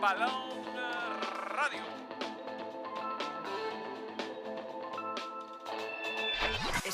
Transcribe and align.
Balón 0.00 0.64
Radio. 1.48 1.82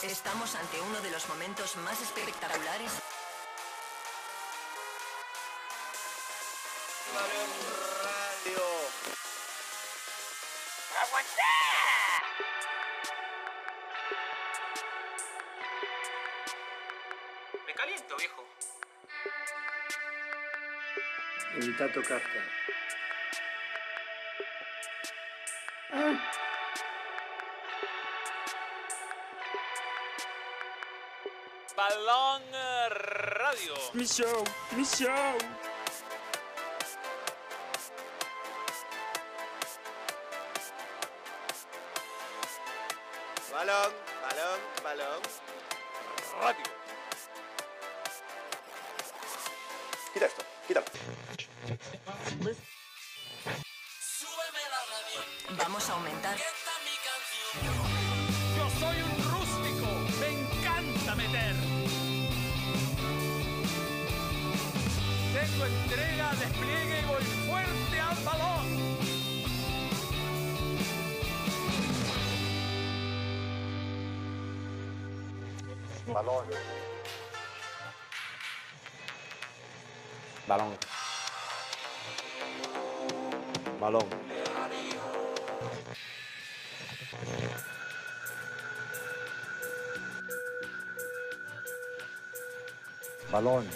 Estamos 0.02 0.54
ante 0.54 0.80
uno 0.80 1.00
de 1.02 1.10
los 1.10 1.28
momentos 1.28 1.76
más 1.76 2.00
espectaculares. 2.00 2.92
Balón 7.12 7.50
Radio. 8.02 8.64
Me 17.66 17.74
caliento, 17.74 18.16
viejo. 18.16 18.44
Invita 21.56 21.84
a 21.84 21.92
tocarte. 21.92 22.73
Radio. 33.94 34.26
Mi 34.76 34.84
Balón. 93.44 93.66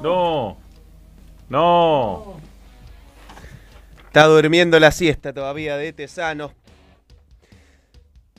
No. 0.00 0.56
No. 1.50 2.36
Está 4.06 4.24
durmiendo 4.24 4.80
la 4.80 4.90
siesta 4.90 5.34
todavía 5.34 5.76
de 5.76 5.92
Tesano. 5.92 6.61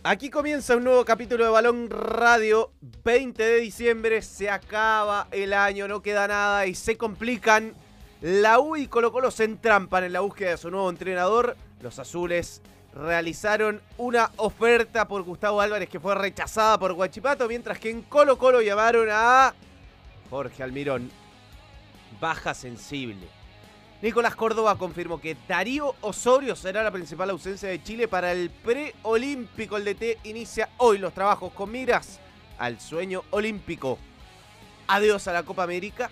Aquí 0.06 0.30
comienza 0.30 0.76
un 0.76 0.84
nuevo 0.84 1.06
capítulo 1.06 1.46
de 1.46 1.50
Balón 1.50 1.90
Radio. 1.90 2.74
20 3.06 3.42
de 3.42 3.60
diciembre, 3.62 4.22
se 4.22 4.50
acaba 4.50 5.30
el 5.32 5.54
año, 5.54 5.88
no 5.88 6.02
queda 6.02 6.28
nada 6.28 6.66
y 6.66 6.76
se 6.76 6.98
complican. 6.98 7.74
La 8.20 8.60
U 8.60 8.76
y 8.76 8.88
Colo 8.88 9.14
Colo 9.14 9.32
se 9.32 9.46
entrampan 9.46 10.04
en 10.04 10.12
la 10.12 10.20
búsqueda 10.20 10.50
de 10.50 10.58
su 10.58 10.70
nuevo 10.70 10.90
entrenador. 10.90 11.56
Los 11.80 12.00
azules 12.00 12.62
realizaron 12.94 13.82
una 13.98 14.30
oferta 14.36 15.08
por 15.08 15.24
Gustavo 15.24 15.62
Álvarez 15.62 15.88
que 15.88 16.02
fue 16.02 16.16
rechazada 16.16 16.78
por 16.78 16.92
Guachipato, 16.92 17.48
mientras 17.48 17.80
que 17.80 17.90
en 17.90 18.02
Colo 18.02 18.38
Colo 18.38 18.62
llamaron 18.62 19.08
a 19.10 19.54
Jorge 20.30 20.64
Almirón. 20.64 21.10
Baja 22.20 22.54
sensible. 22.54 23.26
Nicolás 24.04 24.36
Córdoba 24.36 24.78
confirmó 24.78 25.22
que 25.22 25.38
Darío 25.48 25.96
Osorio 26.02 26.58
será 26.58 26.84
la 26.84 26.92
principal 26.92 27.30
ausencia 27.30 27.70
de 27.70 27.82
Chile 27.82 28.10
para 28.10 28.34
el 28.34 28.50
preolímpico. 28.50 29.78
El 29.78 29.86
DT 29.86 30.20
inicia 30.26 30.68
hoy 30.76 30.98
los 30.98 31.14
trabajos 31.14 31.54
con 31.54 31.72
miras 31.72 32.20
al 32.58 32.82
sueño 32.82 33.24
olímpico. 33.30 33.98
Adiós 34.88 35.30
a 35.30 35.32
la 35.32 35.44
Copa 35.44 35.64
América. 35.64 36.12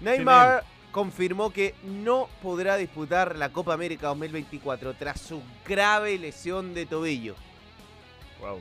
Neymar 0.00 0.64
confirmó 0.90 1.52
que 1.52 1.76
no 1.84 2.28
podrá 2.42 2.76
disputar 2.76 3.36
la 3.36 3.50
Copa 3.50 3.72
América 3.72 4.08
2024 4.08 4.94
tras 4.94 5.20
su 5.20 5.40
grave 5.64 6.18
lesión 6.18 6.74
de 6.74 6.86
tobillo. 6.86 7.36
Wow. 8.40 8.58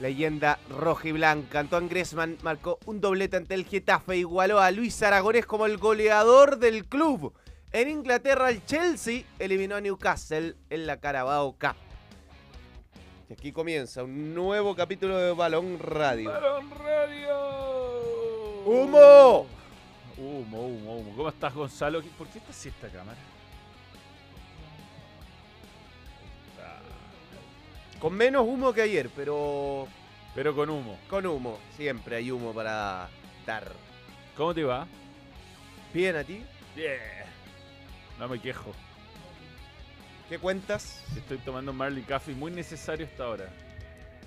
Leyenda 0.00 0.58
roja 0.70 1.06
y 1.06 1.12
blanca. 1.12 1.60
Antoine 1.60 1.88
Griezmann 1.88 2.36
marcó 2.42 2.80
un 2.84 3.00
doblete 3.00 3.36
ante 3.36 3.54
el 3.54 3.64
Getafe 3.64 4.14
e 4.14 4.18
igualó 4.18 4.58
a 4.58 4.72
Luis 4.72 5.00
Aragonés 5.04 5.46
como 5.46 5.66
el 5.66 5.78
goleador 5.78 6.58
del 6.58 6.84
club. 6.84 7.32
En 7.76 7.90
Inglaterra, 7.90 8.48
el 8.48 8.64
Chelsea 8.64 9.24
eliminó 9.38 9.76
a 9.76 9.82
Newcastle 9.82 10.54
en 10.70 10.86
la 10.86 10.98
Carabao 10.98 11.52
Cup. 11.60 11.76
Y 13.28 13.34
aquí 13.34 13.52
comienza 13.52 14.02
un 14.02 14.34
nuevo 14.34 14.74
capítulo 14.74 15.18
de 15.18 15.32
Balón 15.34 15.78
Radio. 15.78 16.30
Balón 16.30 16.70
Radio. 16.70 18.62
¡Humo! 18.64 19.46
Humo, 20.16 20.66
humo, 20.66 20.96
humo. 20.96 21.12
¿Cómo 21.16 21.28
estás, 21.28 21.52
Gonzalo? 21.52 22.00
¿Por 22.16 22.28
qué 22.28 22.38
estás 22.38 22.56
así 22.56 22.70
esta 22.70 22.88
cámara? 22.88 23.18
Con 28.00 28.14
menos 28.14 28.46
humo 28.46 28.72
que 28.72 28.80
ayer, 28.80 29.10
pero 29.14 29.86
Pero 30.34 30.56
con 30.56 30.70
humo. 30.70 30.98
con 31.10 31.26
humo. 31.26 31.58
Siempre 31.76 32.16
hay 32.16 32.30
humo 32.30 32.54
para 32.54 33.10
dar. 33.44 33.70
¿Cómo 34.34 34.54
te 34.54 34.64
va? 34.64 34.86
Bien 35.92 36.16
a 36.16 36.24
ti. 36.24 36.42
Bien. 36.74 37.15
No 38.18 38.28
me 38.28 38.40
quejo. 38.40 38.72
¿Qué 40.28 40.38
cuentas? 40.38 41.04
Estoy 41.16 41.38
tomando 41.38 41.70
un 41.70 41.76
Marley 41.76 42.02
Coffee 42.02 42.34
muy 42.34 42.50
necesario 42.50 43.06
hasta 43.06 43.24
ahora. 43.24 43.48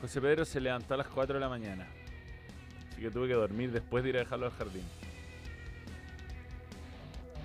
José 0.01 0.21
Pedro 0.21 0.45
se 0.45 0.61
levantó 0.61 0.93
a 0.93 0.97
las 0.97 1.07
4 1.07 1.33
de 1.35 1.39
la 1.41 1.49
mañana. 1.49 1.87
Así 2.91 3.01
que 3.01 3.11
tuve 3.11 3.27
que 3.27 3.33
dormir 3.33 3.71
después 3.71 4.03
de 4.03 4.09
ir 4.11 4.15
a 4.17 4.19
dejarlo 4.19 4.45
al 4.45 4.51
jardín. 4.53 4.83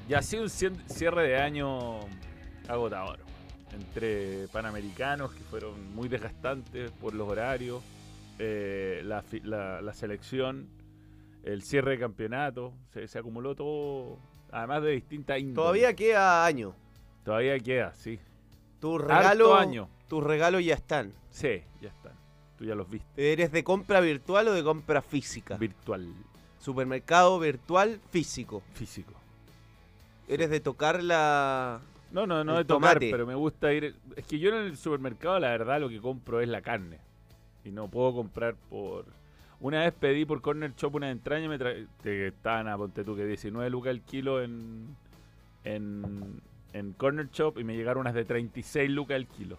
Y 0.09 0.15
ha 0.15 0.23
sido 0.23 0.43
un 0.45 0.51
cierre 0.51 1.27
de 1.29 1.37
año 1.39 2.01
agotador. 2.69 3.19
Entre 3.73 4.47
panamericanos 4.49 5.33
que 5.33 5.43
fueron 5.43 5.93
muy 5.95 6.09
desgastantes 6.09 6.93
por 6.93 7.15
los 7.15 7.29
horarios, 7.29 7.83
eh, 8.39 9.01
la, 9.05 9.25
la- 9.43 9.81
la 9.83 9.95
selección, 9.95 10.69
el 11.43 11.63
cierre 11.63 11.93
de 11.93 11.99
campeonato. 11.99 12.73
Se, 12.93 13.09
se 13.09 13.19
acumuló 13.19 13.57
todo, 13.57 14.19
además 14.55 14.83
de 14.83 14.91
distintas 14.93 15.39
índoles. 15.39 15.57
Todavía 15.57 15.95
queda 15.95 16.47
año. 16.47 16.75
Todavía 17.25 17.59
queda, 17.59 17.93
sí. 17.95 18.19
Regalos, 18.83 19.59
año. 19.59 19.89
tus 20.09 20.23
regalos 20.23 20.65
ya 20.65 20.75
están. 20.75 21.13
Sí, 21.31 21.63
ya 21.81 21.89
están. 21.89 22.13
Tú 22.59 22.65
ya 22.65 22.75
los 22.75 22.89
viste. 22.89 23.33
¿Eres 23.33 23.51
de 23.51 23.65
compra 23.65 24.01
virtual 24.01 24.49
o 24.49 24.53
de 24.53 24.63
compra 24.63 25.01
física? 25.03 25.57
Virtual, 25.57 26.07
Supermercado 26.61 27.39
virtual 27.39 28.01
físico. 28.11 28.63
físico. 28.75 29.15
¿Eres 30.29 30.51
de 30.51 30.61
tocar 30.61 31.03
la... 31.03 31.81
No, 32.11 32.27
no, 32.27 32.45
no 32.45 32.59
de 32.59 32.65
tomar, 32.65 32.93
tomate. 32.95 33.11
pero 33.11 33.27
me 33.27 33.35
gusta 33.35 33.73
ir. 33.73 33.97
Es 34.17 34.27
que 34.27 34.39
yo 34.39 34.51
en 34.51 34.67
el 34.67 34.77
supermercado, 34.77 35.41
la 35.41 35.49
verdad, 35.49 35.81
lo 35.81 35.89
que 35.89 36.01
compro 36.01 36.41
es 36.41 36.49
la 36.49 36.63
carne. 36.63 37.01
Y 37.65 37.71
no 37.71 37.89
puedo 37.89 38.15
comprar 38.15 38.55
por. 38.55 39.07
Una 39.61 39.81
vez 39.81 39.93
pedí 39.93 40.25
por 40.25 40.43
Corner 40.43 40.75
Shop 40.75 40.95
una 40.95 41.11
entraña 41.11 41.47
y 41.47 41.49
me 41.49 41.59
tra... 41.59 41.73
que 42.03 42.29
estaban 42.29 42.69
a 42.69 42.77
ponte 42.77 43.05
tú 43.05 43.17
que 43.17 43.25
19 43.25 43.71
lucas 43.71 43.91
el 43.91 44.03
kilo 44.03 44.43
en, 44.43 44.97
en, 45.65 46.41
en 46.73 46.93
Corner 46.93 47.31
Shop 47.31 47.59
y 47.59 47.65
me 47.65 47.77
llegaron 47.77 48.03
unas 48.03 48.15
de 48.15 48.25
36 48.25 48.91
lucas 48.91 49.17
el 49.17 49.27
kilo. 49.27 49.59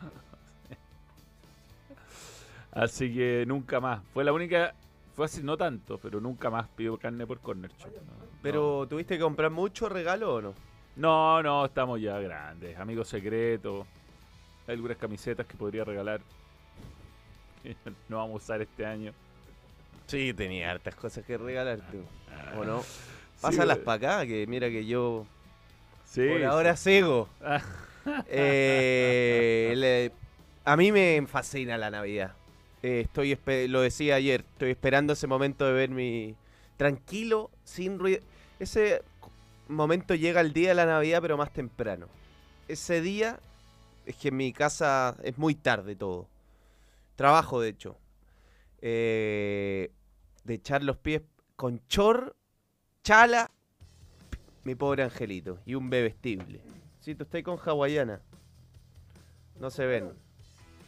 Así 2.72 3.12
que 3.12 3.44
nunca 3.46 3.80
más. 3.80 4.02
Fue 4.12 4.24
la 4.24 4.32
única. 4.32 4.74
Fue 5.14 5.24
así, 5.24 5.42
no 5.42 5.56
tanto, 5.56 5.98
pero 5.98 6.20
nunca 6.20 6.48
más 6.48 6.68
pido 6.68 6.96
carne 6.96 7.26
por 7.26 7.40
Corner 7.40 7.72
Shop. 7.76 7.90
No, 7.90 8.12
Pero 8.40 8.86
¿tuviste 8.88 9.16
que 9.16 9.22
comprar 9.24 9.50
mucho 9.50 9.88
regalo 9.88 10.34
o 10.34 10.40
no? 10.40 10.54
no, 10.94 11.42
no, 11.42 11.64
estamos 11.64 12.00
ya 12.00 12.20
grandes. 12.20 12.78
Amigos 12.78 13.08
secretos. 13.08 13.84
Hay 14.68 14.74
algunas 14.74 14.96
camisetas 14.96 15.44
que 15.46 15.56
podría 15.56 15.82
regalar. 15.82 16.20
Que 17.62 17.76
no 18.08 18.16
vamos 18.18 18.34
a 18.42 18.44
usar 18.44 18.62
este 18.62 18.84
año. 18.86 19.12
Sí, 20.06 20.32
tenía 20.34 20.70
hartas 20.70 20.94
cosas 20.94 21.24
que 21.24 21.36
regalarte. 21.36 21.98
¿O 22.58 22.64
no? 22.64 22.82
Sí, 22.82 22.88
Pásalas 23.42 23.76
güey. 23.78 23.84
para 23.84 24.12
acá, 24.18 24.26
que 24.26 24.46
mira 24.46 24.68
que 24.70 24.86
yo 24.86 25.26
Sí, 26.06 26.26
Por 26.26 26.38
sí. 26.38 26.44
ahora 26.44 26.76
Sego. 26.76 27.28
Ah. 27.42 27.60
Eh, 28.26 29.74
le- 29.76 30.12
a 30.64 30.76
mí 30.76 30.92
me 30.92 31.22
fascina 31.26 31.76
la 31.76 31.90
Navidad. 31.90 32.32
Eh, 32.82 33.00
estoy 33.04 33.38
lo 33.68 33.82
decía 33.82 34.14
ayer, 34.14 34.44
estoy 34.52 34.70
esperando 34.70 35.12
ese 35.12 35.26
momento 35.26 35.66
de 35.66 35.72
ver 35.72 35.90
mi 35.90 36.34
tranquilo, 36.78 37.50
sin 37.64 37.98
ruido. 37.98 38.20
Ese 38.58 39.02
momento 39.68 40.14
llega 40.14 40.40
el 40.40 40.52
día 40.54 40.70
de 40.70 40.74
la 40.76 40.86
Navidad, 40.86 41.20
pero 41.20 41.36
más 41.36 41.52
temprano. 41.52 42.06
Ese 42.66 43.02
día 43.02 43.40
es 44.06 44.16
que 44.16 44.28
en 44.28 44.36
mi 44.38 44.52
casa 44.54 45.14
es 45.22 45.36
muy 45.36 45.54
tarde 45.54 45.94
todo. 45.94 46.26
Trabajo, 47.18 47.60
de 47.60 47.70
hecho. 47.70 47.98
Eh, 48.80 49.90
de 50.44 50.54
echar 50.54 50.84
los 50.84 50.96
pies 50.98 51.22
con 51.56 51.80
chor, 51.88 52.36
chala, 53.02 53.50
mi 54.62 54.76
pobre 54.76 55.02
angelito. 55.02 55.58
Y 55.66 55.74
un 55.74 55.90
bebestible. 55.90 56.60
Si 57.00 57.16
tú 57.16 57.24
estás 57.24 57.42
con 57.42 57.58
hawaiana. 57.58 58.20
No 59.58 59.68
se 59.68 59.84
ven. 59.84 60.12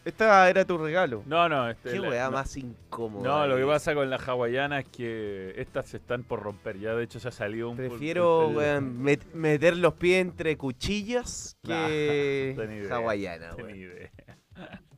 Esta 0.05 0.49
era 0.49 0.65
tu 0.65 0.79
regalo. 0.79 1.25
No, 1.27 1.49
no, 1.49 1.69
este, 1.69 1.91
Qué 1.91 2.00
weá 2.00 2.27
no, 2.27 2.31
más 2.31 2.56
incómoda. 2.56 3.29
No, 3.29 3.47
lo 3.49 3.56
que 3.56 3.67
pasa 3.67 3.93
con 3.93 4.09
la 4.09 4.17
hawaiana 4.17 4.79
es 4.79 4.87
que 4.87 5.53
estas 5.56 5.88
se 5.88 5.97
están 5.97 6.23
por 6.23 6.41
romper. 6.44 6.79
Ya 6.79 6.94
de 6.94 7.03
hecho 7.03 7.19
ya 7.19 7.33
salió 7.33 7.71
un. 7.71 7.76
Prefiero 7.76 8.50
met- 8.53 9.33
meter 9.35 9.76
los 9.76 9.94
pies 9.94 10.21
entre 10.21 10.56
cuchillas 10.56 11.56
que 11.65 12.55
no 12.88 12.94
hawaiana. 12.94 13.50
idea. 13.69 14.12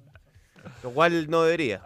Lo 0.82 0.90
cual 0.90 1.28
no 1.30 1.42
debería. 1.44 1.80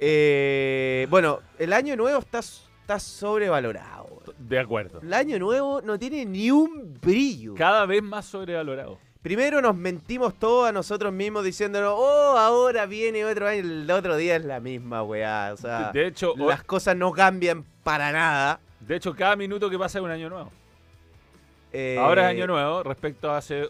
Eh, 0.00 1.06
bueno, 1.10 1.40
el 1.58 1.72
año 1.72 1.96
nuevo 1.96 2.18
está, 2.18 2.40
está 2.40 2.98
sobrevalorado. 2.98 4.22
De 4.38 4.58
acuerdo. 4.58 5.00
El 5.02 5.12
año 5.14 5.38
nuevo 5.38 5.80
no 5.82 5.98
tiene 5.98 6.24
ni 6.24 6.50
un 6.50 6.94
brillo. 7.00 7.54
Cada 7.54 7.86
vez 7.86 8.02
más 8.02 8.26
sobrevalorado. 8.26 8.98
Primero 9.22 9.60
nos 9.60 9.74
mentimos 9.74 10.34
todos 10.38 10.68
a 10.68 10.72
nosotros 10.72 11.12
mismos 11.12 11.42
diciéndonos, 11.44 11.94
oh, 11.96 12.36
ahora 12.38 12.86
viene 12.86 13.24
otro 13.24 13.48
año, 13.48 13.60
el 13.60 13.90
otro 13.90 14.16
día 14.16 14.36
es 14.36 14.44
la 14.44 14.60
misma 14.60 15.02
weá. 15.02 15.50
O 15.52 15.56
sea, 15.56 15.90
De 15.92 16.06
hecho, 16.06 16.34
las 16.36 16.62
cosas 16.62 16.96
no 16.96 17.10
cambian 17.12 17.64
para 17.82 18.12
nada. 18.12 18.60
de 18.80 18.96
hecho, 18.96 19.14
cada 19.16 19.34
minuto 19.34 19.68
que 19.68 19.78
pasa 19.78 19.98
es 19.98 20.04
un 20.04 20.10
año 20.10 20.28
nuevo. 20.30 20.52
Eh, 21.72 21.96
Ahora 21.98 22.30
es 22.30 22.36
año 22.36 22.46
nuevo 22.46 22.82
respecto 22.84 23.30
a 23.30 23.38
hace 23.38 23.68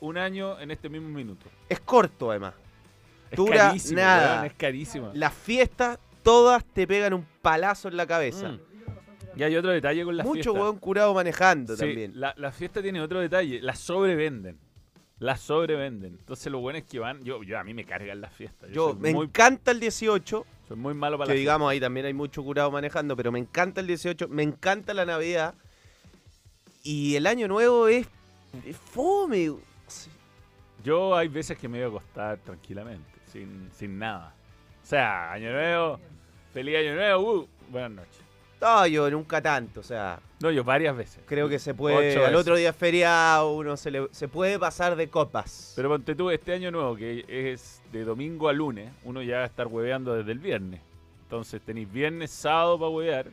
un 0.00 0.16
año 0.18 0.58
en 0.60 0.70
este 0.70 0.88
mismo 0.88 1.08
minuto. 1.08 1.46
Es 1.68 1.80
corto 1.80 2.30
además. 2.30 2.54
Es 3.32 3.36
Dura 3.36 3.74
nada. 3.92 4.34
weón, 4.34 4.46
es 4.46 4.52
carísimo. 4.54 5.10
Las 5.14 5.32
fiestas 5.34 5.98
todas 6.22 6.64
te 6.64 6.86
pegan 6.86 7.14
un 7.14 7.26
palazo 7.42 7.88
en 7.88 7.96
la 7.96 8.06
cabeza. 8.06 8.50
Mm. 8.50 8.60
Y 9.34 9.42
hay 9.42 9.56
otro 9.56 9.70
detalle 9.70 10.04
con 10.04 10.16
la 10.16 10.22
Mucho 10.24 10.34
fiesta. 10.52 10.52
weón 10.60 10.78
curado 10.78 11.14
manejando 11.14 11.74
Sí, 11.74 11.80
también. 11.80 12.12
La, 12.14 12.34
la 12.36 12.52
fiesta 12.52 12.82
tiene 12.82 13.00
otro 13.00 13.18
detalle. 13.20 13.60
Las 13.62 13.78
sobrevenden. 13.78 14.58
Las 15.18 15.40
sobrevenden. 15.40 16.16
Entonces 16.18 16.52
lo 16.52 16.58
bueno 16.60 16.78
es 16.78 16.84
que 16.84 16.98
van. 16.98 17.22
Yo, 17.24 17.42
yo 17.42 17.58
a 17.58 17.64
mí 17.64 17.72
me 17.74 17.84
cargan 17.84 18.20
las 18.20 18.32
fiestas. 18.34 18.70
Yo, 18.70 18.94
me 18.94 19.12
muy, 19.14 19.26
encanta 19.26 19.70
el 19.70 19.80
18, 19.80 20.46
soy 20.68 20.76
muy 20.76 20.94
malo 20.94 21.16
para 21.16 21.28
que 21.28 21.34
las 21.34 21.38
digamos 21.38 21.70
ahí 21.70 21.80
también 21.80 22.06
hay 22.06 22.12
mucho 22.12 22.42
curado 22.42 22.70
manejando, 22.70 23.16
pero 23.16 23.30
me 23.32 23.38
encanta 23.38 23.80
el 23.80 23.86
18, 23.86 24.28
me 24.28 24.42
encanta 24.42 24.92
la 24.94 25.04
Navidad. 25.06 25.54
Y 26.82 27.14
el 27.14 27.26
año 27.28 27.46
nuevo 27.48 27.86
es, 27.88 28.06
es 28.66 28.76
fome. 28.76 29.48
fiestas. 29.48 30.10
Yo 30.84 31.16
hay 31.16 31.28
veces 31.28 31.56
que 31.56 31.68
me 31.68 31.78
voy 31.78 31.84
a 31.84 31.88
acostar 31.88 32.38
tranquilamente, 32.38 33.11
sin, 33.32 33.70
sin 33.72 33.98
nada. 33.98 34.34
O 34.82 34.86
sea, 34.86 35.32
año 35.32 35.52
nuevo, 35.52 35.98
feliz 36.52 36.76
año 36.76 36.94
nuevo, 36.94 37.32
uh, 37.32 37.48
buenas 37.70 37.90
noches. 37.92 38.20
No, 38.60 38.86
yo 38.86 39.10
nunca 39.10 39.40
tanto, 39.42 39.80
o 39.80 39.82
sea, 39.82 40.20
No, 40.40 40.50
yo 40.52 40.62
varias 40.62 40.96
veces. 40.96 41.20
creo 41.26 41.48
que 41.48 41.58
se 41.58 41.74
puede, 41.74 42.12
Ocho 42.16 42.24
al 42.26 42.34
otro 42.36 42.54
día 42.54 42.70
es 42.70 42.76
feriado, 42.76 43.54
uno 43.54 43.76
se, 43.76 43.90
le- 43.90 44.08
se 44.12 44.28
puede 44.28 44.56
pasar 44.58 44.94
de 44.94 45.08
copas. 45.08 45.72
Pero 45.74 45.88
ponte 45.88 46.14
tú, 46.14 46.30
este 46.30 46.52
año 46.52 46.70
nuevo, 46.70 46.94
que 46.94 47.24
es 47.28 47.82
de 47.90 48.04
domingo 48.04 48.48
a 48.48 48.52
lunes, 48.52 48.92
uno 49.02 49.20
ya 49.22 49.38
va 49.38 49.42
a 49.42 49.46
estar 49.46 49.66
hueveando 49.66 50.14
desde 50.14 50.30
el 50.30 50.38
viernes. 50.38 50.80
Entonces 51.24 51.60
tenéis 51.62 51.90
viernes, 51.92 52.30
sábado 52.30 52.78
para 52.78 52.90
huevear. 52.90 53.26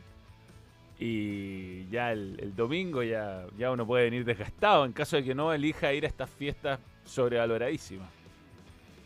Y 0.98 1.88
ya 1.90 2.12
el, 2.12 2.36
el 2.40 2.54
domingo 2.54 3.02
ya, 3.02 3.46
ya 3.56 3.70
uno 3.70 3.86
puede 3.86 4.04
venir 4.04 4.24
desgastado 4.24 4.84
en 4.84 4.92
caso 4.92 5.16
de 5.16 5.24
que 5.24 5.34
no 5.34 5.52
elija 5.52 5.92
ir 5.92 6.04
a 6.04 6.08
estas 6.08 6.28
fiestas 6.28 6.78
sobrevaloradísimas. 7.04 8.08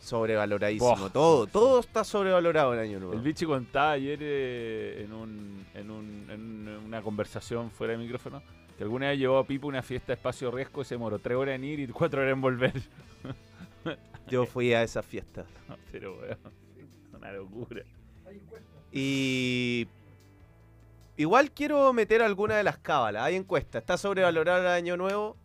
Sobrevaloradísimo, 0.05 1.09
todo, 1.11 1.47
todo 1.47 1.81
está 1.81 2.05
sobrevalorado 2.05 2.75
en 2.75 2.81
año 2.81 2.99
nuevo. 3.01 3.15
El 3.15 3.21
bichi 3.21 3.47
contaba 3.47 3.93
ayer 3.93 4.19
eh, 4.21 5.03
en, 5.05 5.13
un, 5.13 5.67
en, 5.75 5.91
un- 5.91 6.27
en 6.31 6.69
una 6.85 7.01
conversación 7.03 7.71
fuera 7.71 7.93
de 7.95 7.99
micrófono 7.99 8.43
que 8.77 8.83
alguna 8.85 9.09
vez 9.09 9.19
llevó 9.19 9.39
a 9.39 9.45
Pipo 9.47 9.67
una 9.69 9.83
fiesta 9.83 10.09
de 10.09 10.15
espacio 10.15 10.51
riesgo 10.51 10.83
y 10.83 10.85
se 10.85 10.97
demoró 10.97 11.19
tres 11.19 11.37
horas 11.39 11.55
en 11.55 11.65
ir 11.65 11.81
y 11.81 11.87
cuatro 11.89 12.21
horas 12.21 12.33
en 12.35 12.41
volver. 12.41 12.73
Yo 14.29 14.47
fui 14.47 14.73
a 14.75 14.83
esa 14.83 15.03
fiesta. 15.03 15.45
Pero 15.93 16.17
weón, 16.19 16.39
una 17.17 17.33
locura. 17.33 17.83
Y 18.93 19.87
igual 21.17 21.51
quiero 21.51 21.93
meter 21.93 22.21
alguna 22.23 22.57
de 22.57 22.65
las 22.65 22.79
cábalas. 22.79 23.23
Hay 23.23 23.37
encuesta. 23.37 23.79
¿Está 23.79 23.97
sobrevalorado 23.97 24.61
el 24.61 24.67
año 24.67 24.97
nuevo? 24.97 25.37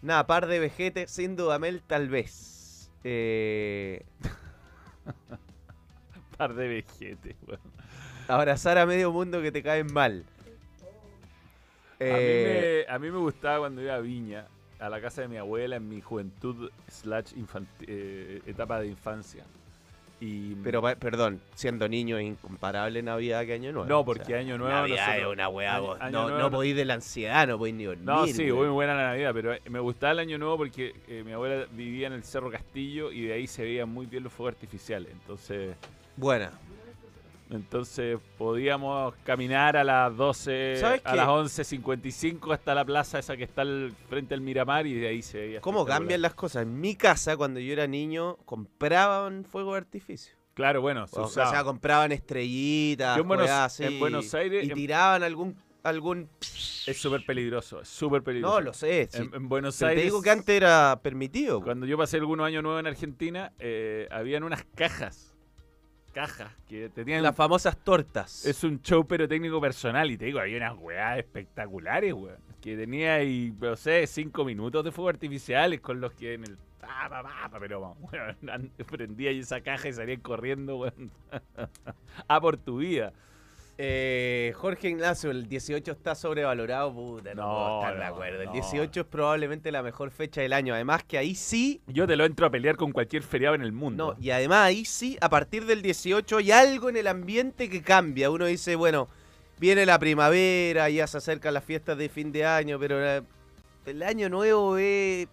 Nada, 0.00 0.26
par 0.26 0.46
de 0.46 0.58
vejete, 0.58 1.06
sin 1.06 1.36
dudamel, 1.36 1.80
tal 1.86 2.08
vez. 2.08 2.58
Eh, 3.04 4.04
Par 6.36 6.54
de 6.54 6.68
vejetes, 6.68 7.36
weón. 7.46 7.60
abrazar 8.28 8.78
a 8.78 8.86
medio 8.86 9.12
mundo 9.12 9.42
que 9.42 9.52
te 9.52 9.62
caen 9.62 9.92
mal. 9.92 10.24
A, 12.00 12.04
mí 12.04 12.10
Eh, 12.10 12.84
me, 12.88 12.92
a 12.92 12.98
mí 12.98 13.10
me 13.10 13.18
gustaba 13.18 13.60
cuando 13.60 13.82
iba 13.82 13.94
a 13.94 14.00
Viña, 14.00 14.46
a 14.80 14.88
la 14.88 15.00
casa 15.00 15.22
de 15.22 15.28
mi 15.28 15.36
abuela 15.36 15.76
en 15.76 15.88
mi 15.88 16.00
juventud 16.00 16.70
slash 16.88 17.32
eh, 17.86 18.42
etapa 18.46 18.80
de 18.80 18.88
infancia. 18.88 19.44
Y, 20.24 20.54
pero, 20.62 20.80
perdón, 21.00 21.40
siendo 21.56 21.88
niño 21.88 22.16
es 22.16 22.24
incomparable 22.26 23.02
Navidad 23.02 23.44
que 23.44 23.54
Año 23.54 23.72
Nuevo. 23.72 23.88
No, 23.88 24.00
O 24.00 24.04
porque 24.04 24.24
sea, 24.24 24.38
Año 24.38 24.56
Nuevo 24.56 24.72
Navidad 24.72 25.06
nosotros- 25.08 25.26
es 25.26 25.32
una 25.32 25.48
weá. 25.48 25.74
Año- 25.74 25.82
vos- 25.82 26.00
Año 26.00 26.12
no, 26.12 26.22
Nuevo 26.28 26.38
no 26.38 26.50
podéis 26.52 26.76
de 26.76 26.84
la 26.84 26.94
ansiedad, 26.94 27.48
no 27.48 27.58
podéis 27.58 27.74
ni 27.74 27.84
dormir. 27.84 28.04
No, 28.06 28.26
sí, 28.28 28.52
muy 28.52 28.68
buena 28.68 28.94
la 28.94 29.02
Navidad, 29.08 29.32
pero 29.34 29.54
me 29.68 29.80
gustaba 29.80 30.12
el 30.12 30.20
Año 30.20 30.38
Nuevo 30.38 30.58
porque 30.58 30.94
eh, 31.08 31.24
mi 31.24 31.32
abuela 31.32 31.66
vivía 31.72 32.06
en 32.06 32.12
el 32.12 32.22
Cerro 32.22 32.52
Castillo 32.52 33.10
y 33.10 33.22
de 33.22 33.32
ahí 33.32 33.48
se 33.48 33.64
veían 33.64 33.88
muy 33.88 34.06
bien 34.06 34.22
los 34.22 34.32
fuegos 34.32 34.54
artificiales. 34.54 35.10
Entonces, 35.12 35.74
Buena. 36.16 36.52
Entonces 37.56 38.18
podíamos 38.38 39.14
caminar 39.24 39.76
a 39.76 39.84
las 39.84 40.16
12, 40.16 40.76
¿Sabes 40.80 41.00
a 41.04 41.14
las 41.16 41.26
11.55 41.28 42.52
hasta 42.52 42.74
la 42.74 42.84
plaza 42.84 43.18
esa 43.18 43.36
que 43.36 43.44
está 43.44 43.62
al 43.62 43.92
frente 44.08 44.34
al 44.34 44.40
Miramar 44.40 44.86
y 44.86 44.94
de 44.94 45.08
ahí 45.08 45.22
se 45.22 45.38
veía. 45.38 45.60
¿Cómo 45.60 45.84
cambian 45.84 46.22
las 46.22 46.34
cosas? 46.34 46.62
En 46.64 46.80
mi 46.80 46.94
casa, 46.96 47.36
cuando 47.36 47.60
yo 47.60 47.72
era 47.72 47.86
niño, 47.86 48.36
compraban 48.44 49.44
fuego 49.44 49.72
de 49.72 49.78
artificio. 49.78 50.34
Claro, 50.54 50.82
bueno, 50.82 51.06
se 51.06 51.18
O 51.18 51.24
usaba. 51.24 51.50
sea, 51.50 51.64
compraban 51.64 52.12
estrellitas, 52.12 53.18
en 53.18 53.26
Buenos- 53.26 53.46
weas 53.46 53.58
así, 53.72 53.84
en 53.84 53.98
Buenos 53.98 54.34
Aires, 54.34 54.64
y 54.66 54.68
en- 54.70 54.74
tiraban 54.74 55.22
algún 55.22 55.56
algún 55.84 56.28
Es 56.86 56.96
súper 56.96 57.24
peligroso, 57.26 57.80
es 57.80 57.88
súper 57.88 58.22
peligroso. 58.22 58.54
No, 58.54 58.60
lo 58.60 58.72
sé, 58.72 59.08
sí. 59.10 59.18
En, 59.20 59.34
en 59.34 59.48
Buenos 59.48 59.76
Pero 59.78 59.88
te 59.88 59.90
Aires, 59.90 60.04
digo 60.04 60.22
que 60.22 60.30
antes 60.30 60.54
era 60.56 61.00
permitido. 61.02 61.60
cuando 61.60 61.86
yo 61.86 61.98
pasé 61.98 62.18
algunos 62.18 62.46
años 62.46 62.62
nuevos 62.62 62.78
en 62.78 62.86
Argentina, 62.86 63.52
eh, 63.58 64.06
habían 64.12 64.44
unas 64.44 64.62
cajas. 64.76 65.31
Cajas 66.12 66.52
que 66.68 66.88
tenían. 66.90 67.22
Las 67.22 67.34
famosas 67.34 67.76
tortas. 67.76 68.44
Es 68.46 68.62
un 68.64 68.80
show 68.82 69.04
técnico 69.04 69.60
personal 69.60 70.10
y 70.10 70.16
te 70.18 70.26
digo, 70.26 70.40
había 70.40 70.58
unas 70.58 70.76
weas 70.78 71.18
espectaculares, 71.18 72.12
weón. 72.12 72.36
Que 72.60 72.76
tenía 72.76 73.14
ahí, 73.14 73.52
no 73.60 73.74
sé, 73.76 74.06
cinco 74.06 74.44
minutos 74.44 74.84
de 74.84 74.92
fuego 74.92 75.08
artificiales 75.08 75.80
con 75.80 76.00
los 76.00 76.12
que 76.12 76.34
en 76.34 76.44
el. 76.44 76.56
pa, 76.80 77.08
pa, 77.08 77.22
pa, 77.22 77.48
pa, 77.50 77.58
pero, 77.58 77.96
weón, 78.00 78.36
an- 78.50 78.70
prendía 78.90 79.30
ahí 79.30 79.40
esa 79.40 79.60
caja 79.62 79.88
y 79.88 79.92
salían 79.92 80.20
corriendo, 80.20 80.76
weón. 80.78 81.10
A 82.28 82.40
por 82.40 82.56
tu 82.56 82.78
vida. 82.78 83.12
Eh, 83.78 84.52
Jorge 84.56 84.90
Ignacio, 84.90 85.30
el 85.30 85.48
18 85.48 85.92
está 85.92 86.14
sobrevalorado, 86.14 86.92
puta, 86.92 87.34
no, 87.34 87.42
No, 87.42 87.48
puedo 87.48 87.78
estar 87.80 87.94
de 87.94 88.00
no, 88.00 88.06
acuerdo. 88.06 88.40
El 88.42 88.46
no. 88.46 88.52
18 88.52 89.00
es 89.00 89.06
probablemente 89.06 89.72
la 89.72 89.82
mejor 89.82 90.10
fecha 90.10 90.40
del 90.42 90.52
año. 90.52 90.74
Además 90.74 91.04
que 91.04 91.18
ahí 91.18 91.34
sí, 91.34 91.80
Yo 91.86 92.06
te 92.06 92.16
lo 92.16 92.24
entro 92.24 92.46
a 92.46 92.50
pelear 92.50 92.76
con 92.76 92.92
cualquier 92.92 93.22
feriado 93.22 93.54
en 93.54 93.62
el 93.62 93.72
mundo. 93.72 94.14
no, 94.14 94.22
y 94.22 94.30
además 94.30 94.58
ahí 94.66 94.84
sí, 94.84 95.16
a 95.20 95.28
partir 95.28 95.64
del 95.64 95.82
18 95.82 96.36
hay 96.36 96.50
algo 96.52 96.90
en 96.90 96.96
el 96.98 97.06
ambiente 97.06 97.68
que 97.70 97.82
cambia. 97.82 98.30
Uno 98.30 98.44
dice, 98.46 98.76
bueno, 98.76 99.08
viene 99.58 99.86
la 99.86 99.98
primavera, 99.98 100.88
ya 100.90 101.06
se 101.06 101.18
acercan 101.18 101.54
las 101.54 101.64
fiestas 101.64 101.96
de 101.96 102.08
fin 102.08 102.30
de 102.30 102.44
año, 102.44 102.78
pero 102.78 103.24
el 103.86 104.02
año 104.02 104.28
nuevo 104.28 104.76
es... 104.76 105.26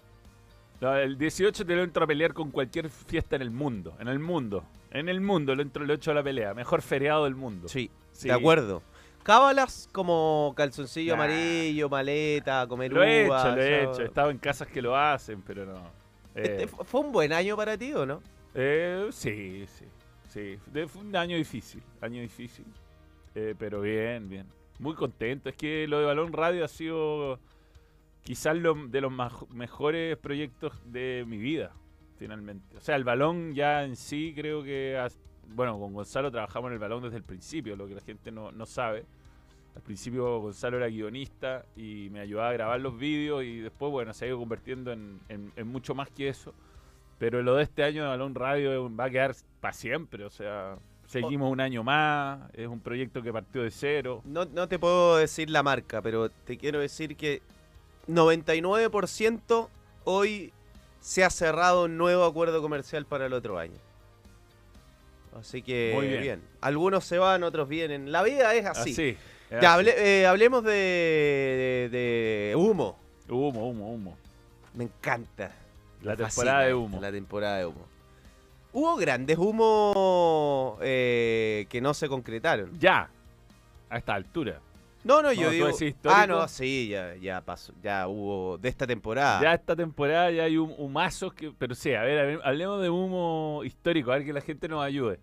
El 0.82 1.18
18 1.18 1.66
te 1.66 1.76
lo 1.76 1.84
entro 1.84 2.06
a 2.06 2.08
pelear 2.08 2.34
con 2.34 2.52
cualquier 2.52 2.90
fiesta 2.90 3.36
en 3.36 3.42
el 3.42 3.52
mundo. 3.52 3.96
En 4.00 4.08
el 4.08 4.20
mundo. 4.20 4.64
En 4.92 5.10
el 5.10 5.20
mundo 5.20 5.54
lo 5.54 5.62
entro, 5.62 5.86
lo 5.86 5.94
echo 5.94 6.12
a 6.12 6.14
la 6.14 6.24
pelea. 6.24 6.54
Mejor 6.54 6.82
feriado 6.82 7.26
del 7.26 7.36
mundo. 7.36 7.68
Sí, 7.68 7.92
Sí. 8.20 8.28
de 8.28 8.34
acuerdo. 8.34 8.82
Cábalas 9.24 9.88
como 9.92 10.54
calzoncillo 10.56 11.16
Nah. 11.16 11.24
amarillo, 11.24 11.90
maleta, 11.90 12.66
comer 12.68 12.92
Lo 12.92 13.04
he 13.04 13.26
hecho, 13.26 13.56
lo 13.56 13.62
he 13.62 13.84
hecho. 13.84 14.02
He 14.02 14.06
estado 14.06 14.30
en 14.32 14.38
casas 14.38 14.68
que 14.68 14.82
lo 14.82 14.96
hacen, 14.96 15.42
pero 15.42 15.66
no. 15.66 15.82
Este 16.34 16.64
Eh, 16.64 16.68
fu- 16.68 16.84
¿Fue 16.84 17.02
un 17.02 17.12
buen 17.12 17.32
año 17.34 17.56
para 17.56 17.78
ti 17.78 17.94
o 17.94 18.06
no? 18.06 18.22
eh, 18.56 19.08
sí, 19.12 19.66
sí. 19.68 19.86
Sí. 20.30 20.58
Fue 20.88 21.02
un 21.02 21.16
año 21.16 21.36
difícil. 21.38 21.82
Año 22.02 22.22
difícil. 22.22 22.66
Eh, 23.36 23.56
pero 23.58 23.82
bien, 23.82 24.30
bien. 24.30 24.48
Muy 24.80 24.96
contento. 24.96 25.50
Es 25.50 25.56
que 25.56 25.88
lo 25.88 26.00
de 26.00 26.06
Balón 26.06 26.32
Radio 26.34 26.64
ha 26.64 26.68
sido 26.68 27.40
quizás 28.24 28.56
lo- 28.56 28.76
de 28.88 29.02
los 29.02 29.12
mejores 29.50 30.18
proyectos 30.18 30.74
de 30.86 31.24
mi 31.28 31.38
vida, 31.38 31.72
finalmente. 32.18 32.78
O 32.78 32.80
sea, 32.80 32.96
el 32.96 33.04
balón 33.04 33.54
ya 33.54 33.84
en 33.84 33.96
sí 33.96 34.34
creo 34.36 34.64
que... 34.64 34.98
has- 34.98 35.20
bueno, 35.54 35.78
con 35.80 35.94
Gonzalo 35.94 36.32
trabajamos 36.32 36.70
en 36.70 36.74
el 36.74 36.80
balón 36.80 37.04
desde 37.04 37.18
el 37.18 37.24
principio, 37.24 37.76
lo 37.76 37.88
que 37.88 37.96
la 37.96 38.02
gente 38.02 38.32
no, 38.32 38.52
no 38.52 38.66
sabe. 38.66 39.06
Al 39.76 39.82
principio 39.82 40.40
Gonzalo 40.42 40.78
era 40.78 40.88
guionista 40.88 41.64
y 41.76 42.10
me 42.12 42.20
ayudaba 42.20 42.50
a 42.50 42.54
grabar 42.54 42.80
los 42.82 42.98
vídeos 42.98 43.44
y 43.44 43.60
después, 43.60 43.92
bueno, 43.92 44.14
se 44.14 44.26
ha 44.26 44.28
ido 44.28 44.38
convirtiendo 44.40 44.92
en, 44.92 45.20
en- 45.30 45.68
mucho 45.68 45.94
más 45.96 46.10
que 46.10 46.28
eso. 46.30 46.54
Pero 47.18 47.42
lo 47.44 47.56
de 47.56 47.64
este 47.64 47.84
año 47.84 48.04
de 48.04 48.10
Balón 48.10 48.34
Radio 48.36 48.94
va 48.96 49.06
a 49.06 49.10
quedar 49.10 49.36
para 49.60 49.74
siempre, 49.74 50.24
o 50.26 50.30
sea, 50.30 50.78
seguimos 51.06 51.52
un 51.52 51.60
año 51.60 51.84
más, 51.84 52.50
es 52.54 52.68
un 52.68 52.80
proyecto 52.80 53.22
que 53.22 53.32
partió 53.34 53.62
de 53.64 53.72
cero. 53.72 54.22
No, 54.26 54.46
no 54.46 54.68
te 54.68 54.80
puedo 54.80 55.18
decir 55.18 55.50
la 55.50 55.62
marca, 55.64 56.02
pero 56.02 56.30
te 56.30 56.58
quiero 56.58 56.80
decir 56.80 57.16
que 57.18 57.42
99% 58.08 59.68
hoy 60.06 60.54
se 61.00 61.24
ha 61.24 61.30
cerrado 61.30 61.86
un 61.86 61.98
nuevo 61.98 62.26
acuerdo 62.26 62.62
comercial 62.62 63.06
para 63.06 63.26
el 63.26 63.34
otro 63.34 63.58
año. 63.58 63.78
Así 65.38 65.62
que 65.62 65.92
Muy 65.96 66.08
bien. 66.08 66.42
Algunos 66.62 67.06
se 67.06 67.18
van, 67.18 67.44
otros 67.44 67.68
vienen. 67.70 68.12
La 68.12 68.24
vida 68.24 68.54
es 68.56 68.66
así. 68.66 68.92
Así. 68.92 69.18
es 69.50 69.62
Ya, 69.62 69.76
así. 69.76 69.90
eh, 69.90 70.26
hablemos 70.26 70.64
de, 70.64 70.72
de- 70.72 71.90
de 71.98 72.56
humo. 72.56 72.98
Humo, 73.30 73.70
humo, 73.70 73.94
humo. 73.94 74.18
Me 74.74 74.86
encanta. 74.86 75.52
La 76.02 76.16
temporada 76.16 76.30
fascina 76.30 76.60
de 76.62 76.74
humo. 76.74 77.00
La 77.02 77.12
temporada 77.12 77.58
de 77.60 77.66
humo. 77.68 77.86
Hubo 78.72 78.96
grandes 78.98 79.38
humos 79.38 80.78
eh, 80.82 81.66
que 81.70 81.82
no 81.82 81.94
se 81.94 82.08
concretaron. 82.08 82.78
Ya, 82.80 83.10
a 83.90 83.98
esta 83.98 84.14
altura. 84.16 84.60
No, 85.10 85.24
no, 85.24 85.34
yo 85.34 85.48
¿tú 85.48 85.52
digo. 85.52 85.70
Ah, 86.06 86.28
no, 86.28 86.48
sí, 86.48 86.90
ya, 86.90 87.16
ya 87.16 87.42
pasó. 87.42 87.74
Ya 87.82 88.08
hubo 88.08 88.58
de 88.60 88.70
esta 88.70 88.86
temporada. 88.86 89.42
Ya 89.42 89.54
esta 89.56 89.76
temporada 89.76 90.30
ya 90.30 90.44
hay 90.44 90.56
hum- 90.58 90.76
humazos 90.78 91.34
que... 91.34 91.52
Pero 91.58 91.74
sí, 91.74 91.94
a 91.96 92.04
ver, 92.04 92.20
a 92.20 92.24
ver, 92.24 92.40
hablemos 92.44 92.80
de 92.82 92.90
humo 92.92 93.62
histórico, 93.66 94.12
a 94.12 94.16
ver 94.18 94.26
que 94.26 94.34
la 94.34 94.42
gente 94.42 94.68
nos 94.68 94.84
ayude. 94.84 95.20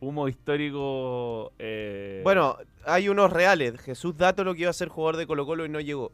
Humo 0.00 0.26
histórico... 0.26 1.52
eh, 1.60 2.22
Bueno, 2.24 2.56
hay 2.84 3.08
unos 3.08 3.32
reales. 3.32 3.80
Jesús 3.80 4.16
Dato 4.16 4.42
lo 4.42 4.52
que 4.54 4.62
iba 4.62 4.70
a 4.70 4.74
ser 4.74 4.88
jugador 4.88 5.16
de 5.16 5.26
Colo 5.28 5.46
Colo 5.46 5.64
y 5.64 5.68
no 5.68 5.80
llegó. 5.80 6.10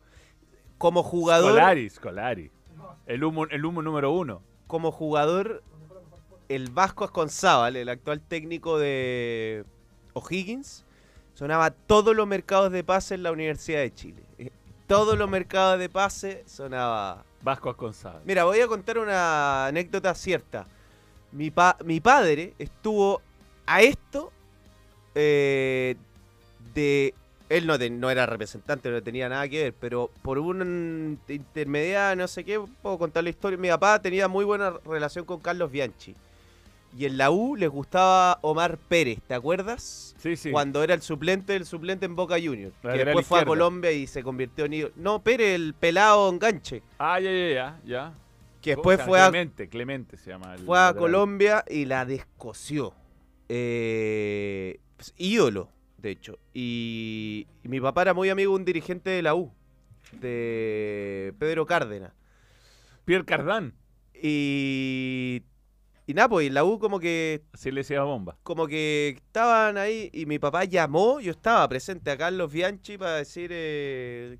Como 0.76 1.02
jugador, 1.02 1.52
Scolari, 1.52 1.90
Scolari. 1.90 2.50
El 3.06 3.24
humo, 3.24 3.46
el 3.46 3.64
humo 3.64 3.80
número 3.82 4.12
uno. 4.12 4.42
como 4.66 4.92
jugador, 4.92 5.62
el 6.50 6.70
Vasco 6.70 7.04
Asconzábal, 7.04 7.76
el 7.76 7.88
actual 7.88 8.20
técnico 8.20 8.78
de 8.78 9.64
O'Higgins, 10.12 10.84
sonaba 11.40 11.70
todos 11.70 12.14
los 12.14 12.26
mercados 12.26 12.70
de 12.70 12.84
pase 12.84 13.14
en 13.14 13.22
la 13.22 13.32
Universidad 13.32 13.80
de 13.80 13.94
Chile. 13.94 14.22
Eh, 14.36 14.50
Todos 14.86 15.16
los 15.16 15.26
mercados 15.30 15.78
de 15.78 15.88
pase 15.88 16.44
sonaba. 16.46 17.24
Vasco 17.40 17.70
Asconzado. 17.70 18.20
Mira, 18.26 18.44
voy 18.44 18.60
a 18.60 18.68
contar 18.68 18.98
una 18.98 19.64
anécdota 19.68 20.14
cierta. 20.14 20.66
Mi, 21.32 21.50
pa- 21.50 21.78
mi 21.82 21.98
padre 21.98 22.52
estuvo 22.58 23.22
a 23.64 23.80
esto 23.80 24.30
eh, 25.14 25.96
de... 26.74 27.14
Él 27.48 27.66
no, 27.66 27.78
te- 27.78 27.88
no 27.88 28.10
era 28.10 28.26
representante, 28.26 28.90
no 28.90 29.02
tenía 29.02 29.30
nada 29.30 29.48
que 29.48 29.62
ver, 29.62 29.74
pero 29.80 30.10
por 30.20 30.38
un 30.38 31.18
intermediario, 31.26 32.20
no 32.22 32.28
sé 32.28 32.44
qué, 32.44 32.60
puedo 32.82 32.98
contar 32.98 33.24
la 33.24 33.30
historia. 33.30 33.56
Mi 33.58 33.68
papá 33.70 33.98
tenía 34.02 34.28
muy 34.28 34.44
buena 34.44 34.74
relación 34.84 35.24
con 35.24 35.40
Carlos 35.40 35.70
Bianchi. 35.70 36.14
Y 36.96 37.06
en 37.06 37.18
la 37.18 37.30
U 37.30 37.54
les 37.56 37.68
gustaba 37.68 38.38
Omar 38.42 38.76
Pérez, 38.76 39.20
¿te 39.26 39.34
acuerdas? 39.34 40.14
Sí, 40.18 40.36
sí. 40.36 40.50
Cuando 40.50 40.82
era 40.82 40.94
el 40.94 41.02
suplente 41.02 41.52
del 41.52 41.64
suplente 41.64 42.04
en 42.06 42.16
Boca 42.16 42.34
Juniors. 42.34 42.74
Que 42.82 43.04
después 43.04 43.26
fue 43.26 43.40
a. 43.40 43.44
Colombia 43.44 43.92
y 43.92 44.06
se 44.06 44.22
convirtió 44.22 44.64
en 44.64 44.72
ídolo. 44.74 44.94
No, 44.96 45.22
Pérez, 45.22 45.54
el 45.54 45.74
pelado 45.74 46.28
enganche. 46.28 46.82
Ah, 46.98 47.20
ya, 47.20 47.30
ya, 47.30 47.48
ya. 47.48 47.80
ya. 47.84 48.14
Que 48.60 48.74
¿Cómo 48.74 48.90
después 48.90 49.08
fue 49.08 49.20
a, 49.20 49.30
Clemente, 49.30 49.68
Clemente 49.68 50.16
se 50.16 50.30
llama. 50.30 50.54
el 50.54 50.60
fue 50.64 50.78
a 50.78 50.86
lateral. 50.86 51.00
Colombia 51.00 51.64
y 51.68 51.84
la 51.84 52.04
descoció. 52.04 52.92
Eh, 53.48 54.78
pues, 54.96 55.14
ídolo, 55.16 55.70
de 55.98 56.10
hecho. 56.10 56.38
Y, 56.52 57.46
y 57.64 57.68
mi 57.68 57.80
papá 57.80 58.02
era 58.02 58.14
muy 58.14 58.28
amigo 58.30 58.52
de 58.52 58.56
un 58.56 58.64
dirigente 58.64 59.10
de 59.10 59.22
la 59.22 59.34
U, 59.34 59.52
de 60.12 61.32
Pedro 61.38 61.66
Cárdenas. 61.66 62.12
Pierre 63.04 63.24
Cardán. 63.24 63.74
Y, 64.22 65.42
y 66.10 66.14
nada, 66.14 66.28
pues 66.28 66.48
y 66.48 66.50
la 66.50 66.64
U 66.64 66.80
como 66.80 66.98
que, 66.98 67.44
Así 67.52 67.70
le 67.70 67.82
decía 67.82 68.02
bomba. 68.02 68.36
como 68.42 68.66
que 68.66 69.10
estaban 69.10 69.78
ahí 69.78 70.10
y 70.12 70.26
mi 70.26 70.40
papá 70.40 70.64
llamó, 70.64 71.20
yo 71.20 71.30
estaba 71.30 71.68
presente 71.68 72.10
a 72.10 72.16
Carlos 72.16 72.50
Bianchi 72.50 72.98
para 72.98 73.14
decir, 73.14 73.50
eh, 73.52 74.36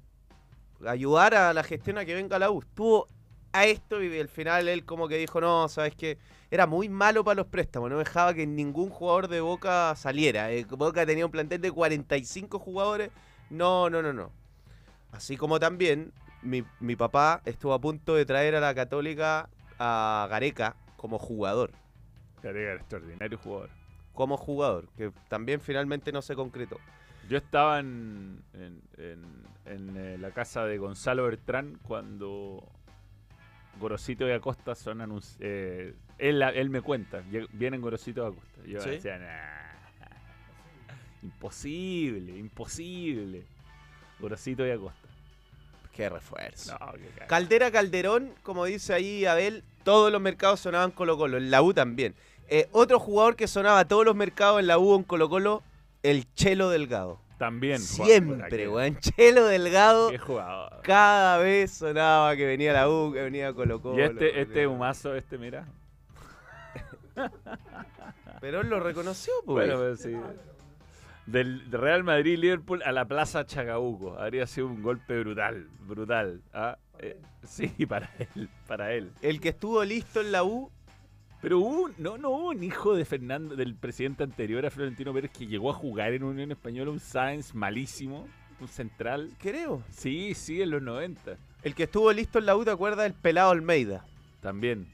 ayudar 0.85 1.33
a 1.37 1.53
la 1.55 1.63
gestión 1.63 1.99
a 1.99 2.05
que 2.05 2.15
venga 2.15 2.41
la 2.41 2.51
U. 2.51 2.59
Estuvo 2.59 3.07
a 3.53 3.67
esto 3.67 4.03
y 4.03 4.19
al 4.19 4.27
final 4.27 4.67
él 4.67 4.85
como 4.85 5.07
que 5.07 5.17
dijo, 5.17 5.41
no, 5.41 5.69
sabes 5.69 5.95
que 5.95 6.19
era 6.51 6.67
muy 6.67 6.89
malo 6.89 7.23
para 7.23 7.37
los 7.37 7.47
préstamos, 7.47 7.89
no 7.89 7.99
dejaba 7.99 8.35
que 8.35 8.49
ningún 8.49 8.91
jugador 8.91 9.29
de 9.29 9.41
Boca 9.41 9.95
saliera. 9.95 10.51
Eh, 10.51 10.67
Boca 10.69 11.07
tenía 11.07 11.25
un 11.25 11.31
plantel 11.31 11.61
de 11.61 11.71
45 11.71 12.59
jugadores, 12.59 13.13
no, 13.49 13.89
no, 13.89 14.03
no, 14.03 14.13
no. 14.13 14.33
Así 15.13 15.37
como 15.37 15.61
también 15.61 16.13
mi, 16.43 16.65
mi 16.81 16.97
papá 16.97 17.43
estuvo 17.45 17.75
a 17.75 17.81
punto 17.81 18.17
de 18.17 18.27
traer 18.27 18.57
a 18.57 18.61
la 18.61 18.75
Católica 18.75 19.49
a 19.79 20.27
Gareca 20.29 20.75
como 21.01 21.19
jugador. 21.19 21.71
Gareca 22.43 22.61
era 22.73 22.75
extraordinario 22.75 23.39
jugador. 23.39 23.71
Como 24.13 24.37
jugador, 24.37 24.87
que 24.99 25.11
también 25.31 25.63
finalmente 25.63 26.13
no 26.13 26.21
se 26.21 26.35
concretó. 26.35 26.79
Yo 27.27 27.39
estaba 27.39 27.79
en, 27.81 28.43
en- 28.53 28.83
en- 28.99 29.47
en, 29.65 29.97
eh, 29.97 30.19
la 30.19 30.31
casa 30.33 30.67
de 30.67 30.77
Gonzalo 30.77 31.25
Bertrán 31.25 31.79
cuando 31.85 32.69
Gorosito 33.79 34.29
y 34.29 34.33
Acosta 34.33 34.75
son 34.75 34.99
anunci- 34.99 35.37
eh, 35.41 35.95
él, 36.19 36.43
él 36.43 36.69
me 36.69 36.83
cuenta, 36.83 37.23
vienen 37.53 37.81
Gorosito 37.81 38.23
y 38.23 38.27
Acosta. 38.33 38.61
Y 38.67 38.71
yo 38.73 38.81
¿Sí? 38.83 38.91
decía, 38.91 39.19
"Nah, 39.19 40.07
imposible, 41.23 42.37
imposible. 42.37 43.45
Gorosito 44.19 44.67
y 44.67 44.71
Acosta. 44.71 45.09
Qué 45.95 46.11
refuerzo. 46.11 46.77
No, 46.79 46.93
qué 46.93 47.07
caga. 47.15 47.27
Caldera 47.27 47.71
Calderón, 47.71 48.35
como 48.43 48.67
dice 48.67 48.93
ahí 48.93 49.25
Abel, 49.25 49.65
todos 49.83 50.13
los 50.13 50.21
mercados 50.21 50.61
sonaban 50.61 50.91
Colo 50.91 51.17
Colo, 51.17 51.37
en 51.37 51.51
la 51.51 51.63
U 51.63 51.75
también. 51.75 52.15
Eh, 52.49 52.69
otro 52.73 52.99
jugador 52.99 53.37
que 53.37 53.47
sonaba 53.47 53.81
a 53.81 53.89
todos 53.89 54.05
los 54.05 54.17
mercados 54.17 54.61
en 54.61 54.67
la 54.67 54.79
U 54.79 54.97
en 54.97 55.05
Colo 55.05 55.29
Colo, 55.29 55.63
el 56.03 56.33
Chelo 56.35 56.69
Delgado. 56.69 57.21
También. 57.39 57.79
Siempre, 57.79 58.69
weón. 58.69 58.99
Chelo 58.99 59.47
Delgado, 59.47 60.11
Qué 60.11 60.19
jugador. 60.19 60.83
cada 60.83 61.39
vez 61.39 61.71
sonaba 61.71 62.37
que 62.37 62.45
venía 62.45 62.73
la 62.73 62.89
U, 62.91 63.13
que 63.13 63.23
venía 63.23 63.53
Colo 63.55 63.81
Colo. 63.81 63.99
Y 63.99 64.03
este, 64.03 64.41
este 64.41 64.67
humazo, 64.67 65.15
este, 65.15 65.39
mira. 65.39 65.67
Pero 68.41 68.61
él 68.63 68.69
lo 68.69 68.81
reconoció, 68.81 69.33
pues. 69.45 69.67
Bueno, 69.67 69.79
pero 69.79 69.97
sí. 69.97 70.17
Del 71.27 71.71
Real 71.71 72.03
Madrid-Liverpool 72.03 72.83
a 72.83 72.93
la 72.93 73.05
Plaza 73.05 73.45
Chacabuco. 73.45 74.19
Habría 74.19 74.47
sido 74.47 74.67
un 74.67 74.83
golpe 74.83 75.21
brutal, 75.21 75.69
brutal. 75.81 76.41
¿ah? 76.53 76.79
Eh, 76.79 76.90
sí, 77.45 77.69
para 77.89 78.11
él, 78.35 78.49
para 78.67 78.93
él. 78.93 79.11
El 79.23 79.41
que 79.41 79.51
estuvo 79.51 79.85
listo 79.85 80.21
en 80.21 80.33
la 80.33 80.45
U, 80.45 80.71
Pero 81.43 81.59
hubo, 81.59 81.91
no, 81.99 82.19
no 82.19 82.31
hubo 82.31 82.49
un 82.51 82.63
hijo 82.63 82.95
de 82.95 83.05
Fernando, 83.05 83.57
del 83.57 83.75
presidente 83.75 84.23
anterior 84.25 84.65
a 84.67 84.71
Florentino 84.71 85.13
Pérez 85.15 85.31
que 85.31 85.47
llegó 85.47 85.71
a 85.71 85.75
jugar 85.75 86.13
en 86.13 86.23
Unión 86.25 86.53
Española, 86.53 86.91
un 86.91 87.01
Sáenz 87.01 87.55
malísimo, 87.55 88.29
un 88.61 88.69
central. 88.69 89.31
creo. 89.39 89.83
Sí, 89.91 90.35
sí, 90.35 90.61
en 90.61 90.71
los 90.71 90.83
90. 90.83 91.37
El 91.63 91.75
que 91.75 91.85
estuvo 91.85 92.13
listo 92.13 92.39
en 92.39 92.47
la 92.47 92.57
U, 92.57 92.65
¿te 92.65 92.71
acuerdas? 92.71 93.07
El 93.07 93.15
pelado 93.15 93.51
Almeida. 93.51 94.05
También. 94.41 94.87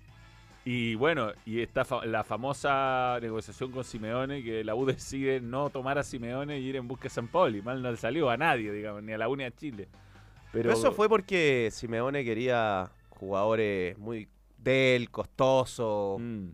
Y 0.64 0.96
bueno, 0.96 1.30
y 1.44 1.60
está 1.60 1.84
fa- 1.84 2.04
la 2.06 2.24
famosa 2.24 3.18
negociación 3.22 3.70
con 3.70 3.84
Simeone, 3.84 4.42
que 4.42 4.64
la 4.64 4.74
U 4.74 4.84
decide 4.84 5.40
no 5.40 5.70
tomar 5.70 5.96
a 5.98 6.02
Simeone 6.02 6.58
y 6.58 6.64
ir 6.66 6.74
en 6.76 6.88
busca 6.88 7.04
de 7.04 7.10
San 7.10 7.28
Pauli. 7.28 7.62
Mal 7.62 7.80
no 7.82 7.90
le 7.92 7.96
salió 7.96 8.28
a 8.30 8.36
nadie, 8.36 8.72
digamos, 8.72 9.02
ni 9.04 9.12
a 9.12 9.18
la 9.18 9.28
U 9.28 9.36
ni 9.36 9.44
a 9.44 9.50
Chile. 9.52 9.86
Pero, 10.52 10.72
eso 10.72 10.92
fue 10.92 11.08
porque 11.08 11.68
Simeone 11.72 12.24
quería 12.24 12.90
jugadores 13.10 13.96
muy 13.98 14.28
del, 14.58 15.10
costosos, 15.10 16.20
Mm. 16.20 16.48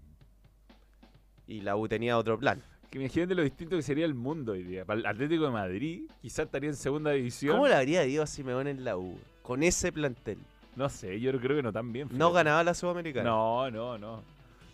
y 1.47 1.61
la 1.61 1.77
U 1.77 1.89
tenía 1.89 2.19
otro 2.19 2.39
plan. 2.39 2.61
Que 2.91 2.99
imagínate 2.99 3.35
lo 3.35 3.43
distinto 3.43 3.77
que 3.77 3.83
sería 3.83 4.05
el 4.05 4.15
mundo 4.15 4.53
hoy 4.53 4.65
día. 4.65 4.85
Para 4.85 5.01
el 5.01 5.07
Atlético 5.07 5.45
de 5.45 5.51
Madrid, 5.51 6.03
quizás 6.21 6.47
estaría 6.47 6.69
en 6.69 6.77
segunda 6.77 7.11
división. 7.13 7.55
¿Cómo 7.57 7.67
le 7.69 7.75
habría 7.75 8.05
ido 8.05 8.23
a 8.23 8.27
Simeone 8.27 8.71
en 8.71 8.85
la 8.85 8.97
U? 8.99 9.19
Con 9.43 9.63
ese 9.63 9.93
plantel. 9.93 10.39
No 10.77 10.89
sé, 10.89 11.19
yo 11.21 11.33
creo 11.41 11.57
que 11.57 11.63
no 11.63 11.73
tan 11.73 11.93
bien. 11.93 12.09
No 12.11 12.29
fíjate. 12.29 12.35
ganaba 12.35 12.65
la 12.65 12.75
Sudamericana. 12.75 13.29
No, 13.29 13.71
no, 13.71 13.99
no. 13.99 14.23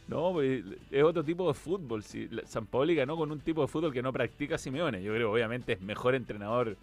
No, 0.08 0.32
pues, 0.32 0.64
es 0.90 1.02
otro 1.04 1.22
tipo 1.22 1.46
de 1.48 1.54
fútbol. 1.54 2.02
Si, 2.02 2.28
San 2.46 2.66
Paoli 2.66 2.94
ganó 2.94 3.16
con 3.16 3.30
un 3.30 3.40
tipo 3.40 3.60
de 3.62 3.68
fútbol 3.68 3.92
que 3.92 4.02
no 4.02 4.12
practica 4.12 4.56
Simeone. 4.58 5.02
Yo 5.02 5.12
creo, 5.12 5.30
obviamente, 5.32 5.74
es 5.74 5.80
mejor 5.80 6.14
entrenador 6.14 6.76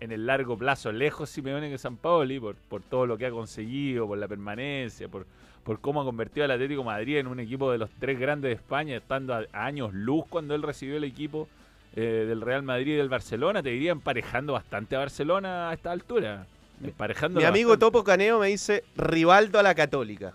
en 0.00 0.12
el 0.12 0.26
largo 0.26 0.56
plazo, 0.56 0.92
lejos 0.92 1.30
Simeone 1.30 1.70
que 1.70 1.78
San 1.78 1.96
Paoli, 1.96 2.40
por, 2.40 2.56
por 2.56 2.82
todo 2.82 3.06
lo 3.06 3.18
que 3.18 3.26
ha 3.26 3.30
conseguido, 3.30 4.06
por 4.06 4.18
la 4.18 4.26
permanencia, 4.26 5.08
por, 5.08 5.26
por 5.62 5.80
cómo 5.80 6.00
ha 6.00 6.04
convertido 6.04 6.44
al 6.44 6.50
Atlético 6.50 6.80
de 6.80 6.86
Madrid 6.86 7.18
en 7.18 7.26
un 7.26 7.38
equipo 7.38 7.70
de 7.70 7.78
los 7.78 7.90
tres 7.98 8.18
grandes 8.18 8.48
de 8.48 8.54
España, 8.54 8.96
estando 8.96 9.34
a, 9.34 9.44
a 9.52 9.66
años 9.66 9.92
luz 9.92 10.24
cuando 10.28 10.54
él 10.54 10.62
recibió 10.62 10.96
el 10.96 11.04
equipo 11.04 11.48
eh, 11.96 12.24
del 12.28 12.40
Real 12.40 12.62
Madrid 12.62 12.94
y 12.94 12.96
del 12.96 13.08
Barcelona. 13.08 13.62
Te 13.62 13.70
diría 13.70 13.90
emparejando 13.92 14.52
bastante 14.52 14.94
a 14.94 15.00
Barcelona 15.00 15.70
a 15.70 15.74
esta 15.74 15.90
altura. 15.90 16.46
Emparejando 16.82 17.40
Mi 17.40 17.44
amigo 17.44 17.78
Topo 17.78 18.04
Caneo 18.04 18.38
me 18.38 18.46
dice 18.46 18.84
Rivaldo 18.96 19.58
a 19.58 19.62
la 19.62 19.74
Católica. 19.74 20.32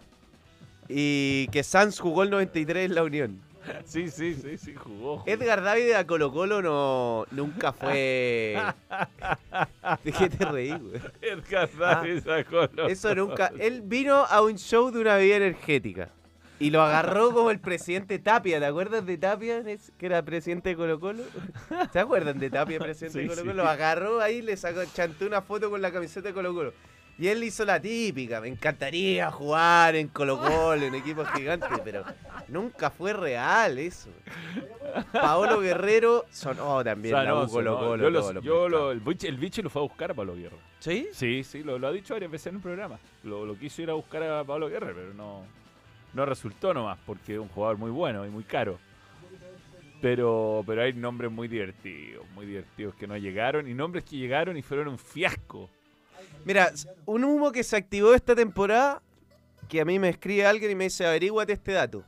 Y 0.90 1.48
que 1.48 1.64
Sanz 1.64 2.00
jugó 2.00 2.24
el 2.24 2.30
93 2.30 2.86
en 2.86 2.96
la 2.96 3.04
Unión. 3.04 3.40
Sí, 3.86 4.10
sí, 4.10 4.34
sí, 4.36 4.58
sí, 4.58 4.74
jugó. 4.76 5.24
Edgar 5.26 5.62
David 5.64 5.92
a 5.94 6.06
Colo 6.08 6.32
Colo 6.32 6.62
no, 6.62 7.26
nunca 7.32 7.72
fue... 7.74 8.58
¿De 10.04 10.12
qué 10.12 10.30
te 10.30 10.46
reí, 10.46 10.72
güey? 10.78 11.02
Edgar 11.22 11.70
David 11.78 12.24
sacó 12.24 12.68
los- 12.74 12.92
Eso 12.92 13.14
nunca... 13.16 13.52
Él 13.60 13.82
vino 13.84 14.16
a 14.26 14.42
un 14.42 14.58
show 14.58 14.92
de 14.92 15.00
una 15.02 15.16
bebida 15.16 15.38
energética. 15.38 16.10
Y 16.58 16.70
lo 16.70 16.82
agarró 16.82 17.32
como 17.34 17.52
el 17.52 17.60
presidente 17.60 18.18
Tapia. 18.18 18.60
¿Te 18.60 18.66
acuerdas 18.66 19.06
de 19.06 19.18
Tapia? 19.18 19.62
Que 19.64 20.06
era 20.06 20.24
presidente 20.24 20.70
de 20.70 20.76
Colo 20.78 21.00
Colo. 21.02 21.24
¿Se 21.92 22.00
acuerdan 22.00 22.40
de 22.40 22.50
Tapia, 22.50 22.80
presidente 22.80 23.20
Sí, 23.20 23.24
de 23.24 23.28
Colo 23.28 23.42
sí. 23.42 23.48
Colo? 23.48 23.64
Lo 23.64 23.70
agarró 23.70 24.22
ahí, 24.22 24.42
le 24.42 24.56
sacó, 24.56 24.82
chantó 24.94 25.26
una 25.26 25.42
foto 25.42 25.70
con 25.70 25.82
la 25.82 25.92
camiseta 25.92 26.30
de 26.30 26.34
Colo 26.34 26.54
Colo. 26.54 26.74
Y 27.18 27.28
él 27.28 27.44
hizo 27.46 27.64
la 27.64 27.80
típica. 27.80 28.42
Me 28.42 28.50
encantaría 28.50 29.32
jugar 29.32 29.96
en 29.96 30.10
Colo 30.10 30.38
Colo, 30.38 30.86
en 30.86 30.96
equipos 30.96 31.28
gigantes. 31.32 31.70
Pero 31.84 32.04
nunca 32.50 32.90
fue 32.90 33.14
real 33.14 33.78
eso. 33.80 34.10
Paolo 35.14 35.60
Guerrero 35.62 36.26
sonó 36.30 36.84
también 36.84 37.16
U 37.16 37.18
Sanoso, 37.18 37.54
Colo 37.54 37.72
¿no? 37.72 37.78
Colo. 37.80 38.04
Yo, 38.04 38.10
lo- 38.10 38.20
todos 38.22 38.34
los 38.36 38.44
yo 38.44 38.54
lo- 38.70 38.70
mercados. 38.70 38.94
el, 38.94 39.00
bicho, 39.00 39.28
el 39.28 39.38
bicho 39.38 39.62
lo 39.62 39.70
fue 39.70 39.82
a 39.82 39.84
buscar 39.84 40.12
a 40.12 40.14
Pablo 40.14 40.36
Guerra. 40.36 40.58
¿Sí? 40.80 41.08
Sí, 41.14 41.44
sí, 41.44 41.64
lo, 41.64 41.80
lo 41.80 41.88
ha 41.88 41.92
dicho 41.92 42.14
varias 42.14 42.32
veces 42.32 42.48
en 42.48 42.56
el 42.56 42.62
programa. 42.62 43.00
Lo, 43.24 43.46
lo 43.46 43.58
quiso 43.58 43.82
ir 43.82 43.90
a 43.90 43.94
buscar 43.94 44.22
a 44.24 44.44
Pablo 44.44 44.68
Guerra, 44.70 44.92
pero 44.94 45.14
no, 45.14 45.44
no 46.14 46.26
resultó 46.26 46.74
nomás, 46.74 47.00
porque 47.06 47.34
es 47.36 47.40
un 47.40 47.48
jugador 47.48 47.78
muy 47.78 47.92
bueno 47.92 48.26
y 48.26 48.30
muy 48.30 48.44
caro. 48.44 48.78
Pero, 50.02 50.64
pero 50.68 50.84
hay 50.84 50.94
nombres 50.94 51.32
muy 51.32 51.48
divertidos, 51.48 52.26
muy 52.36 52.46
divertidos 52.46 52.94
que 52.96 53.08
no 53.08 53.18
llegaron, 53.18 53.68
y 53.68 53.74
nombres 53.74 54.04
que 54.04 54.18
llegaron 54.18 54.58
y 54.58 54.62
fueron 54.62 54.88
un 54.90 55.00
fiasco. 55.00 55.70
Mira, 56.44 56.72
un 57.06 57.24
humo 57.24 57.52
que 57.52 57.64
se 57.64 57.76
activó 57.76 58.14
esta 58.14 58.36
temporada, 58.36 59.02
que 59.70 59.82
a 59.82 59.86
mí 59.86 59.98
me 60.00 60.10
escribe 60.10 60.46
alguien 60.46 60.72
y 60.72 60.76
me 60.76 60.84
dice, 60.86 61.06
averíguate 61.06 61.54
este 61.54 61.72
dato. 61.74 62.04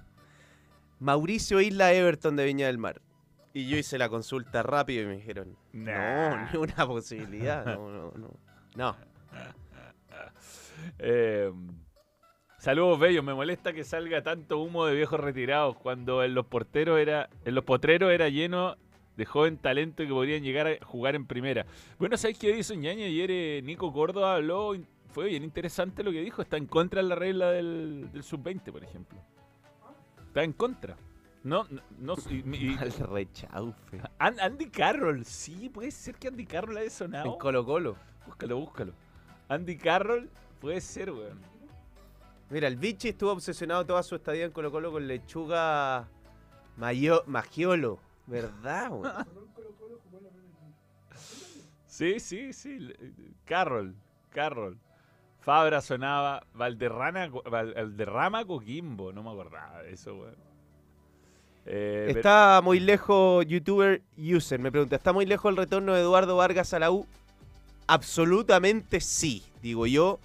Mauricio 0.99 1.61
Isla 1.61 1.93
Everton 1.93 2.35
de 2.35 2.45
Viña 2.45 2.67
del 2.67 2.77
Mar. 2.77 3.01
Y 3.53 3.67
yo 3.67 3.77
hice 3.77 3.97
la 3.97 4.09
consulta 4.09 4.61
rápido 4.61 5.03
y 5.03 5.05
me 5.07 5.15
dijeron, 5.17 5.57
Nah. 5.73 6.29
no, 6.45 6.51
ni 6.51 6.57
una 6.59 6.85
posibilidad, 6.85 7.65
no, 7.65 7.89
no, 7.89 8.11
no. 8.15 8.29
No, 8.75 8.95
Eh, 10.99 11.51
saludos 12.59 12.99
bellos, 12.99 13.23
me 13.23 13.33
molesta 13.33 13.73
que 13.73 13.83
salga 13.83 14.21
tanto 14.21 14.59
humo 14.59 14.85
de 14.85 14.95
viejos 14.95 15.19
retirados 15.19 15.75
cuando 15.77 16.23
en 16.23 16.33
los 16.35 16.45
porteros 16.45 16.99
era, 16.99 17.29
en 17.45 17.55
los 17.55 17.63
potreros 17.63 18.11
era 18.11 18.29
lleno 18.29 18.77
de 19.17 19.25
joven 19.25 19.57
talento 19.57 20.03
que 20.03 20.09
podrían 20.09 20.43
llegar 20.43 20.67
a 20.67 20.85
jugar 20.85 21.15
en 21.15 21.25
primera. 21.25 21.65
Bueno, 21.99 22.15
¿sabéis 22.17 22.37
qué 22.39 22.57
hizo 22.57 22.73
Ñaña 22.75 23.05
ayer? 23.05 23.29
eh, 23.31 23.61
Nico 23.63 23.91
Córdoba 23.91 24.35
habló, 24.35 24.73
fue 25.11 25.25
bien 25.27 25.43
interesante 25.43 26.03
lo 26.03 26.11
que 26.11 26.21
dijo, 26.21 26.41
está 26.41 26.55
en 26.57 26.67
contra 26.67 27.01
de 27.01 27.09
la 27.09 27.15
regla 27.15 27.51
del, 27.51 28.09
del 28.13 28.23
sub-20, 28.23 28.71
por 28.71 28.83
ejemplo. 28.83 29.19
Está 30.27 30.43
en 30.43 30.53
contra. 30.53 30.95
No, 31.43 31.65
no, 31.69 31.81
no 31.99 32.15
y- 32.29 32.43
y- 32.73 32.77
al 32.79 32.91
rechaufe. 32.91 34.01
An- 34.19 34.39
Andy 34.39 34.67
Carroll, 34.69 35.25
sí, 35.25 35.69
puede 35.69 35.91
ser 35.91 36.15
que 36.15 36.27
Andy 36.27 36.45
Carroll 36.45 36.77
haya 36.77 36.89
sonado. 36.89 37.33
En 37.33 37.39
Colo 37.39 37.65
Colo. 37.65 37.95
Búscalo, 38.25 38.57
búscalo. 38.57 38.93
Andy 39.49 39.77
Carroll, 39.77 40.29
puede 40.59 40.81
ser, 40.81 41.11
weón. 41.11 41.39
Mira, 42.49 42.67
el 42.67 42.75
Vichy 42.77 43.09
estuvo 43.09 43.31
obsesionado 43.31 43.85
toda 43.85 44.03
su 44.03 44.15
estadía 44.15 44.45
en 44.45 44.51
Colo 44.51 44.71
Colo 44.71 44.91
con 44.91 45.07
lechuga 45.07 46.07
mayo, 46.77 47.23
magiolo. 47.27 47.99
¿Verdad, 48.27 48.89
güey? 48.91 49.11
Sí, 51.87 52.19
sí, 52.19 52.53
sí. 52.53 52.93
Carroll, 53.45 53.95
Carroll. 54.29 54.77
Fabra 55.39 55.81
sonaba 55.81 56.43
Valderrama, 56.53 57.27
Val- 57.49 57.73
Valderrama 57.73 58.45
Coquimbo. 58.45 59.11
No 59.13 59.23
me 59.23 59.31
acordaba 59.31 59.81
de 59.81 59.93
eso, 59.93 60.13
weón. 60.15 60.35
Eh, 61.65 62.03
pero- 62.07 62.19
Está 62.19 62.61
muy 62.63 62.79
lejos, 62.79 63.45
youtuber 63.45 64.01
user, 64.17 64.59
me 64.59 64.71
pregunta, 64.71 64.95
¿está 64.95 65.11
muy 65.11 65.25
lejos 65.25 65.49
el 65.49 65.57
retorno 65.57 65.93
de 65.93 66.01
Eduardo 66.01 66.37
Vargas 66.37 66.73
a 66.73 66.79
la 66.79 66.91
U? 66.91 67.05
Absolutamente 67.87 69.01
sí, 69.01 69.43
digo 69.61 69.85
yo. 69.85 70.19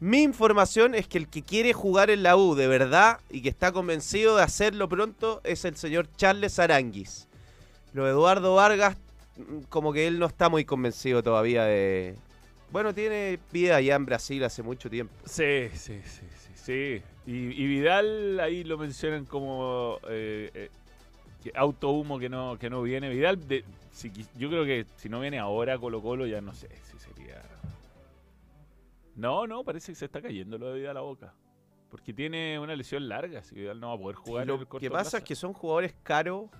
Mi 0.00 0.22
información 0.22 0.94
es 0.94 1.06
que 1.08 1.18
el 1.18 1.28
que 1.28 1.42
quiere 1.42 1.72
jugar 1.74 2.08
en 2.10 2.22
la 2.22 2.36
U 2.36 2.54
de 2.54 2.68
verdad 2.68 3.20
y 3.28 3.42
que 3.42 3.48
está 3.50 3.72
convencido 3.72 4.36
de 4.36 4.42
hacerlo 4.44 4.88
pronto 4.88 5.40
es 5.44 5.64
el 5.66 5.76
señor 5.76 6.08
Charles 6.16 6.58
Aranguis. 6.58 7.27
Lo 7.92 8.04
de 8.04 8.10
Eduardo 8.10 8.54
Vargas, 8.54 8.96
mm, 9.36 9.62
como 9.68 9.92
que 9.92 10.06
él 10.06 10.18
no 10.18 10.26
está 10.26 10.48
muy 10.48 10.64
convencido 10.64 11.22
todavía 11.22 11.64
de... 11.64 12.16
Bueno, 12.70 12.92
tiene 12.94 13.38
vida 13.50 13.76
allá 13.76 13.94
en 13.96 14.04
Brasil 14.04 14.44
hace 14.44 14.62
mucho 14.62 14.90
tiempo. 14.90 15.14
Sí, 15.24 15.68
sí, 15.74 16.00
sí, 16.04 16.26
sí. 16.36 16.52
sí. 16.54 17.02
Y, 17.26 17.32
y 17.62 17.66
Vidal 17.66 18.38
ahí 18.40 18.62
lo 18.62 18.76
mencionan 18.76 19.24
como 19.24 19.98
eh, 20.08 20.50
eh, 20.52 20.70
que 21.42 21.50
auto 21.54 21.90
humo 21.90 22.18
que 22.18 22.28
no, 22.28 22.58
que 22.58 22.68
no 22.68 22.82
viene. 22.82 23.08
Vidal, 23.08 23.46
de- 23.48 23.64
si 23.90 24.12
yo 24.36 24.48
creo 24.50 24.64
que 24.66 24.84
si 24.96 25.08
no 25.08 25.18
viene 25.20 25.38
ahora 25.38 25.78
Colo 25.78 26.02
Colo, 26.02 26.26
ya 26.26 26.40
no 26.42 26.54
sé 26.54 26.68
si 26.90 26.98
sería. 26.98 27.42
No, 29.16 29.46
no, 29.46 29.64
parece 29.64 29.92
que 29.92 29.96
se 29.96 30.04
está 30.04 30.22
cayendo 30.22 30.58
lo 30.58 30.68
de 30.72 30.78
Vidal 30.80 30.90
a 30.92 30.94
la 30.94 31.00
boca. 31.00 31.32
Porque 31.90 32.12
tiene 32.12 32.58
una 32.58 32.76
lesión 32.76 33.08
larga, 33.08 33.42
si 33.42 33.54
Vidal 33.54 33.80
no 33.80 33.88
va 33.88 33.94
a 33.94 33.98
poder 33.98 34.16
jugar. 34.16 34.42
en 34.42 34.48
Lo 34.48 34.54
el 34.56 34.66
corto 34.66 34.80
que 34.80 34.90
pasa 34.90 35.02
plazo. 35.02 35.16
es 35.18 35.24
que 35.24 35.34
son 35.34 35.52
jugadores 35.54 35.94
caros 36.02 36.50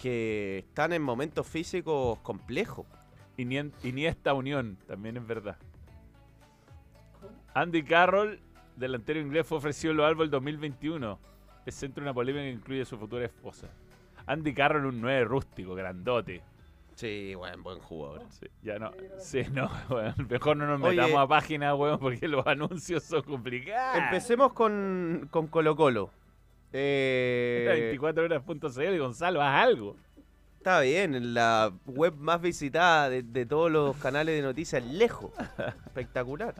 que 0.00 0.58
están 0.68 0.92
en 0.92 1.02
momentos 1.02 1.46
físicos 1.46 2.18
complejos. 2.20 2.86
Y 3.36 3.44
ni, 3.44 3.58
en- 3.58 3.72
y 3.82 3.92
ni 3.92 4.06
esta 4.06 4.34
unión, 4.34 4.76
también 4.86 5.16
es 5.16 5.26
verdad. 5.26 5.56
Andy 7.54 7.82
Carroll, 7.82 8.38
delantero 8.76 9.20
inglés, 9.20 9.46
fue 9.46 9.58
ofrecido 9.58 9.90
en 9.92 9.96
los 9.98 10.06
Albos 10.06 10.24
el 10.24 10.30
2021. 10.30 11.18
Es 11.66 11.74
centro 11.74 12.02
de 12.02 12.08
una 12.08 12.14
polémica 12.14 12.44
que 12.44 12.50
incluye 12.50 12.82
a 12.82 12.84
su 12.84 12.96
futura 12.98 13.24
esposa. 13.24 13.68
Andy 14.26 14.54
Carroll, 14.54 14.86
un 14.86 15.00
9 15.00 15.24
rústico, 15.24 15.74
grandote. 15.74 16.42
Sí, 16.94 17.34
buen, 17.34 17.62
buen 17.62 17.78
jugador. 17.78 18.22
Sí, 18.30 18.46
ya 18.62 18.78
no. 18.78 18.90
Sí, 19.18 19.42
no. 19.52 19.70
Mejor 20.28 20.56
no 20.58 20.66
nos 20.66 20.82
Oye. 20.82 20.96
metamos 20.96 21.18
a 21.20 21.26
páginas, 21.26 21.74
weón, 21.76 21.98
porque 21.98 22.28
los 22.28 22.46
anuncios 22.46 23.02
son 23.04 23.22
complicados. 23.22 24.02
Empecemos 24.04 24.52
con, 24.52 25.28
con 25.30 25.46
Colo 25.48 25.74
Colo. 25.76 26.10
Eh, 26.72 27.96
24horas.cl, 28.00 28.98
Gonzalo, 28.98 29.42
haz 29.42 29.64
algo. 29.64 29.96
está 30.58 30.80
bien, 30.80 31.14
en 31.14 31.34
la 31.34 31.72
web 31.86 32.14
más 32.16 32.40
visitada 32.40 33.08
de, 33.10 33.22
de 33.22 33.46
todos 33.46 33.70
los 33.70 33.96
canales 33.96 34.36
de 34.36 34.42
noticias, 34.42 34.84
lejos. 34.84 35.30
Espectacular. 35.86 36.54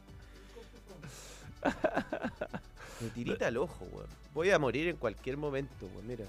Me 3.00 3.08
tirita 3.10 3.48
el 3.48 3.56
ojo, 3.56 3.86
weón. 3.92 4.06
Voy 4.34 4.50
a 4.50 4.58
morir 4.58 4.88
en 4.88 4.96
cualquier 4.96 5.36
momento, 5.36 5.86
weón, 5.94 6.06
mira. 6.06 6.24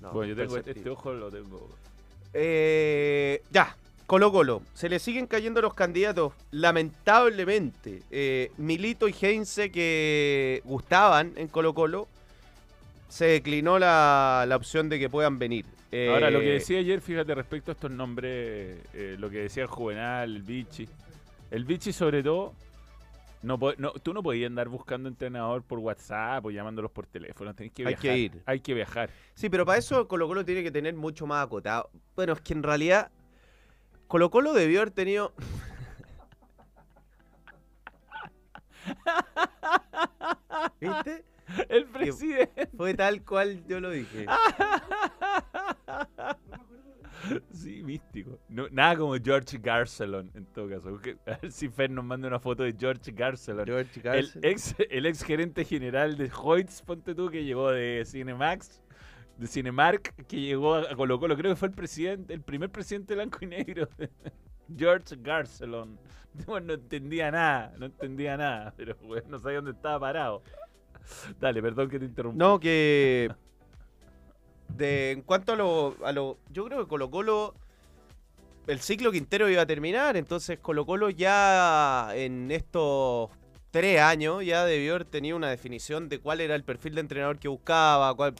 No, 0.00 0.12
bueno, 0.12 0.34
yo 0.34 0.36
tengo 0.42 0.56
este 0.56 0.90
ojo, 0.90 1.12
lo 1.12 1.30
tengo. 1.30 1.68
Eh, 2.32 3.42
ya, 3.50 3.76
Colo 4.06 4.30
Colo. 4.30 4.62
Se 4.74 4.88
le 4.88 4.98
siguen 4.98 5.26
cayendo 5.26 5.60
los 5.60 5.74
candidatos, 5.74 6.32
lamentablemente. 6.50 8.02
Eh, 8.10 8.52
Milito 8.56 9.08
y 9.08 9.14
Heinze, 9.20 9.70
que 9.70 10.62
gustaban 10.64 11.32
en 11.36 11.48
Colo 11.48 11.74
Colo, 11.74 12.06
se 13.08 13.26
declinó 13.26 13.78
la, 13.78 14.44
la 14.46 14.56
opción 14.56 14.88
de 14.88 14.98
que 14.98 15.08
puedan 15.08 15.38
venir. 15.38 15.64
Eh, 15.90 16.10
Ahora, 16.12 16.30
lo 16.30 16.40
que 16.40 16.52
decía 16.52 16.78
ayer, 16.80 17.00
fíjate, 17.00 17.34
respecto 17.34 17.70
a 17.70 17.74
estos 17.74 17.90
nombres, 17.90 18.80
eh, 18.92 19.16
lo 19.18 19.30
que 19.30 19.38
decía 19.38 19.62
el 19.62 19.68
Juvenal, 19.68 20.36
el 20.36 20.42
Vichy. 20.42 20.86
El 21.50 21.64
Vichy, 21.64 21.92
sobre 21.94 22.22
todo, 22.22 22.52
no, 23.42 23.58
no- 23.78 23.92
tú 23.92 24.12
no 24.12 24.22
podías 24.22 24.48
andar 24.48 24.68
buscando 24.68 25.08
entrenador 25.08 25.62
por 25.62 25.78
WhatsApp 25.78 26.44
o 26.44 26.50
llamándolos 26.50 26.90
por 26.90 27.06
teléfono. 27.06 27.54
Tenés 27.54 27.72
que 27.72 27.82
Hay 27.82 27.86
viajar. 27.94 28.02
que 28.02 28.18
ir. 28.18 28.42
Hay 28.44 28.60
que 28.60 28.74
viajar. 28.74 29.08
Sí, 29.34 29.48
pero 29.48 29.64
para 29.64 29.78
eso 29.78 30.06
Colo 30.08 30.26
Colo 30.28 30.44
tiene 30.44 30.62
que 30.62 30.70
tener 30.70 30.94
mucho 30.94 31.26
más 31.26 31.46
acotado. 31.46 31.88
Bueno, 32.14 32.34
es 32.34 32.40
que 32.42 32.52
en 32.52 32.62
realidad 32.62 33.10
Colo 34.08 34.30
Colo 34.30 34.52
debió 34.52 34.80
haber 34.82 34.90
tenido... 34.90 35.32
¿Viste? 40.80 41.24
El 41.68 41.86
presidente. 41.86 42.68
Fue 42.76 42.94
tal 42.94 43.24
cual 43.24 43.64
yo 43.66 43.80
lo 43.80 43.90
dije. 43.90 44.26
Sí, 47.52 47.82
místico. 47.82 48.38
No, 48.48 48.68
nada 48.70 48.96
como 48.96 49.14
George 49.16 49.58
Garcelon, 49.58 50.30
en 50.34 50.46
todo 50.46 50.68
caso. 50.68 50.88
A 51.26 51.36
ver 51.40 51.50
si 51.52 51.68
Fer 51.68 51.90
nos 51.90 52.04
manda 52.04 52.28
una 52.28 52.38
foto 52.38 52.62
de 52.62 52.74
George 52.78 53.10
Garcelon. 53.12 53.66
George 53.66 53.90
El 53.96 54.02
García. 54.02 54.40
ex, 54.44 54.74
el 54.88 55.04
ex 55.04 55.24
gerente 55.24 55.64
general 55.64 56.16
de 56.16 56.30
Hoyts, 56.32 56.80
ponte 56.82 57.14
tú, 57.14 57.28
que 57.28 57.44
llegó 57.44 57.70
de 57.72 58.04
Cinemax, 58.06 58.80
de 59.36 59.46
Cinemark, 59.48 60.14
que 60.26 60.40
llegó 60.40 60.76
a 60.76 60.94
Colo 60.94 61.18
Colo. 61.18 61.36
Creo 61.36 61.52
que 61.52 61.56
fue 61.56 61.68
el 61.68 61.74
presidente, 61.74 62.32
el 62.32 62.40
primer 62.42 62.70
presidente 62.70 63.14
blanco 63.14 63.38
y 63.42 63.46
negro. 63.46 63.88
George 64.76 65.16
Garcelon. 65.20 65.98
Bueno, 66.46 66.68
no 66.68 66.72
entendía 66.74 67.32
nada, 67.32 67.74
no 67.78 67.86
entendía 67.86 68.36
nada, 68.36 68.72
pero 68.76 68.94
bueno, 69.02 69.26
no 69.28 69.38
sabía 69.40 69.56
dónde 69.56 69.72
estaba 69.72 69.98
parado. 69.98 70.44
Dale, 71.40 71.62
perdón 71.62 71.88
que 71.88 71.98
te 71.98 72.04
interrumpí. 72.04 72.38
No, 72.38 72.58
que. 72.60 73.30
De, 74.76 75.12
en 75.12 75.22
cuanto 75.22 75.52
a 75.52 75.56
lo, 75.56 75.96
a 76.04 76.12
lo. 76.12 76.38
Yo 76.52 76.64
creo 76.66 76.80
que 76.80 76.88
Colo 76.88 77.10
Colo 77.10 77.54
el 78.68 78.80
ciclo 78.80 79.10
Quintero 79.10 79.48
iba 79.48 79.62
a 79.62 79.66
terminar, 79.66 80.16
entonces 80.16 80.58
Colo 80.60 80.84
Colo 80.84 81.08
ya 81.08 82.10
en 82.14 82.50
estos 82.50 83.30
tres 83.70 84.00
años 84.00 84.44
ya 84.44 84.66
debió 84.66 84.94
haber 84.94 85.06
tenido 85.06 85.36
una 85.36 85.48
definición 85.48 86.08
de 86.08 86.18
cuál 86.18 86.42
era 86.42 86.54
el 86.54 86.64
perfil 86.64 86.94
de 86.94 87.00
entrenador 87.00 87.38
que 87.38 87.48
buscaba. 87.48 88.14
Cuál... 88.14 88.34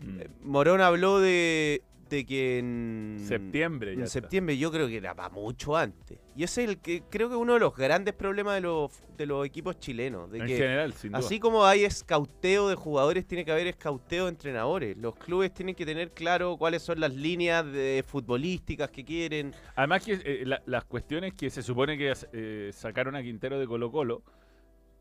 Mm. 0.00 0.20
Eh, 0.20 0.28
Morón 0.42 0.80
habló 0.80 1.20
de, 1.20 1.82
de 2.08 2.24
que 2.24 2.58
en 2.58 3.16
Septiembre 3.26 3.90
ya 3.92 3.98
En 3.98 4.04
está. 4.04 4.12
septiembre 4.20 4.56
yo 4.58 4.70
creo 4.70 4.86
que 4.88 4.96
era 4.96 5.14
para 5.14 5.28
mucho 5.28 5.76
antes. 5.76 6.18
Y 6.36 6.44
ese 6.44 6.62
es 6.64 6.68
el 6.70 6.78
que 6.78 7.02
creo 7.10 7.28
que 7.28 7.34
uno 7.36 7.54
de 7.54 7.60
los 7.60 7.74
grandes 7.74 8.14
problemas 8.14 8.54
de 8.54 8.60
los, 8.60 8.92
de 9.16 9.26
los 9.26 9.44
equipos 9.44 9.78
chilenos. 9.80 10.30
De 10.30 10.38
En 10.38 10.46
que 10.46 10.56
general, 10.56 10.92
sin 10.94 11.10
duda. 11.10 11.18
Así 11.18 11.40
como 11.40 11.64
hay 11.64 11.84
escauteo 11.84 12.68
de 12.68 12.76
jugadores, 12.76 13.26
tiene 13.26 13.44
que 13.44 13.50
haber 13.52 13.66
escauteo 13.66 14.24
de 14.26 14.30
entrenadores. 14.30 14.96
Los 14.96 15.16
clubes 15.16 15.52
tienen 15.52 15.74
que 15.74 15.84
tener 15.84 16.12
claro 16.12 16.56
cuáles 16.56 16.82
son 16.82 17.00
las 17.00 17.14
líneas 17.14 17.64
de 17.66 18.04
futbolísticas 18.06 18.90
que 18.90 19.04
quieren. 19.04 19.52
Además 19.74 20.04
que 20.04 20.12
eh, 20.24 20.42
la- 20.46 20.62
las 20.66 20.84
cuestiones 20.84 21.34
que 21.34 21.50
se 21.50 21.62
supone 21.62 21.98
que 21.98 22.14
eh, 22.32 22.70
sacaron 22.72 23.16
a 23.16 23.22
Quintero 23.22 23.58
de 23.58 23.66
Colo 23.66 23.90
Colo 23.90 24.22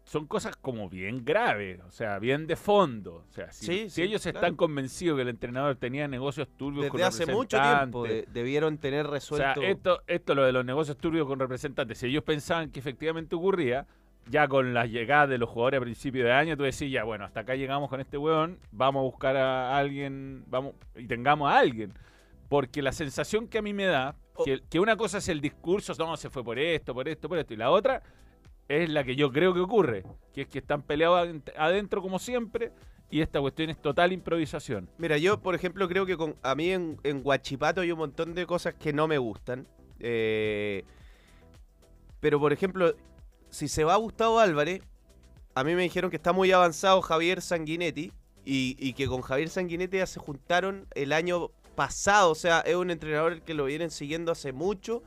son 0.07 0.25
cosas 0.25 0.55
como 0.55 0.89
bien 0.89 1.25
graves, 1.25 1.81
o 1.85 1.91
sea, 1.91 2.17
bien 2.17 2.47
de 2.47 2.55
fondo. 2.55 3.25
O 3.29 3.33
sea, 3.33 3.51
si, 3.51 3.65
Sí, 3.65 3.73
si 3.83 3.89
sí, 3.89 4.01
ellos 4.03 4.21
claro. 4.21 4.37
están 4.37 4.55
convencidos 4.55 5.17
que 5.17 5.23
el 5.23 5.27
entrenador 5.27 5.75
tenía 5.75 6.07
negocios 6.07 6.47
turbios 6.55 6.87
con 6.87 6.97
Desde 7.01 7.07
hace 7.23 7.25
mucho 7.33 7.57
tiempo 7.61 8.03
representantes, 8.03 8.33
de- 8.33 8.39
debieron 8.39 8.77
tener 8.77 9.01
O 9.05 9.09
sea, 9.09 9.13
resuelto. 9.53 9.61
esto, 9.63 10.01
esto 10.07 10.33
lo 10.33 10.45
de 10.45 10.53
los 10.53 10.63
negocios 10.63 10.97
turbios 10.97 11.27
con 11.27 11.37
representantes, 11.39 11.97
si 11.97 12.05
ellos 12.07 12.23
pensaban 12.23 12.71
que 12.71 12.79
efectivamente 12.79 13.35
ocurría, 13.35 13.85
ya 14.29 14.47
con 14.47 14.73
la 14.73 14.85
llegada 14.85 15.27
de 15.27 15.37
los 15.37 15.49
jugadores 15.49 15.79
a 15.79 15.81
principio 15.81 16.23
de 16.23 16.31
año, 16.31 16.55
tú 16.55 16.63
decís, 16.63 16.89
ya 16.89 17.03
bueno, 17.03 17.25
hasta 17.25 17.41
acá 17.41 17.55
llegamos 17.55 17.89
con 17.89 17.99
este 17.99 18.17
hueón, 18.17 18.59
vamos 18.71 19.01
a 19.01 19.03
buscar 19.03 19.35
a 19.35 19.77
alguien, 19.77 20.45
vamos 20.47 20.73
y 20.95 21.05
tengamos 21.05 21.51
a 21.51 21.59
alguien. 21.59 21.91
Porque 22.47 22.81
la 22.81 22.93
sensación 22.93 23.49
que 23.49 23.57
a 23.57 23.61
mí 23.61 23.73
me 23.73 23.85
da, 23.87 24.15
Oh. 24.39 24.43
que, 24.45 24.61
que 24.69 24.79
una 24.79 24.95
cosa 24.95 25.17
es 25.17 25.27
el 25.29 25.41
discurso, 25.41 25.93
no, 25.97 26.15
se 26.15 26.29
fue 26.29 26.43
por 26.43 26.59
esto, 26.59 26.93
por 26.93 27.07
esto, 27.09 27.27
por 27.27 27.39
esto, 27.39 27.53
y 27.53 27.57
la 27.57 27.71
otra 27.71 28.01
es 28.67 28.89
la 28.89 29.03
que 29.03 29.15
yo 29.15 29.31
creo 29.31 29.53
que 29.53 29.59
ocurre, 29.59 30.03
que 30.33 30.41
es 30.41 30.47
que 30.47 30.59
están 30.59 30.81
peleados 30.81 31.27
adent- 31.27 31.53
adentro 31.57 32.01
como 32.01 32.19
siempre, 32.19 32.71
y 33.09 33.21
esta 33.21 33.39
cuestión 33.39 33.69
es 33.69 33.81
total 33.81 34.11
improvisación. 34.11 34.89
Mira, 34.97 35.17
yo, 35.17 35.39
por 35.41 35.55
ejemplo, 35.55 35.87
creo 35.87 36.05
que 36.05 36.17
con, 36.17 36.35
a 36.43 36.55
mí 36.55 36.71
en, 36.71 36.99
en 37.03 37.23
Guachipato 37.23 37.81
hay 37.81 37.91
un 37.91 37.99
montón 37.99 38.35
de 38.35 38.45
cosas 38.45 38.73
que 38.73 38.91
no 38.91 39.07
me 39.07 39.17
gustan. 39.17 39.65
Eh, 39.99 40.83
pero, 42.19 42.39
por 42.39 42.51
ejemplo, 42.51 42.93
si 43.49 43.69
se 43.69 43.85
va 43.85 43.95
Gustavo 43.95 44.39
Álvarez, 44.39 44.81
a 45.55 45.63
mí 45.63 45.73
me 45.73 45.83
dijeron 45.83 46.09
que 46.09 46.17
está 46.17 46.33
muy 46.33 46.51
avanzado 46.51 47.01
Javier 47.01 47.41
Sanguinetti 47.41 48.11
y, 48.43 48.75
y 48.77 48.93
que 48.93 49.07
con 49.07 49.21
Javier 49.21 49.49
Sanguinetti 49.49 49.97
ya 49.97 50.05
se 50.05 50.19
juntaron 50.19 50.85
el 50.93 51.13
año 51.13 51.51
pasado. 51.75 52.31
O 52.31 52.35
sea, 52.35 52.59
es 52.59 52.75
un 52.75 52.91
entrenador 52.91 53.41
que 53.41 53.53
lo 53.53 53.65
vienen 53.65 53.89
siguiendo 53.89 54.33
hace 54.33 54.51
mucho 54.51 55.01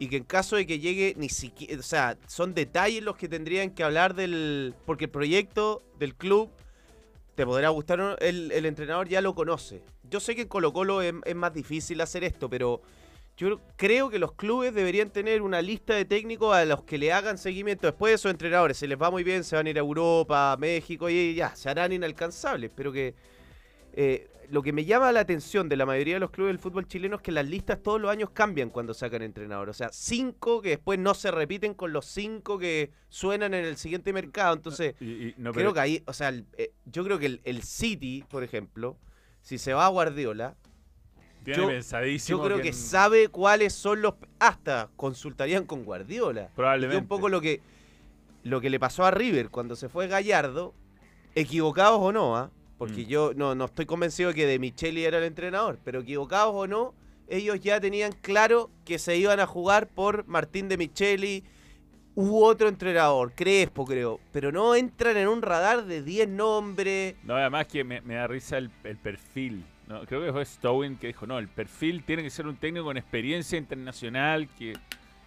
y 0.00 0.08
que 0.08 0.16
en 0.16 0.24
caso 0.24 0.56
de 0.56 0.66
que 0.66 0.78
llegue 0.78 1.14
ni 1.18 1.28
siquiera, 1.28 1.78
o 1.78 1.82
sea, 1.82 2.16
son 2.26 2.54
detalles 2.54 3.02
los 3.04 3.18
que 3.18 3.28
tendrían 3.28 3.70
que 3.70 3.84
hablar 3.84 4.14
del, 4.14 4.74
porque 4.86 5.04
el 5.04 5.10
proyecto 5.10 5.82
del 5.98 6.14
club 6.14 6.48
te 7.34 7.44
podrá 7.44 7.68
gustar 7.68 8.16
el, 8.20 8.50
el 8.50 8.64
entrenador 8.64 9.08
ya 9.08 9.20
lo 9.20 9.34
conoce. 9.34 9.82
Yo 10.08 10.18
sé 10.18 10.34
que 10.34 10.42
en 10.42 10.48
Colo 10.48 10.72
Colo 10.72 11.02
es, 11.02 11.12
es 11.26 11.36
más 11.36 11.52
difícil 11.52 12.00
hacer 12.00 12.24
esto, 12.24 12.48
pero 12.48 12.80
yo 13.36 13.60
creo 13.76 14.08
que 14.08 14.18
los 14.18 14.32
clubes 14.32 14.72
deberían 14.72 15.10
tener 15.10 15.42
una 15.42 15.60
lista 15.60 15.94
de 15.94 16.06
técnicos 16.06 16.56
a 16.56 16.64
los 16.64 16.82
que 16.84 16.96
le 16.96 17.12
hagan 17.12 17.36
seguimiento 17.36 17.86
después 17.86 18.10
de 18.10 18.14
esos 18.14 18.30
entrenadores. 18.30 18.78
Se 18.78 18.88
les 18.88 19.00
va 19.00 19.10
muy 19.10 19.22
bien, 19.22 19.44
se 19.44 19.54
van 19.54 19.66
a 19.66 19.70
ir 19.70 19.76
a 19.76 19.80
Europa, 19.80 20.52
a 20.52 20.56
México 20.56 21.10
y 21.10 21.34
ya, 21.34 21.54
se 21.54 21.68
harán 21.68 21.92
inalcanzables, 21.92 22.70
pero 22.74 22.90
que 22.90 23.14
eh, 23.92 24.28
lo 24.50 24.62
que 24.62 24.72
me 24.72 24.84
llama 24.84 25.12
la 25.12 25.20
atención 25.20 25.68
de 25.68 25.76
la 25.76 25.86
mayoría 25.86 26.14
de 26.14 26.20
los 26.20 26.30
clubes 26.30 26.50
del 26.50 26.58
fútbol 26.58 26.86
chileno 26.86 27.16
es 27.16 27.22
que 27.22 27.32
las 27.32 27.46
listas 27.46 27.82
todos 27.82 28.00
los 28.00 28.10
años 28.10 28.30
cambian 28.30 28.68
cuando 28.70 28.92
sacan 28.94 29.22
entrenador. 29.22 29.68
O 29.68 29.72
sea, 29.72 29.88
cinco 29.92 30.60
que 30.60 30.70
después 30.70 30.98
no 30.98 31.14
se 31.14 31.30
repiten 31.30 31.72
con 31.74 31.92
los 31.92 32.06
cinco 32.06 32.58
que 32.58 32.90
suenan 33.08 33.54
en 33.54 33.64
el 33.64 33.76
siguiente 33.76 34.12
mercado. 34.12 34.54
Entonces, 34.54 34.94
Y- 35.00 35.04
y 35.28 35.34
no, 35.38 35.52
creo 35.52 35.66
pero- 35.70 35.74
que 35.74 35.80
ahí, 35.80 36.02
o 36.06 36.12
sea, 36.12 36.28
el- 36.30 36.46
eh, 36.58 36.72
yo 36.86 37.04
creo 37.04 37.18
que 37.18 37.26
el, 37.26 37.40
el 37.44 37.62
City, 37.62 38.24
por 38.28 38.42
ejemplo, 38.42 38.96
si 39.40 39.56
se 39.58 39.72
va 39.72 39.86
a 39.86 39.88
Guardiola, 39.88 40.56
tiene 41.44 41.58
yo- 41.62 41.68
pensadísimo 41.68 42.38
yo 42.38 42.44
creo 42.44 42.60
que 42.60 42.68
en- 42.68 42.74
sabe 42.74 43.28
cuáles 43.28 43.72
son 43.72 44.02
los. 44.02 44.14
Hasta 44.38 44.90
consultarían 44.96 45.64
con 45.64 45.84
Guardiola. 45.84 46.48
Y 46.52 46.56
Probablemente. 46.56 47.00
un 47.00 47.06
poco 47.08 47.28
lo 47.28 47.40
que, 47.40 47.60
lo 48.42 48.60
que 48.60 48.68
le 48.68 48.80
pasó 48.80 49.04
a 49.04 49.10
River 49.10 49.48
cuando 49.50 49.76
se 49.76 49.88
fue 49.88 50.08
Gallardo, 50.08 50.74
equivocados 51.34 51.98
o 52.00 52.12
no, 52.12 52.36
¿ah? 52.36 52.50
Porque 52.80 53.02
Mm. 53.02 53.08
yo 53.08 53.32
no, 53.36 53.54
no 53.54 53.66
estoy 53.66 53.84
convencido 53.84 54.30
de 54.30 54.34
que 54.34 54.46
De 54.46 54.58
Micheli 54.58 55.04
era 55.04 55.18
el 55.18 55.24
entrenador, 55.24 55.78
pero 55.84 56.00
equivocados 56.00 56.54
o 56.54 56.66
no, 56.66 56.94
ellos 57.28 57.60
ya 57.60 57.78
tenían 57.78 58.12
claro 58.22 58.70
que 58.86 58.98
se 58.98 59.18
iban 59.18 59.38
a 59.38 59.46
jugar 59.46 59.86
por 59.86 60.26
Martín 60.26 60.66
De 60.70 60.78
Micheli 60.78 61.44
u 62.14 62.42
otro 62.42 62.68
entrenador, 62.68 63.32
Crespo 63.34 63.84
creo, 63.84 64.18
pero 64.32 64.50
no 64.50 64.74
entran 64.74 65.18
en 65.18 65.28
un 65.28 65.42
radar 65.42 65.84
de 65.84 66.02
10 66.02 66.26
nombres. 66.30 67.16
No, 67.22 67.36
además 67.36 67.66
que 67.66 67.84
me, 67.84 68.00
me 68.00 68.14
da 68.14 68.26
risa 68.26 68.56
el, 68.56 68.70
el 68.84 68.96
perfil. 68.96 69.62
¿no? 69.86 70.06
Creo 70.06 70.24
que 70.24 70.32
fue 70.32 70.44
Stowin 70.46 70.96
que 70.96 71.08
dijo, 71.08 71.26
no, 71.26 71.38
el 71.38 71.48
perfil 71.48 72.02
tiene 72.04 72.22
que 72.22 72.30
ser 72.30 72.46
un 72.46 72.56
técnico 72.56 72.86
con 72.86 72.96
experiencia 72.96 73.58
internacional 73.58 74.48
que... 74.58 74.72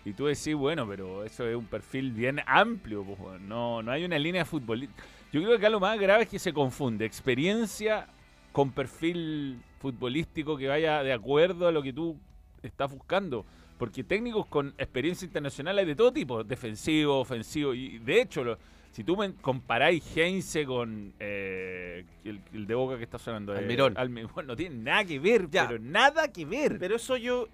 Y 0.06 0.14
tú 0.14 0.26
decís, 0.26 0.56
bueno, 0.56 0.88
pero 0.88 1.24
eso 1.24 1.48
es 1.48 1.56
un 1.56 1.66
perfil 1.68 2.12
bien 2.12 2.42
amplio, 2.48 3.04
pues, 3.06 3.40
no, 3.40 3.84
no 3.84 3.92
hay 3.92 4.04
una 4.04 4.18
línea 4.18 4.44
futbolística. 4.44 5.04
Yo 5.34 5.42
creo 5.42 5.50
que 5.52 5.58
acá 5.58 5.70
lo 5.70 5.80
más 5.80 6.00
grave 6.00 6.24
es 6.24 6.30
que 6.30 6.38
se 6.40 6.54
confunde 6.54 7.06
experiencia 7.06 8.08
con 8.52 8.72
perfil 8.72 9.60
futbolístico 9.80 10.56
que 10.56 10.68
vaya 10.68 11.02
de 11.04 11.12
acuerdo 11.12 11.68
a 11.68 11.72
lo 11.72 11.82
que 11.82 11.92
tú 11.92 12.16
estás 12.62 12.92
buscando. 12.92 13.44
Porque 13.80 14.04
técnicos 14.04 14.46
con 14.46 14.76
experiencia 14.78 15.26
internacional 15.26 15.78
hay 15.80 15.86
de 15.86 15.96
todo 15.96 16.14
tipo, 16.14 16.44
defensivo, 16.44 17.20
ofensivo. 17.20 17.74
Y 17.74 17.98
de 17.98 18.22
hecho, 18.22 18.44
lo- 18.44 18.58
si 18.92 19.04
tú 19.04 19.18
comparáis 19.42 20.04
Heinze 20.16 20.66
con 20.68 21.12
eh, 21.20 22.06
el, 22.24 22.40
el 22.54 22.68
de 22.68 22.76
Boca 22.76 22.96
que 23.00 23.04
está 23.04 23.18
sonando, 23.18 23.56
eh, 23.56 23.58
Almirón. 23.58 23.96
Almi- 23.96 24.32
bueno, 24.32 24.50
no 24.50 24.56
tiene 24.56 24.76
nada 24.76 25.04
que 25.04 25.18
ver, 25.20 25.50
Ya. 25.50 25.68
pero 25.68 25.80
nada 25.84 26.32
que 26.32 26.46
ver. 26.46 26.78
Pero 26.78 26.96
eso 26.96 27.18
yo, 27.18 27.48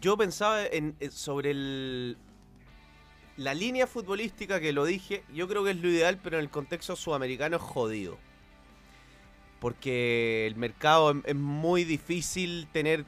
yo 0.00 0.16
pensaba 0.16 0.64
en, 0.66 0.94
en- 1.00 1.10
sobre 1.10 1.50
el, 1.50 2.16
la 3.38 3.54
línea 3.54 3.86
futbolística 3.86 4.60
que 4.60 4.72
lo 4.72 4.84
dije. 4.84 5.22
Yo 5.32 5.48
creo 5.48 5.64
que 5.64 5.70
es 5.70 5.76
lo 5.78 5.88
ideal, 5.88 6.18
pero 6.22 6.36
en 6.36 6.42
el 6.42 6.50
contexto 6.50 6.96
sudamericano 6.96 7.56
es 7.56 7.62
jodido. 7.62 8.18
Porque 9.60 10.46
el 10.46 10.56
mercado 10.56 11.14
es, 11.24 11.34
muy 11.34 11.84
difícil 11.84 12.66
tener 12.72 13.04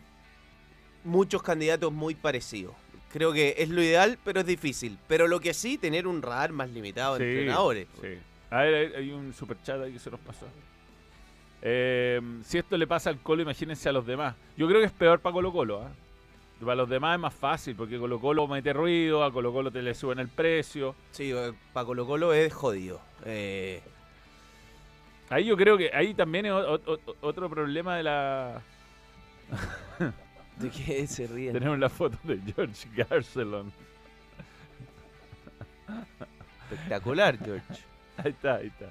muchos 1.05 1.43
candidatos 1.43 1.93
muy 1.93 2.15
parecidos. 2.15 2.75
Creo 3.13 3.33
que 3.33 3.57
es 3.59 3.69
lo 3.69 3.83
ideal, 3.83 4.19
pero 4.25 4.41
es 4.41 4.47
difícil. 4.47 4.99
Pero 5.09 5.27
lo 5.27 5.41
que 5.41 5.53
sí, 5.53 5.79
tener 5.79 6.07
un 6.07 6.23
radar 6.23 6.53
más 6.53 6.71
limitado 6.71 7.19
de 7.19 7.25
Sí, 7.25 7.31
entrenadores. 7.31 7.89
sí. 8.01 8.19
A 8.51 8.63
ver, 8.63 8.75
hay, 8.75 9.03
hay 9.03 9.13
un 9.13 9.33
superchat 9.33 9.81
ahí 9.81 9.93
que 9.93 9.99
se 9.99 10.11
nos 10.11 10.21
pasó. 10.21 10.47
Eh, 11.63 12.21
si 12.45 12.59
esto 12.59 12.77
le 12.77 12.87
pasa 12.87 13.11
al 13.11 13.21
Colo, 13.21 13.43
imagínense 13.43 13.89
a 13.89 13.93
los 13.93 14.07
demás. 14.07 14.35
Yo 14.57 14.67
creo 14.69 14.81
que 14.81 14.87
es 14.87 14.93
peor 14.93 15.21
para 15.21 15.33
Colo 15.33 15.53
Colo. 15.53 15.83
¿ah? 15.83 15.91
Para 16.61 16.77
los 16.77 16.89
demás 16.89 17.17
es 17.17 17.21
más 17.21 17.35
fácil, 17.35 17.75
porque 17.75 17.99
Colo 17.99 18.21
Colo 18.21 18.47
mete 18.47 18.73
ruido, 18.73 19.25
a 19.25 19.33
Colo 19.33 19.53
Colo 19.53 19.71
te 19.71 19.83
le 19.83 19.95
suben 19.95 20.19
el 20.19 20.29
precio. 20.29 20.95
Sí, 21.11 21.33
para 21.73 21.87
Colo 21.87 22.07
Colo 22.07 22.33
es 22.33 22.53
jodido. 22.53 23.01
Eh, 23.25 23.81
Ahí 25.31 25.45
yo 25.45 25.57
creo 25.57 25.79
que 25.79 25.91
ahí 25.95 26.13
también 26.13 26.47
es 26.47 26.53
otro 26.53 27.49
problema 27.49 27.97
de 27.97 28.03
la... 28.03 28.61
¿De 30.59 30.71
qué 30.71 31.07
se 31.07 31.29
ríen? 31.29 31.53
Tenemos 31.53 31.79
la 31.79 31.89
foto 31.89 32.19
de 32.25 32.39
George 32.53 32.89
Garcelon. 32.97 33.73
Espectacular, 36.69 37.39
George. 37.39 37.65
Ahí 38.17 38.33
está, 38.33 38.57
ahí 38.57 38.67
está. 38.67 38.91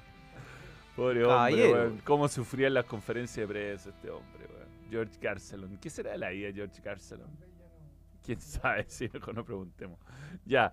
Pobre 0.96 1.24
hombre, 1.24 1.72
weón. 1.72 2.00
Cómo 2.04 2.26
sufría 2.26 2.66
en 2.66 2.74
las 2.74 2.84
conferencias 2.84 3.46
de 3.46 3.54
prensa 3.54 3.90
este 3.90 4.10
hombre, 4.10 4.46
weón. 4.52 4.68
George 4.90 5.14
Garcelon. 5.20 5.78
¿Qué 5.78 5.88
será 5.88 6.12
de 6.12 6.18
la 6.18 6.30
vida 6.30 6.48
de 6.48 6.54
George 6.54 6.82
Garcelon? 6.82 7.30
¿Quién 8.30 8.40
sabe? 8.40 8.84
Si 8.88 9.08
mejor 9.12 9.34
no 9.34 9.44
preguntemos. 9.44 9.98
Ya. 10.44 10.72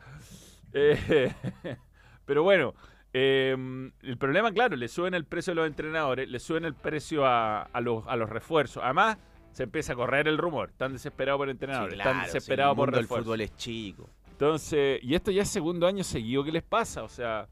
Eh, 0.73 1.33
pero 2.25 2.43
bueno, 2.43 2.75
eh, 3.13 3.55
el 4.03 4.17
problema, 4.19 4.51
claro, 4.51 4.75
le 4.75 4.87
suben 4.87 5.15
el 5.15 5.25
precio 5.25 5.53
a 5.53 5.55
los 5.55 5.65
entrenadores, 5.65 6.29
le 6.29 6.39
suben 6.39 6.65
el 6.65 6.75
precio 6.75 7.25
a, 7.25 7.63
a 7.63 7.81
los, 7.81 8.05
a 8.07 8.15
los 8.15 8.29
refuerzos. 8.29 8.83
Además, 8.83 9.17
se 9.53 9.63
empieza 9.63 9.93
a 9.93 9.95
correr 9.95 10.27
el 10.27 10.37
rumor. 10.37 10.69
Están 10.69 10.93
desesperados 10.93 11.39
por 11.39 11.49
entrenadores, 11.49 11.93
Sí, 11.93 11.97
están 11.99 12.13
claro, 12.13 12.27
sí, 12.27 12.33
desesperados 12.35 12.73
el 12.73 12.77
por 12.77 12.93
refuerzos. 12.93 13.25
fútbol 13.25 13.41
es 13.41 13.55
chico. 13.57 14.07
Entonces, 14.29 14.99
y 15.01 15.15
esto 15.15 15.31
ya 15.31 15.41
es 15.41 15.49
segundo 15.49 15.87
año 15.87 16.03
seguido 16.03 16.43
que 16.43 16.51
les 16.51 16.61
pasa. 16.63 17.01
O 17.01 17.09
sea, 17.09 17.47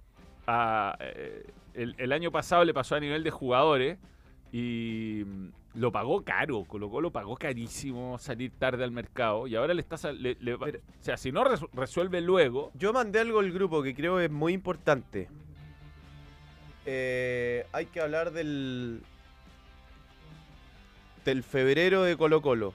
a, 0.46 0.96
eh, 1.00 1.48
el, 1.74 1.96
el 1.98 2.12
año 2.12 2.30
pasado 2.32 2.63
le 2.63 2.76
pasó 2.76 2.94
a 2.94 3.00
nivel 3.00 3.24
de 3.24 3.32
jugadores 3.32 3.98
y 4.52 5.24
lo 5.76 5.92
pagó 5.92 6.24
caro. 6.24 6.64
Colo 6.66 6.90
Colo 6.90 7.12
pagó 7.12 7.36
carísimo 7.36 8.18
salir 8.18 8.52
tarde 8.58 8.84
al 8.84 8.92
mercado 8.92 9.46
y 9.48 9.56
ahora 9.56 9.74
le 9.74 9.82
está. 9.82 9.98
sal- 9.98 10.22
le- 10.22 10.38
le- 10.40 10.58
Pero- 10.58 10.80
o 10.80 11.04
sea, 11.04 11.18
si 11.18 11.32
no 11.32 11.44
resu- 11.44 11.70
resuelve 11.74 12.22
luego. 12.22 12.72
Yo 12.76 12.94
mandé 12.94 13.20
algo 13.20 13.40
al 13.40 13.52
grupo 13.52 13.84
que 13.84 13.94
creo 13.94 14.20
es 14.20 14.32
muy 14.32 14.54
importante. 14.54 15.28
Eh, 16.86 17.66
hay 17.74 17.86
que 17.88 18.00
hablar 18.02 18.32
del. 18.32 19.02
del 21.26 21.44
febrero 21.44 22.04
de 22.04 22.16
Colo 22.18 22.42
Colo. 22.42 22.74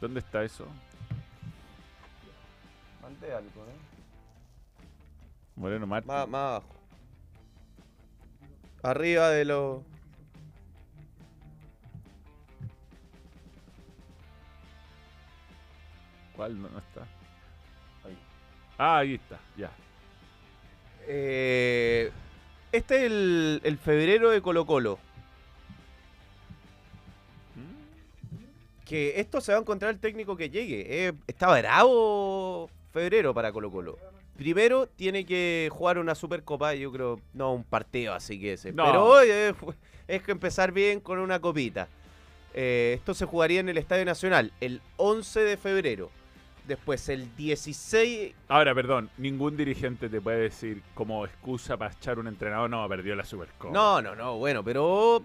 ¿Dónde 0.00 0.20
está 0.20 0.42
eso? 0.44 0.66
Mandé 3.00 3.32
algo, 3.32 3.62
¿eh? 3.62 3.76
Moreno 5.54 5.86
Martín. 5.86 6.08
Más, 6.08 6.28
más 6.28 6.40
abajo. 6.40 6.74
Arriba 8.82 9.30
de 9.30 9.44
los. 9.44 9.82
¿Cuál 16.36 16.60
no, 16.60 16.68
no 16.68 16.78
está? 16.78 17.00
Ahí. 18.04 18.16
Ah, 18.78 18.98
ahí 18.98 19.14
está, 19.14 19.40
ya. 19.56 19.70
Eh, 21.08 22.10
este 22.72 22.96
es 22.96 23.02
el, 23.04 23.60
el 23.64 23.78
febrero 23.78 24.30
de 24.30 24.42
Colo 24.42 24.66
Colo. 24.66 24.98
Que 28.84 29.18
esto 29.18 29.40
se 29.40 29.52
va 29.52 29.58
a 29.58 29.60
encontrar 29.62 29.90
el 29.92 29.98
técnico 29.98 30.36
que 30.36 30.50
llegue. 30.50 31.08
Eh, 31.08 31.12
está 31.26 31.50
bravo 31.58 32.70
febrero 32.92 33.34
para 33.34 33.50
Colo 33.50 33.70
Colo. 33.70 33.98
Primero 34.36 34.86
tiene 34.86 35.24
que 35.24 35.70
jugar 35.72 35.98
una 35.98 36.14
Supercopa, 36.14 36.74
yo 36.74 36.92
creo, 36.92 37.20
no 37.32 37.54
un 37.54 37.64
partido 37.64 38.12
así 38.12 38.38
que 38.38 38.52
ese. 38.52 38.72
No. 38.72 38.84
Pero 38.84 39.04
hoy 39.04 39.28
eh, 39.30 39.54
es 40.08 40.22
que 40.22 40.32
empezar 40.32 40.72
bien 40.72 41.00
con 41.00 41.18
una 41.18 41.40
copita. 41.40 41.88
Eh, 42.52 42.94
esto 42.96 43.14
se 43.14 43.24
jugaría 43.24 43.60
en 43.60 43.68
el 43.68 43.78
Estadio 43.78 44.04
Nacional 44.04 44.52
el 44.60 44.80
11 44.98 45.40
de 45.40 45.56
febrero. 45.56 46.10
Después 46.66 47.08
el 47.08 47.34
16 47.36 48.34
Ahora, 48.48 48.74
perdón, 48.74 49.08
ningún 49.18 49.56
dirigente 49.56 50.08
te 50.08 50.20
puede 50.20 50.38
decir 50.38 50.82
como 50.94 51.24
excusa 51.24 51.76
para 51.76 51.92
echar 51.92 52.18
un 52.18 52.26
entrenador, 52.26 52.68
no, 52.68 52.88
perdió 52.88 53.14
la 53.14 53.24
Supercopa. 53.24 53.72
No, 53.72 54.02
no, 54.02 54.14
no, 54.16 54.36
bueno, 54.38 54.64
pero 54.64 55.22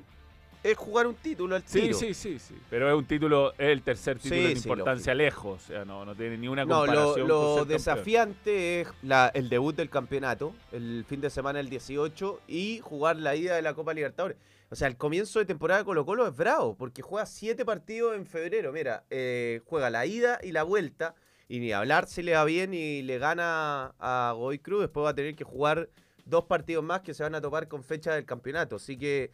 es 0.63 0.77
jugar 0.77 1.08
un 1.08 1.15
título 1.15 1.56
al 1.56 1.63
Sí, 1.65 1.82
tiro. 1.82 1.97
sí, 1.97 2.13
sí, 2.13 2.38
sí. 2.38 2.56
Pero 2.69 2.88
es 2.89 2.95
un 2.95 3.06
título, 3.06 3.54
es 3.54 3.69
el 3.69 3.82
tercer 3.82 4.19
título 4.19 4.41
Sí, 4.41 4.51
en 4.51 4.58
sí, 4.62 4.69
importancia 4.69 5.15
lejos. 5.15 5.63
O 5.63 5.67
sea, 5.67 5.84
no, 5.86 6.06
no 6.06 6.13
tiene 6.13 6.38
ni 6.38 6.47
una 6.47 6.63
No, 6.65 6.86
lo, 6.86 6.91
comparación. 6.93 7.27
lo 7.27 7.36
con 7.36 7.45
ser 7.45 7.56
campeón. 7.62 7.67
desafiante 7.77 8.82
es 8.82 8.88
la- 9.01 9.32
el 9.34 9.49
debut 9.49 9.75
del 9.75 9.89
campeonato, 9.89 10.54
el 10.71 11.04
fin 11.10 11.19
de 11.21 11.32
semana 11.32 11.60
el 11.60 11.69
18, 11.69 12.41
y 12.47 12.80
jugar 12.84 13.15
la 13.15 13.36
ida 13.36 13.56
de 13.56 13.63
la 13.63 13.73
Copa 13.73 13.93
Libertadores. 13.95 14.38
O 14.69 14.75
sea, 14.75 14.88
el 14.88 14.95
comienzo 14.95 15.39
de 15.39 15.45
temporada 15.45 15.80
de 15.82 15.86
Colo 15.86 16.06
Colo 16.06 16.25
es 16.27 16.36
bravo, 16.38 16.75
porque 16.77 17.01
juega 17.01 17.25
siete 17.25 17.65
partidos 17.65 18.15
en 18.15 18.25
febrero. 18.25 18.71
Mira, 18.71 19.04
eh, 19.10 19.62
juega 19.65 19.89
la 19.89 20.06
ida 20.06 20.39
y 20.43 20.51
la 20.54 20.63
vuelta, 20.63 21.13
y 21.51 21.59
ni 21.59 21.73
hablar 21.73 22.07
si 22.07 22.23
le 22.23 22.31
va 22.31 22.45
bien 22.45 22.73
y 22.73 23.01
le 23.01 23.17
gana 23.17 23.93
a 23.99 24.33
Godoy 24.37 24.59
Cruz, 24.59 24.79
después 24.83 25.03
va 25.03 25.09
a 25.09 25.15
tener 25.15 25.35
que 25.35 25.43
jugar 25.43 25.89
dos 26.23 26.45
partidos 26.45 26.81
más 26.81 27.01
que 27.01 27.13
se 27.13 27.23
van 27.23 27.35
a 27.35 27.41
topar 27.41 27.67
con 27.67 27.83
fecha 27.83 28.15
del 28.15 28.23
campeonato. 28.23 28.77
Así 28.77 28.97
que 28.97 29.31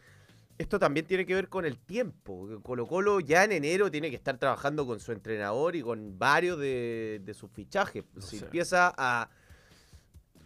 esto 0.58 0.80
también 0.80 1.06
tiene 1.06 1.24
que 1.24 1.36
ver 1.36 1.48
con 1.48 1.64
el 1.64 1.78
tiempo. 1.78 2.60
Colo 2.64 2.88
Colo 2.88 3.20
ya 3.20 3.44
en 3.44 3.52
enero 3.52 3.88
tiene 3.88 4.10
que 4.10 4.16
estar 4.16 4.36
trabajando 4.36 4.84
con 4.84 4.98
su 4.98 5.12
entrenador 5.12 5.76
y 5.76 5.82
con 5.82 6.18
varios 6.18 6.58
de, 6.58 7.20
de 7.24 7.34
sus 7.34 7.52
fichajes. 7.52 8.02
si 8.18 8.38
sé. 8.38 8.46
empieza 8.46 8.92
a... 8.98 9.30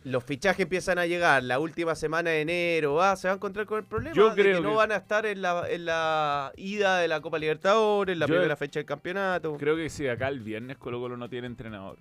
Los 0.05 0.25
fichajes 0.25 0.61
empiezan 0.65 0.99
a 0.99 1.07
llegar 1.07 1.45
la 1.45 1.61
última 1.61 1.95
semana 1.95 2.31
de 2.31 2.41
enero, 2.41 3.01
ah, 3.01 3.15
se 3.15 3.29
va 3.29 3.35
a 3.35 3.37
encontrar 3.37 3.67
con 3.67 3.79
el 3.79 3.85
problema 3.85 4.15
Yo 4.17 4.31
de 4.31 4.43
creo 4.43 4.57
que 4.57 4.63
no 4.63 4.71
que- 4.71 4.77
van 4.77 4.91
a 4.93 4.97
estar 4.97 5.25
en 5.27 5.41
la, 5.43 5.65
en 5.71 5.85
la 5.85 6.53
ida 6.57 6.99
de 6.99 7.07
la 7.09 7.21
Copa 7.21 7.39
Libertadores, 7.39 8.13
en 8.15 8.19
la 8.19 8.27
Yo- 8.27 8.35
primera 8.35 8.57
fecha 8.57 8.81
del 8.81 8.87
campeonato. 8.87 9.57
Creo 9.59 9.77
que 9.77 9.89
si 9.89 10.09
acá 10.09 10.27
el 10.29 10.41
viernes 10.41 10.77
Colo 10.79 10.99
Colo 11.01 11.17
no 11.17 11.29
tiene 11.29 11.47
entrenador. 11.47 11.99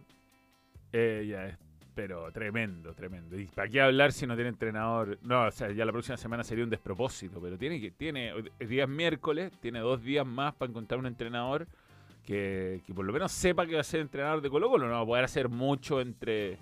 Eh, 0.94 1.28
ya 1.30 1.46
es, 1.46 1.58
pero 1.94 2.32
tremendo, 2.32 2.94
tremendo. 2.94 3.40
¿Y 3.40 3.46
para 3.46 3.68
qué 3.70 3.82
hablar 3.82 4.12
si 4.12 4.26
no 4.26 4.34
tiene 4.36 4.50
entrenador? 4.50 5.20
No, 5.22 5.46
o 5.46 5.52
sea, 5.52 5.72
ya 5.72 5.86
la 5.86 5.92
próxima 5.92 6.18
semana 6.18 6.44
sería 6.44 6.64
un 6.64 6.70
despropósito, 6.72 7.40
pero 7.40 7.58
tiene 7.58 7.80
que, 7.80 7.92
tiene, 7.92 8.34
el 8.60 8.68
día 8.68 8.84
es 8.84 8.90
miércoles, 8.90 9.52
tiene 9.62 9.80
dos 9.80 10.02
días 10.02 10.26
más 10.26 10.54
para 10.56 10.70
encontrar 10.72 11.00
un 11.00 11.06
entrenador 11.06 11.68
que, 12.26 12.82
que 12.86 12.94
por 12.94 13.06
lo 13.06 13.14
menos 13.14 13.32
sepa 13.32 13.66
que 13.68 13.76
va 13.76 13.82
a 13.82 13.84
ser 13.84 14.00
entrenador 14.02 14.42
de 14.42 14.50
Colo 14.50 14.70
Colo. 14.70 14.88
No 14.88 14.94
va 14.94 15.02
a 15.02 15.06
poder 15.06 15.24
hacer 15.24 15.50
mucho 15.50 16.02
entre... 16.02 16.58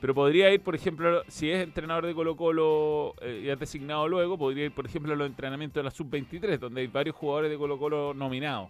Pero 0.00 0.14
podría 0.14 0.52
ir, 0.52 0.62
por 0.62 0.74
ejemplo, 0.74 1.22
si 1.28 1.50
es 1.50 1.62
entrenador 1.62 2.06
de 2.06 2.14
Colo 2.14 2.34
Colo 2.36 3.14
eh, 3.20 3.42
y 3.44 3.48
es 3.50 3.58
designado 3.58 4.08
luego, 4.08 4.38
podría 4.38 4.64
ir, 4.64 4.72
por 4.72 4.86
ejemplo, 4.86 5.12
a 5.12 5.16
los 5.16 5.26
entrenamientos 5.26 5.74
de 5.80 5.84
la 5.84 5.90
Sub-23, 5.90 6.58
donde 6.58 6.80
hay 6.80 6.86
varios 6.86 7.14
jugadores 7.16 7.50
de 7.50 7.58
Colo 7.58 7.78
Colo 7.78 8.14
nominados 8.14 8.68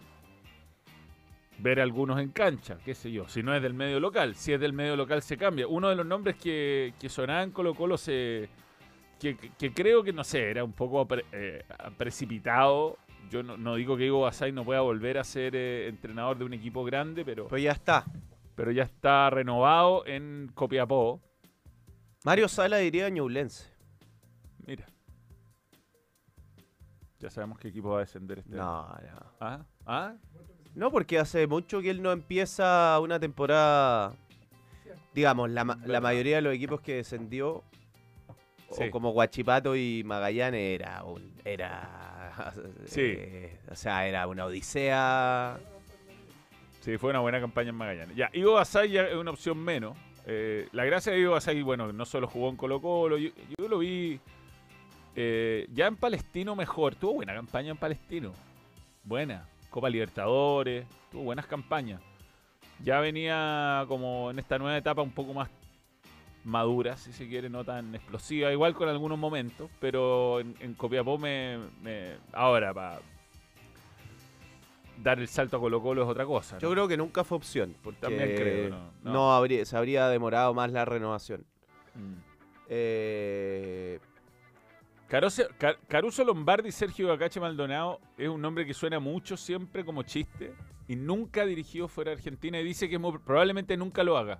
ver 1.59 1.79
algunos 1.79 2.19
en 2.19 2.29
cancha, 2.29 2.77
qué 2.83 2.95
sé 2.95 3.11
yo, 3.11 3.27
si 3.27 3.43
no 3.43 3.53
es 3.55 3.61
del 3.61 3.75
medio 3.75 3.99
local, 3.99 4.33
si 4.35 4.51
es 4.51 4.59
del 4.59 4.73
medio 4.73 4.95
local 4.95 5.21
se 5.21 5.37
cambia. 5.37 5.67
Uno 5.67 5.89
de 5.89 5.95
los 5.95 6.05
nombres 6.07 6.35
que, 6.37 6.93
que 6.99 7.07
sonaban 7.07 7.43
en 7.45 7.51
Colo 7.51 7.75
Colo 7.75 7.97
se... 7.97 8.49
Que, 9.19 9.37
que- 9.37 9.71
creo 9.71 10.01
que, 10.01 10.11
no 10.11 10.23
sé, 10.23 10.49
era 10.49 10.63
un 10.63 10.73
poco 10.73 11.07
pre- 11.07 11.25
eh, 11.31 11.63
precipitado. 11.97 12.97
Yo 13.29 13.43
no, 13.43 13.55
no 13.57 13.75
digo 13.75 13.95
que 13.95 14.05
Igo 14.07 14.21
Basay 14.21 14.51
no 14.51 14.65
pueda 14.65 14.81
volver 14.81 15.19
a 15.19 15.23
ser 15.23 15.55
eh, 15.55 15.87
entrenador 15.87 16.39
de 16.39 16.45
un 16.45 16.53
equipo 16.53 16.83
grande, 16.83 17.23
pero, 17.23 17.47
Pues 17.47 17.61
ya 17.61 17.73
está. 17.73 18.05
Pero 18.61 18.71
ya 18.71 18.83
está 18.83 19.27
renovado 19.31 20.05
en 20.05 20.51
Copiapó. 20.53 21.19
Mario 22.23 22.47
Sala 22.47 22.77
diría 22.77 23.09
Ñublense. 23.09 23.67
Mira. 24.67 24.85
Ya 27.17 27.31
sabemos 27.31 27.57
qué 27.57 27.69
equipo 27.69 27.89
va 27.89 27.97
a 27.97 27.99
descender 28.01 28.37
este 28.37 28.53
año. 28.53 28.61
No, 28.63 28.87
no. 28.87 29.25
¿Ah? 29.39 29.65
¿Ah? 29.87 30.13
No, 30.75 30.91
porque 30.91 31.17
hace 31.17 31.47
mucho 31.47 31.81
que 31.81 31.89
él 31.89 32.03
no 32.03 32.11
empieza 32.11 32.99
una 33.01 33.19
temporada. 33.19 34.13
Digamos, 35.15 35.49
la, 35.49 35.63
ma- 35.63 35.79
la 35.83 35.99
mayoría 35.99 36.35
de 36.35 36.41
los 36.43 36.53
equipos 36.53 36.81
que 36.81 36.97
descendió, 36.97 37.63
Sí. 38.69 38.83
o 38.83 38.91
como 38.91 39.09
Guachipato 39.11 39.75
y 39.75 40.03
Magallanes, 40.05 40.79
era 40.79 41.03
un. 41.03 41.33
Era. 41.43 42.53
Sí. 42.85 43.01
eh, 43.01 43.59
o 43.71 43.75
sea, 43.75 44.07
era 44.07 44.27
una 44.27 44.45
odisea. 44.45 45.59
Sí, 46.81 46.97
fue 46.97 47.11
una 47.11 47.19
buena 47.19 47.39
campaña 47.39 47.69
en 47.69 47.75
Magallanes. 47.75 48.15
Ya, 48.15 48.29
Igo 48.33 48.53
Basay 48.53 48.91
ya 48.91 49.03
es 49.07 49.15
una 49.15 49.31
opción 49.31 49.57
menos. 49.57 49.95
Eh, 50.25 50.67
la 50.73 50.83
gracia 50.85 51.13
de 51.13 51.19
Igo 51.19 51.31
Basay, 51.31 51.61
bueno, 51.61 51.93
no 51.93 52.05
solo 52.05 52.27
jugó 52.27 52.49
en 52.49 52.57
Colo 52.57 52.81
Colo, 52.81 53.17
yo, 53.17 53.29
yo 53.57 53.67
lo 53.67 53.77
vi 53.79 54.19
eh, 55.15 55.67
ya 55.71 55.87
en 55.87 55.95
Palestino 55.95 56.55
mejor. 56.55 56.95
Tuvo 56.95 57.13
buena 57.13 57.33
campaña 57.33 57.71
en 57.71 57.77
Palestino. 57.77 58.33
Buena. 59.03 59.47
Copa 59.69 59.89
Libertadores, 59.89 60.85
tuvo 61.11 61.23
buenas 61.23 61.45
campañas. 61.47 62.01
Ya 62.83 62.99
venía 62.99 63.85
como 63.87 64.29
en 64.31 64.39
esta 64.39 64.57
nueva 64.57 64.75
etapa 64.77 65.01
un 65.01 65.11
poco 65.11 65.33
más 65.33 65.49
madura, 66.43 66.97
si 66.97 67.13
se 67.13 67.27
quiere, 67.29 67.49
no 67.49 67.63
tan 67.63 67.93
explosiva, 67.93 68.51
igual 68.51 68.73
con 68.73 68.89
algunos 68.89 69.19
momentos, 69.19 69.69
pero 69.79 70.39
en, 70.39 70.55
en 70.59 70.73
Copiapó 70.73 71.19
me, 71.19 71.59
me- 71.83 72.15
ahora 72.33 72.73
para 72.73 72.99
dar 75.01 75.19
el 75.19 75.27
salto 75.27 75.57
a 75.57 75.59
Colo 75.59 75.81
Colo 75.81 76.03
es 76.03 76.07
otra 76.09 76.25
cosa. 76.25 76.57
Yo 76.59 76.69
creo 76.71 76.87
que 76.87 76.97
nunca 76.97 77.23
fue 77.23 77.37
opción. 77.37 77.75
Porque 77.83 77.99
También 78.01 78.35
creo, 78.35 78.69
no, 78.69 78.91
no. 79.03 79.13
no. 79.13 79.33
habría, 79.33 79.65
se 79.65 79.75
habría 79.77 80.07
demorado 80.07 80.53
más 80.53 80.71
la 80.71 80.85
renovación. 80.85 81.45
Mm. 81.95 82.13
Eh, 82.69 83.99
Caruso, 85.07 85.43
Ca- 85.57 85.75
Caruso 85.87 86.23
Lombardi 86.23 86.69
y 86.69 86.71
Sergio 86.71 87.07
Bacache 87.09 87.39
Maldonado 87.39 87.99
es 88.17 88.29
un 88.29 88.41
nombre 88.41 88.65
que 88.65 88.73
suena 88.73 88.99
mucho 88.99 89.35
siempre 89.35 89.83
como 89.83 90.03
chiste 90.03 90.53
y 90.87 90.95
nunca 90.95 91.45
dirigió 91.45 91.87
fuera 91.89 92.11
de 92.11 92.15
Argentina 92.17 92.59
y 92.59 92.63
dice 92.63 92.87
que 92.87 92.97
muy- 92.97 93.17
probablemente 93.19 93.75
nunca 93.75 94.03
lo 94.03 94.17
haga. 94.17 94.39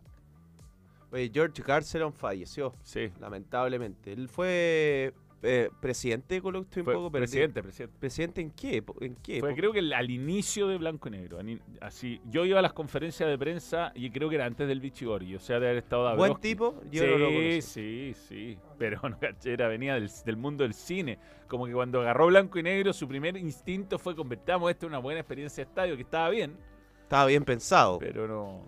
oye, 1.11 1.29
George 1.33 1.61
Garcelon 1.61 2.13
falleció, 2.13 2.73
Sí, 2.83 3.11
lamentablemente. 3.19 4.13
Él 4.13 4.29
fue 4.29 5.13
eh, 5.43 5.69
presidente 5.81 6.35
de 6.35 6.41
Colo 6.41 6.59
estoy 6.61 6.81
un 6.81 6.85
poco 6.85 7.11
perdido. 7.11 7.21
presidente, 7.31 7.63
presidente. 7.63 7.97
¿Presidente 7.99 8.41
en 8.41 8.51
qué? 8.51 8.83
¿En 9.01 9.15
qué? 9.15 9.39
Fue 9.39 9.55
creo 9.55 9.71
que 9.71 9.79
el- 9.79 9.93
al 9.93 10.09
inicio 10.11 10.67
de 10.67 10.77
Blanco 10.77 11.07
y 11.07 11.11
Negro. 11.11 11.39
Así, 11.79 12.21
yo 12.29 12.45
iba 12.45 12.59
a 12.59 12.61
las 12.61 12.73
conferencias 12.73 13.27
de 13.29 13.37
prensa 13.37 13.91
y 13.95 14.09
creo 14.11 14.29
que 14.29 14.35
era 14.35 14.45
antes 14.45 14.67
del 14.67 14.79
Bichigori, 14.79 15.35
o 15.35 15.39
sea, 15.39 15.59
de 15.59 15.67
haber 15.67 15.77
estado 15.79 16.03
¿Buen 16.03 16.17
Dabrowski. 16.33 16.41
tipo? 16.49 16.81
Yo 16.91 17.03
sí, 17.03 17.09
no 17.09 17.17
lo 17.17 17.25
conocí. 17.25 17.61
sí, 17.61 18.13
sí. 18.27 18.57
Pero 18.77 19.01
no 19.09 19.17
caché, 19.19 19.53
era, 19.53 19.67
venía 19.67 19.95
del, 19.95 20.09
del 20.25 20.37
mundo 20.37 20.63
del 20.63 20.73
cine. 20.73 21.17
Como 21.47 21.65
que 21.65 21.73
cuando 21.73 22.01
agarró 22.01 22.27
Blanco 22.27 22.59
y 22.59 22.63
Negro, 22.63 22.93
su 22.93 23.07
primer 23.07 23.35
instinto 23.37 23.97
fue 23.99 24.15
convertamos 24.15 24.69
esto 24.71 24.85
en 24.85 24.91
una 24.91 24.99
buena 24.99 25.19
experiencia 25.21 25.63
de 25.63 25.69
estadio, 25.69 25.95
que 25.95 26.03
estaba 26.03 26.29
bien, 26.29 26.55
Estaba 27.03 27.25
bien 27.25 27.43
pensado. 27.43 27.99
pero 27.99 28.27
no. 28.27 28.61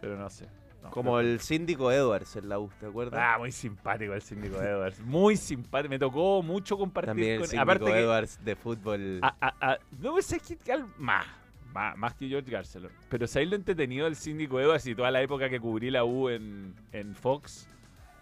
Pero 0.00 0.16
no 0.18 0.28
sé. 0.28 0.46
No, 0.82 0.90
Como 0.90 1.12
no. 1.12 1.20
el 1.20 1.40
síndico 1.40 1.90
Edwards 1.90 2.36
en 2.36 2.48
la 2.48 2.58
U, 2.58 2.70
¿te 2.78 2.86
acuerdas? 2.86 3.20
Ah, 3.22 3.36
muy 3.38 3.50
simpático 3.52 4.12
el 4.14 4.22
síndico 4.22 4.60
Edwards. 4.62 5.00
Muy 5.00 5.36
simpático. 5.36 5.90
Me 5.90 5.98
tocó 5.98 6.42
mucho 6.42 6.78
compartir 6.78 7.08
También 7.10 7.32
el 7.32 7.38
con 7.40 7.48
síndico 7.48 7.62
Aparte 7.62 7.84
que, 7.86 7.98
Edwards 8.00 8.44
de 8.44 8.56
fútbol. 8.56 9.18
a- 9.22 9.34
a- 9.40 9.72
a- 9.72 9.78
no 10.00 10.20
sé 10.22 10.38
qué 10.40 10.56
más, 10.98 11.26
más. 11.72 11.96
Más 11.98 12.14
que 12.14 12.28
George 12.28 12.50
Garcelon. 12.50 12.92
Pero 13.08 13.26
¿sabéis 13.26 13.50
lo 13.50 13.56
entretenido 13.56 14.04
del 14.04 14.14
síndico 14.16 14.60
Edwards 14.60 14.86
y 14.86 14.94
toda 14.94 15.10
la 15.10 15.20
época 15.20 15.48
que 15.50 15.58
cubrí 15.60 15.90
la 15.90 16.04
U 16.04 16.28
en, 16.28 16.74
en 16.92 17.14
Fox? 17.14 17.68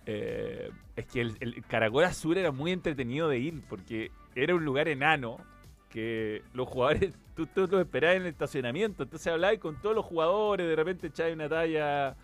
Eh, 0.07 0.71
es 0.95 1.07
que 1.07 1.21
el, 1.21 1.37
el 1.41 1.65
Caracol 1.67 2.05
Azul 2.05 2.37
era 2.39 2.53
muy 2.53 2.71
entretenido 2.73 3.29
de 3.29 3.39
ir 3.39 3.61
porque 3.69 4.11
era 4.35 4.55
un 4.55 4.65
lugar 4.65 4.89
enano 4.89 5.39
que 5.91 6.43
los 6.55 6.69
jugadores, 6.69 7.13
tú, 7.35 7.47
tú 7.47 7.67
los 7.67 7.81
esperabas 7.81 8.17
en 8.17 8.23
el 8.23 8.29
estacionamiento. 8.29 9.03
Entonces 9.03 9.27
hablabas 9.33 9.59
con 9.59 9.77
todos 9.83 9.95
los 9.97 10.05
jugadores, 10.05 10.67
de 10.69 10.77
repente 10.77 11.09
echabas 11.09 11.33
una 11.33 11.49
talla 11.49 12.15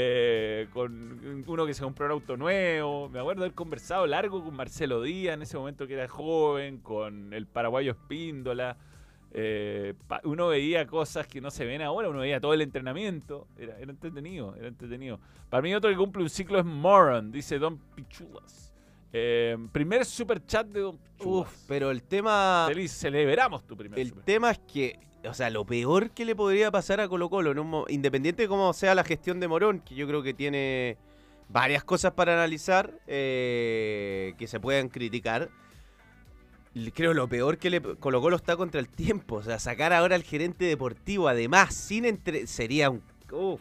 eh, 0.00 0.68
con 0.72 1.44
uno 1.44 1.66
que 1.66 1.74
se 1.74 1.82
compró 1.82 2.06
un 2.06 2.12
auto 2.12 2.36
nuevo. 2.36 3.08
Me 3.08 3.18
acuerdo 3.18 3.42
haber 3.42 3.54
conversado 3.54 4.06
largo 4.06 4.44
con 4.44 4.54
Marcelo 4.54 5.02
Díaz 5.02 5.34
en 5.34 5.42
ese 5.42 5.58
momento 5.58 5.88
que 5.88 5.94
era 5.94 6.06
joven, 6.06 6.78
con 6.78 7.32
el 7.32 7.48
paraguayo 7.48 7.90
Espíndola. 7.90 8.76
Eh, 9.32 9.94
uno 10.22 10.46
veía 10.46 10.86
cosas 10.86 11.26
que 11.26 11.40
no 11.40 11.50
se 11.50 11.64
ven 11.64 11.82
ahora, 11.82 12.10
uno 12.10 12.20
veía 12.20 12.38
todo 12.38 12.54
el 12.54 12.60
entrenamiento. 12.60 13.48
Era, 13.58 13.76
era 13.80 13.90
entretenido, 13.90 14.54
era 14.54 14.68
entretenido. 14.68 15.18
Para 15.50 15.62
mí 15.62 15.74
otro 15.74 15.90
que 15.90 15.96
cumple 15.96 16.22
un 16.22 16.30
ciclo 16.30 16.60
es 16.60 16.64
Moron, 16.64 17.32
dice 17.32 17.58
Don 17.58 17.76
Pichulas. 17.96 18.72
Eh, 19.12 19.56
primer 19.72 20.04
super 20.04 20.46
chat 20.46 20.68
de 20.68 20.78
Don 20.78 20.96
Pichulas. 20.96 21.48
Uf, 21.48 21.64
pero 21.66 21.90
el 21.90 22.04
tema. 22.04 22.66
Feliz, 22.68 22.92
celebramos 22.92 23.66
tu 23.66 23.76
primer 23.76 23.98
El 23.98 24.10
super 24.10 24.22
tema 24.22 24.52
es 24.52 24.60
que, 24.60 25.00
o 25.24 25.34
sea, 25.34 25.50
lo 25.50 25.64
peor 25.64 26.10
que 26.10 26.24
le 26.24 26.36
podría 26.36 26.70
pasar 26.70 27.00
a 27.00 27.08
Colo 27.08 27.28
Colo, 27.30 27.50
en 27.52 27.58
un 27.58 27.66
mo- 27.68 27.84
independiente 27.88 28.42
de 28.42 28.48
cómo 28.48 28.72
sea 28.72 28.94
la 28.94 29.04
gestión 29.04 29.40
de 29.40 29.48
Morón, 29.48 29.80
que 29.80 29.94
yo 29.94 30.06
creo 30.06 30.22
que 30.22 30.34
tiene 30.34 30.96
varias 31.48 31.82
cosas 31.84 32.12
para 32.12 32.34
analizar 32.34 32.92
eh, 33.06 34.34
que 34.38 34.46
se 34.46 34.60
puedan 34.60 34.88
criticar. 34.88 35.48
Creo 36.94 37.12
lo 37.14 37.28
peor 37.28 37.58
que 37.58 37.70
le 37.70 37.80
Colo 37.80 38.20
Colo 38.20 38.36
está 38.36 38.56
contra 38.56 38.78
el 38.80 38.88
tiempo. 38.88 39.36
O 39.36 39.42
sea, 39.42 39.58
sacar 39.58 39.92
ahora 39.92 40.14
al 40.14 40.22
gerente 40.22 40.64
deportivo, 40.66 41.26
además, 41.28 41.74
sin 41.74 42.04
entre. 42.04 42.46
sería 42.46 42.90
un. 42.90 43.02
uf, 43.32 43.60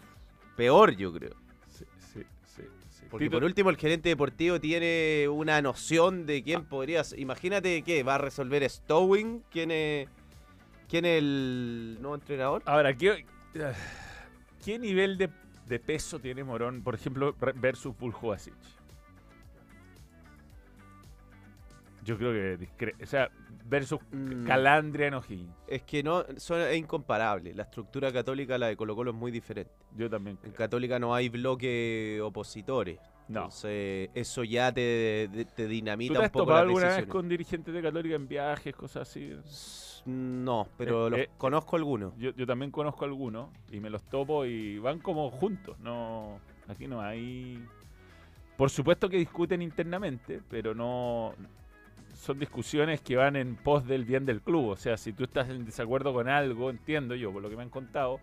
peor, 0.55 0.95
yo 0.95 1.11
creo. 1.13 1.33
Sí, 1.75 1.85
sí, 2.13 2.21
sí, 2.55 2.61
sí. 2.91 3.03
Porque 3.09 3.25
Tito- 3.25 3.31
por 3.37 3.43
último 3.45 3.69
el 3.71 3.77
gerente 3.77 4.09
deportivo 4.09 4.59
tiene 4.61 5.27
una 5.29 5.59
noción 5.63 6.27
de 6.27 6.43
quién 6.43 6.65
podría 6.65 7.03
ser. 7.03 7.19
Imagínate 7.19 7.81
que 7.81 8.03
va 8.03 8.15
a 8.15 8.19
resolver 8.19 8.69
Stowing, 8.69 9.41
quién 9.49 9.71
es, 9.71 10.07
quién 10.89 11.05
es 11.05 11.19
el 11.19 11.97
nuevo 12.01 12.15
entrenador. 12.15 12.61
Ahora, 12.65 12.93
¿qué, 12.95 13.25
qué 14.65 14.79
nivel 14.79 15.17
de, 15.17 15.29
de 15.67 15.79
peso 15.79 16.19
tiene 16.19 16.43
Morón, 16.43 16.81
por 16.83 16.95
ejemplo, 16.95 17.35
versus 17.55 17.97
Buljovasic? 17.97 18.53
Yo 22.03 22.17
creo 22.17 22.31
que 22.31 22.57
discre- 22.65 23.03
o 23.03 23.05
sea, 23.05 23.29
versus 23.65 23.99
Mm. 24.11 24.45
Calandria 24.45 25.07
en 25.07 25.15
O'Higgins. 25.15 25.53
Es 25.67 25.81
que 25.83 26.01
no, 26.03 26.23
son, 26.37 26.61
es 26.61 26.77
incomparable. 26.77 27.53
La 27.53 27.63
estructura 27.63 28.13
católica, 28.13 28.57
la 28.57 28.67
de 28.67 28.77
Colo 28.77 28.95
Colo, 28.95 29.11
es 29.11 29.17
muy 29.17 29.29
diferente. 29.29 29.71
Yo 29.97 30.09
también 30.09 30.37
En. 30.43 30.51
Católica 30.53 30.99
no 30.99 31.13
hay 31.13 31.27
bloque 31.27 32.19
opositores. 32.23 32.97
No. 33.27 33.39
Entonces, 33.41 34.09
eso 34.13 34.45
ya 34.45 34.71
te, 34.71 35.29
te- 35.33 35.43
te 35.43 35.63
¿Tú 35.63 35.69
dinamita 35.69 36.13
te 36.13 36.19
un 36.19 36.25
has 36.25 36.31
poco 36.31 36.45
topado 36.45 36.59
las 36.59 36.67
alguna 36.69 36.95
vez 36.95 37.05
con 37.07 37.27
dirigentes 37.27 37.73
de 37.73 37.81
Católica 37.81 38.15
en 38.15 38.27
viajes, 38.29 38.73
cosas 38.73 39.09
así? 39.09 39.33
No, 40.07 40.69
pero 40.77 41.07
Eh, 41.07 41.09
los 41.09 41.19
eh, 41.19 41.29
conozco 41.37 41.75
algunos. 41.75 42.17
Yo, 42.17 42.31
yo 42.31 42.47
también 42.47 42.71
conozco 42.71 43.03
algunos 43.03 43.49
y 43.71 43.81
me 43.81 43.89
los 43.89 44.01
topo 44.03 44.45
y 44.45 44.79
van 44.79 44.99
como 44.99 45.29
juntos. 45.29 45.77
No, 45.79 46.39
aquí 46.69 46.87
no 46.87 47.01
hay. 47.01 47.61
Por 48.55 48.69
supuesto 48.69 49.09
que 49.09 49.17
discuten 49.17 49.61
internamente, 49.61 50.41
pero 50.49 50.73
no 50.73 51.33
son 52.13 52.39
discusiones 52.39 53.01
que 53.01 53.17
van 53.17 53.35
en 53.35 53.57
pos 53.57 53.85
del 53.85 54.05
bien 54.05 54.25
del 54.25 54.41
club. 54.41 54.69
O 54.69 54.75
sea, 54.77 54.95
si 54.95 55.11
tú 55.11 55.25
estás 55.25 55.49
en 55.49 55.65
desacuerdo 55.65 56.13
con 56.13 56.29
algo, 56.29 56.69
entiendo 56.69 57.13
yo, 57.13 57.31
por 57.33 57.41
lo 57.41 57.49
que 57.49 57.57
me 57.57 57.63
han 57.63 57.69
contado, 57.69 58.21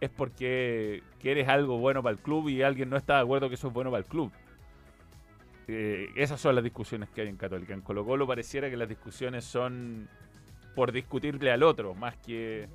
es 0.00 0.10
porque 0.10 1.04
quieres 1.20 1.48
algo 1.48 1.78
bueno 1.78 2.02
para 2.02 2.12
el 2.12 2.18
club 2.18 2.48
y 2.48 2.62
alguien 2.62 2.90
no 2.90 2.96
está 2.96 3.14
de 3.16 3.20
acuerdo 3.20 3.48
que 3.48 3.54
eso 3.54 3.68
es 3.68 3.72
bueno 3.72 3.90
para 3.90 4.02
el 4.02 4.06
club. 4.06 4.32
Eh, 5.68 6.10
esas 6.16 6.40
son 6.40 6.56
las 6.56 6.64
discusiones 6.64 7.08
que 7.10 7.20
hay 7.20 7.28
en 7.28 7.36
Católica. 7.36 7.72
En 7.72 7.82
Colo 7.82 8.04
Colo 8.04 8.26
pareciera 8.26 8.68
que 8.68 8.76
las 8.76 8.88
discusiones 8.88 9.44
son 9.44 10.08
por 10.74 10.92
discutirle 10.92 11.50
al 11.50 11.62
otro, 11.62 11.94
más 11.94 12.16
que 12.16 12.68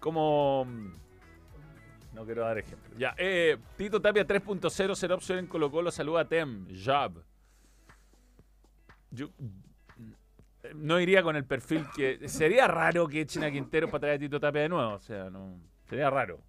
como... 0.00 0.66
No 2.14 2.24
quiero 2.24 2.42
dar 2.42 2.58
ejemplo. 2.58 2.96
Ya, 2.96 3.14
eh, 3.16 3.58
Tito 3.76 4.00
Tapia 4.00 4.26
3.0 4.26 4.94
será 4.94 5.14
opción 5.14 5.38
en 5.38 5.46
Colo 5.46 5.70
Colo. 5.70 5.90
Saluda 5.90 6.22
a 6.22 6.24
Tem, 6.24 6.66
Job. 6.84 7.22
Yo 9.10 9.28
eh, 10.62 10.72
no 10.74 10.98
iría 10.98 11.22
con 11.22 11.36
el 11.36 11.44
perfil 11.44 11.86
que... 11.94 12.28
Sería 12.28 12.66
raro 12.66 13.06
que 13.06 13.20
echen 13.20 13.44
a 13.44 13.50
Quintero 13.50 13.88
para 13.88 14.00
traer 14.00 14.16
a 14.16 14.18
Tito 14.18 14.40
Tapia 14.40 14.62
de 14.62 14.68
nuevo. 14.68 14.94
O 14.94 15.00
sea, 15.00 15.30
no... 15.30 15.60
Sería 15.88 16.10
raro. 16.10 16.40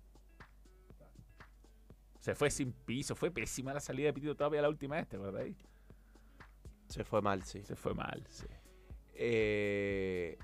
Se 2.19 2.33
fue 2.33 2.49
sin 2.49 2.71
piso. 2.71 3.15
Fue 3.15 3.29
pésima 3.29 3.73
la 3.73 3.79
salida 3.79 4.07
de 4.07 4.13
Tito 4.13 4.35
Tapia 4.35 4.61
la 4.61 4.69
última 4.69 4.95
vez, 4.95 5.07
¿te 5.07 5.17
acordáis? 5.17 5.57
Se 6.87 7.03
fue 7.03 7.21
mal, 7.21 7.43
sí. 7.43 7.63
Se 7.63 7.75
fue 7.75 7.93
mal, 7.93 8.25
sí. 8.27 8.47
Eh, 9.21 10.37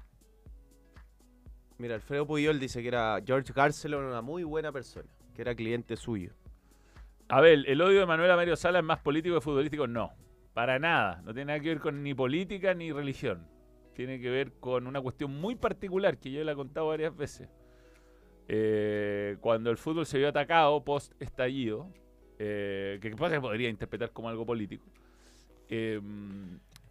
mira, 1.77 1.95
Alfredo 1.95 2.27
Puyol 2.27 2.59
dice 2.59 2.81
que 2.81 2.89
era 2.89 3.21
George 3.25 3.53
Garcelon 3.53 4.03
una 4.03 4.21
muy 4.21 4.43
buena 4.43 4.73
persona, 4.73 5.09
que 5.33 5.41
era 5.41 5.55
cliente 5.55 5.95
suyo. 5.95 6.33
A 7.29 7.39
ver, 7.39 7.63
¿el 7.65 7.81
odio 7.81 8.01
de 8.01 8.05
Manuel 8.05 8.35
Mario 8.35 8.57
Sala 8.57 8.79
es 8.79 8.85
más 8.85 8.99
político 8.99 9.35
que 9.35 9.41
futbolístico? 9.41 9.87
No, 9.87 10.11
para 10.53 10.77
nada. 10.77 11.21
No 11.23 11.33
tiene 11.33 11.45
nada 11.45 11.59
que 11.61 11.69
ver 11.69 11.79
con 11.79 12.03
ni 12.03 12.13
política 12.13 12.73
ni 12.73 12.91
religión. 12.91 13.47
Tiene 13.93 14.19
que 14.19 14.29
ver 14.29 14.51
con 14.59 14.87
una 14.87 14.99
cuestión 14.99 15.31
muy 15.31 15.55
particular 15.55 16.17
que 16.17 16.29
yo 16.29 16.43
le 16.43 16.51
he 16.51 16.55
contado 16.55 16.87
varias 16.87 17.15
veces. 17.15 17.47
Eh, 18.49 19.37
cuando 19.39 19.71
el 19.71 19.77
fútbol 19.77 20.05
se 20.05 20.17
vio 20.17 20.27
atacado 20.27 20.83
post 20.83 21.13
estallido, 21.21 21.89
eh, 22.39 22.99
que 23.01 23.09
pasa 23.11 23.35
que 23.35 23.41
podría 23.41 23.69
interpretar 23.69 24.11
como 24.11 24.27
algo 24.27 24.45
político, 24.45 24.85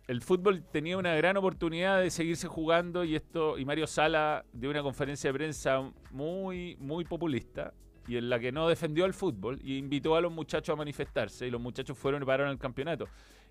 el 0.07 0.21
fútbol 0.21 0.63
tenía 0.71 0.99
una 0.99 1.15
gran 1.15 1.37
oportunidad 1.37 2.01
de 2.01 2.11
seguirse 2.11 2.47
jugando 2.47 3.05
y 3.05 3.17
esto 3.17 3.59
y 3.59 3.65
Mario 3.65 3.87
Sala 3.87 4.45
dio 4.53 4.71
una 4.71 4.83
conferencia 4.83 5.31
de 5.31 5.35
prensa 5.35 5.91
muy 6.11 6.77
muy 6.79 7.05
populista 7.05 7.73
y 8.07 8.17
en 8.19 8.29
la 8.29 8.39
que 8.39 8.53
no 8.53 8.69
defendió 8.69 9.07
al 9.07 9.15
fútbol 9.15 9.59
y 9.63 9.79
invitó 9.79 10.15
a 10.15 10.21
los 10.21 10.31
muchachos 10.31 10.75
a 10.75 10.77
manifestarse 10.77 11.47
y 11.47 11.51
los 11.51 11.61
muchachos 11.61 11.97
fueron 11.97 12.23
y 12.23 12.27
pararon 12.27 12.53
el 12.53 12.59
campeonato. 12.59 13.07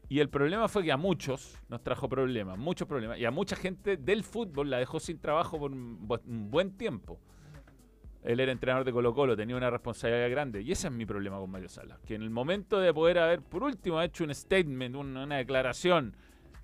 Y 0.09 0.19
el 0.19 0.29
problema 0.29 0.67
fue 0.67 0.83
que 0.83 0.91
a 0.91 0.97
muchos 0.97 1.57
nos 1.69 1.81
trajo 1.81 2.07
problemas, 2.07 2.57
muchos 2.59 2.87
problemas, 2.87 3.17
y 3.17 3.25
a 3.25 3.31
mucha 3.31 3.55
gente 3.55 3.97
del 3.97 4.23
fútbol 4.23 4.69
la 4.69 4.77
dejó 4.77 4.99
sin 4.99 5.17
trabajo 5.17 5.57
por 5.57 5.71
un, 5.71 6.07
bu- 6.07 6.21
un 6.27 6.51
buen 6.51 6.77
tiempo. 6.77 7.19
Él 8.21 8.39
era 8.39 8.51
entrenador 8.51 8.85
de 8.85 8.91
Colo 8.91 9.13
Colo, 9.13 9.35
tenía 9.35 9.55
una 9.55 9.69
responsabilidad 9.69 10.29
grande. 10.29 10.61
Y 10.61 10.71
ese 10.71 10.87
es 10.87 10.93
mi 10.93 11.05
problema 11.05 11.39
con 11.39 11.49
Mario 11.49 11.67
Sala. 11.69 11.99
Que 12.05 12.15
en 12.15 12.21
el 12.21 12.29
momento 12.29 12.79
de 12.79 12.93
poder 12.93 13.17
haber, 13.17 13.41
por 13.41 13.63
último, 13.63 14.01
hecho 14.01 14.23
un 14.23 14.33
statement, 14.35 14.95
un- 14.95 15.17
una 15.17 15.37
declaración 15.37 16.15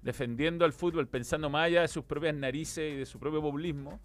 defendiendo 0.01 0.65
al 0.65 0.73
fútbol, 0.73 1.07
pensando 1.07 1.49
más 1.49 1.65
allá 1.67 1.81
de 1.81 1.87
sus 1.87 2.03
propias 2.05 2.35
narices 2.35 2.93
y 2.93 2.97
de 2.97 3.05
su 3.05 3.19
propio 3.19 3.41
populismo, 3.41 3.99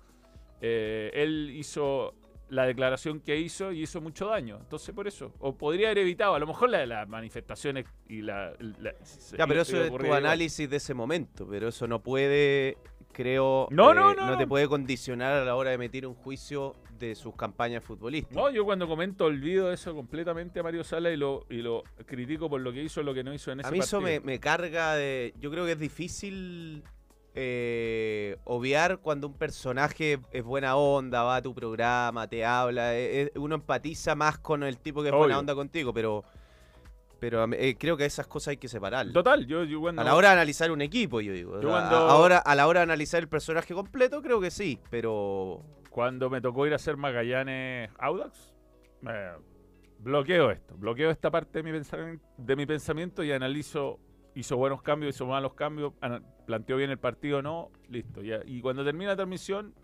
eh, 0.60 1.10
él 1.14 1.50
hizo 1.54 2.14
la 2.50 2.66
declaración 2.66 3.20
que 3.20 3.38
hizo 3.38 3.72
y 3.72 3.82
hizo 3.82 4.00
mucho 4.00 4.26
daño. 4.26 4.58
Entonces, 4.60 4.94
por 4.94 5.08
eso. 5.08 5.32
O 5.40 5.56
podría 5.56 5.88
haber 5.88 5.98
evitado, 5.98 6.34
a 6.34 6.38
lo 6.38 6.46
mejor, 6.46 6.70
la- 6.70 6.84
las 6.86 7.08
manifestaciones 7.08 7.86
y 8.08 8.20
la... 8.22 8.52
la- 8.80 8.94
Ya, 9.36 9.46
pero 9.46 9.62
eso 9.62 9.82
es 9.82 9.90
tu 9.90 10.04
igual. 10.04 10.24
análisis 10.26 10.68
de 10.68 10.76
ese 10.76 10.94
momento, 10.94 11.46
pero 11.48 11.68
eso 11.68 11.86
no 11.88 12.00
puede, 12.02 12.76
creo, 13.14 13.68
eh, 13.70 13.74
No, 13.74 13.94
no, 13.94 14.12
no, 14.12 14.36
te 14.36 14.42
no. 14.42 14.48
puede 14.48 14.68
condicionar 14.68 15.32
a 15.32 15.44
la 15.44 15.54
hora 15.56 15.70
de 15.70 15.76
emitir 15.76 16.06
un 16.06 16.14
juicio 16.14 16.74
de 16.98 17.14
sus 17.14 17.34
campañas 17.34 17.82
futbolísticas. 17.82 18.36
No, 18.36 18.50
yo 18.50 18.66
cuando 18.66 18.86
comento 18.86 19.24
olvido 19.24 19.72
eso 19.72 19.94
completamente 19.94 20.60
a 20.60 20.62
Mario 20.62 20.84
Sala 20.84 21.10
y 21.10 21.16
lo, 21.16 21.46
y 21.48 21.62
lo 21.62 21.82
critico 22.04 22.50
por 22.50 22.60
lo 22.60 22.72
que 22.72 22.82
hizo 22.82 23.00
o 23.00 23.02
lo 23.02 23.14
que 23.14 23.24
no 23.24 23.32
hizo 23.32 23.50
en 23.50 23.60
ese 23.60 23.68
a 23.68 23.72
mí 23.72 23.78
eso 23.78 24.02
me, 24.02 24.20
me 24.20 24.38
carga 24.38 24.94
de... 24.94 25.32
Yo 25.40 25.50
creo 25.50 25.64
que 25.64 25.72
es 25.72 25.78
difícil 25.78 26.84
eh, 27.36 28.36
obviar 28.44 28.98
cuando 28.98 29.26
un 29.26 29.34
personaje 29.34 30.20
es 30.30 30.44
buena 30.44 30.76
onda, 30.76 31.24
va 31.24 31.36
a 31.36 31.42
tu 31.42 31.52
programa, 31.52 32.28
te 32.28 32.44
habla, 32.44 32.94
eh, 32.94 33.22
eh, 33.22 33.32
uno 33.34 33.56
empatiza 33.56 34.14
más 34.14 34.38
con 34.38 34.62
el 34.62 34.78
tipo 34.78 35.02
que 35.02 35.08
es 35.08 35.14
buena 35.14 35.38
onda 35.38 35.54
contigo, 35.54 35.92
pero, 35.92 36.22
pero 37.24 37.50
eh, 37.54 37.74
creo 37.78 37.96
que 37.96 38.04
esas 38.04 38.26
cosas 38.26 38.48
hay 38.48 38.56
que 38.58 38.68
separarlas. 38.68 39.14
Total, 39.14 39.46
yo, 39.46 39.64
yo 39.64 39.80
cuando... 39.80 40.02
A 40.02 40.04
la 40.04 40.14
hora 40.14 40.28
de 40.28 40.34
analizar 40.34 40.70
un 40.70 40.82
equipo, 40.82 41.22
yo 41.22 41.32
digo. 41.32 41.58
Yo 41.58 41.70
cuando- 41.70 41.96
ahora, 41.96 42.36
a 42.36 42.54
la 42.54 42.66
hora 42.66 42.80
de 42.80 42.84
analizar 42.84 43.18
el 43.22 43.30
personaje 43.30 43.72
completo, 43.72 44.20
creo 44.20 44.42
que 44.42 44.50
sí, 44.50 44.78
pero 44.90 45.62
Cuando 45.88 46.28
me 46.28 46.42
tocó 46.42 46.66
ir 46.66 46.74
a 46.74 46.76
hacer 46.76 46.98
Magallanes 46.98 47.90
Audax, 47.98 48.52
eh, 49.08 49.32
bloqueo 50.00 50.50
esto, 50.50 50.76
bloqueo 50.76 51.10
esta 51.10 51.30
parte 51.30 51.60
de 51.60 51.62
mi, 51.62 51.72
pensamiento, 51.72 52.26
de 52.36 52.56
mi 52.56 52.66
pensamiento 52.66 53.24
y 53.24 53.32
analizo, 53.32 54.00
hizo 54.34 54.58
buenos 54.58 54.82
cambios, 54.82 55.14
hizo 55.14 55.24
malos 55.24 55.54
cambios, 55.54 55.94
planteó 56.44 56.76
bien 56.76 56.90
el 56.90 56.98
partido 56.98 57.38
o 57.38 57.42
no, 57.42 57.70
listo. 57.88 58.20
ya. 58.20 58.40
Y 58.44 58.60
cuando 58.60 58.84
termina 58.84 59.12
la 59.12 59.16
transmisión, 59.16 59.74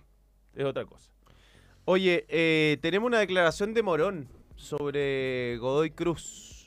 es 0.55 0.66
otra 0.66 0.84
cosa. 0.84 1.11
Oye, 1.86 2.26
eh, 2.28 2.76
tenemos 2.82 3.07
una 3.07 3.20
declaración 3.20 3.72
de 3.72 3.82
Morón 3.82 4.28
sobre 4.57 5.57
Godoy 5.57 5.93
Cruz. 5.93 6.59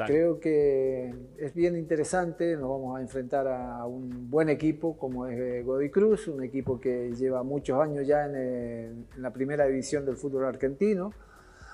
Dale. 0.00 0.14
Creo 0.14 0.40
que 0.40 1.14
es 1.36 1.52
bien 1.52 1.76
interesante, 1.76 2.56
nos 2.56 2.70
vamos 2.70 2.98
a 2.98 3.02
enfrentar 3.02 3.46
a 3.46 3.84
un 3.84 4.30
buen 4.30 4.48
equipo 4.48 4.96
como 4.96 5.26
es 5.26 5.38
eh, 5.38 5.62
Godoy 5.62 5.90
Cruz, 5.90 6.26
un 6.26 6.42
equipo 6.42 6.80
que 6.80 7.12
lleva 7.14 7.42
muchos 7.42 7.78
años 7.78 8.06
ya 8.06 8.24
en, 8.24 8.32
eh, 8.34 8.84
en 8.86 9.22
la 9.22 9.30
primera 9.30 9.66
división 9.66 10.06
del 10.06 10.16
fútbol 10.16 10.46
argentino, 10.46 11.12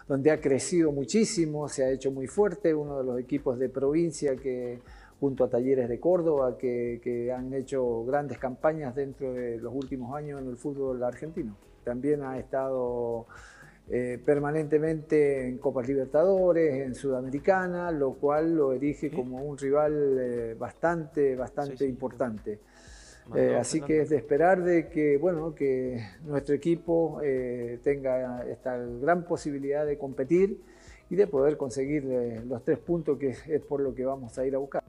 donde 0.08 0.32
ha 0.32 0.40
crecido 0.40 0.90
muchísimo, 0.90 1.68
se 1.68 1.84
ha 1.84 1.90
hecho 1.90 2.10
muy 2.10 2.26
fuerte, 2.26 2.74
uno 2.74 2.98
de 2.98 3.04
los 3.04 3.20
equipos 3.20 3.60
de 3.60 3.68
provincia 3.68 4.34
que 4.34 4.80
junto 5.20 5.44
a 5.44 5.48
Talleres 5.48 5.88
de 5.88 6.00
Córdoba, 6.00 6.58
que, 6.58 7.00
que 7.04 7.30
han 7.30 7.54
hecho 7.54 8.04
grandes 8.06 8.38
campañas 8.38 8.96
dentro 8.96 9.34
de 9.34 9.58
los 9.58 9.72
últimos 9.72 10.16
años 10.16 10.42
en 10.42 10.48
el 10.48 10.56
fútbol 10.56 11.00
argentino. 11.04 11.56
También 11.84 12.24
ha 12.24 12.40
estado 12.40 13.28
eh, 13.88 14.18
permanentemente 14.24 15.46
en 15.48 15.58
Copas 15.58 15.86
Libertadores, 15.86 16.86
en 16.86 16.94
Sudamericana, 16.94 17.90
lo 17.92 18.14
cual 18.14 18.54
lo 18.56 18.72
erige 18.72 19.10
como 19.10 19.38
un 19.44 19.56
rival 19.56 20.18
eh, 20.18 20.56
bastante, 20.58 21.36
bastante 21.36 21.76
Sí, 21.76 21.84
sí. 21.84 21.90
importante. 21.90 22.58
Eh, 23.34 23.56
así 23.58 23.80
que 23.80 24.02
es 24.02 24.08
de 24.10 24.16
esperar 24.16 24.62
de 24.62 24.88
que, 24.88 25.16
bueno, 25.18 25.52
que 25.54 26.00
nuestro 26.24 26.54
equipo 26.54 27.20
eh, 27.24 27.80
tenga 27.82 28.44
esta 28.48 28.76
gran 28.78 29.24
posibilidad 29.24 29.84
de 29.84 29.98
competir 29.98 30.60
y 31.10 31.16
de 31.16 31.26
poder 31.26 31.56
conseguir 31.56 32.04
eh, 32.08 32.42
los 32.46 32.62
tres 32.62 32.78
puntos 32.78 33.18
que 33.18 33.30
es 33.30 33.60
por 33.68 33.80
lo 33.80 33.94
que 33.94 34.04
vamos 34.04 34.38
a 34.38 34.46
ir 34.46 34.54
a 34.54 34.58
buscar. 34.58 34.84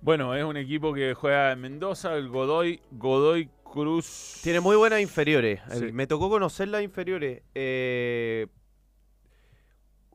Bueno, 0.00 0.34
es 0.34 0.44
un 0.44 0.56
equipo 0.56 0.92
que 0.92 1.14
juega 1.14 1.52
en 1.52 1.60
Mendoza, 1.60 2.14
el 2.16 2.28
Godoy, 2.28 2.80
Godoy 2.92 3.48
Cruz. 3.72 4.40
Tiene 4.42 4.60
muy 4.60 4.76
buenas 4.76 5.00
inferiores. 5.00 5.60
Sí. 5.72 5.92
Me 5.92 6.06
tocó 6.06 6.28
conocer 6.30 6.68
las 6.68 6.82
inferiores. 6.82 7.42
Eh, 7.54 8.46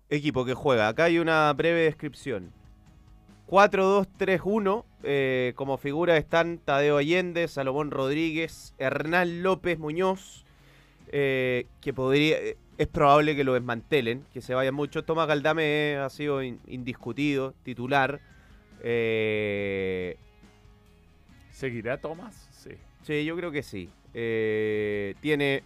equipo 0.10 0.46
que 0.46 0.54
juega. 0.54 0.88
Acá 0.88 1.06
hay 1.06 1.20
una 1.20 1.52
breve 1.54 1.82
descripción. 1.82 2.54
4-2-3-1. 3.48 4.86
eh, 5.04 5.54
como 5.56 5.78
figura 5.78 6.18
están 6.18 6.58
Tadeo 6.58 6.98
Allende, 6.98 7.48
Salomón 7.48 7.92
Rodríguez, 7.92 8.74
Hernán 8.78 9.42
López 9.44 9.80
Muñoz. 9.80 10.44
eh, 11.12 11.66
que 11.82 11.94
podría. 11.94 12.38
Es 12.78 12.88
probable 12.88 13.36
que 13.36 13.44
lo 13.46 13.54
desmantelen, 13.54 14.26
que 14.34 14.42
se 14.42 14.54
vayan 14.54 14.76
mucho. 14.76 15.04
Tomás 15.06 15.28
Galdame 15.28 15.96
ha 15.98 16.10
sido 16.10 16.44
in- 16.44 16.60
indiscutido, 16.68 17.54
titular. 17.64 18.20
Eh, 18.84 20.18
¿Seguirá 21.52 21.98
Tomás? 22.00 22.47
Sí. 23.08 23.24
Yo 23.24 23.38
creo 23.38 23.52
que 23.52 23.64
sí. 23.64 23.90
Eh, 24.14 25.16
tiene 25.22 25.64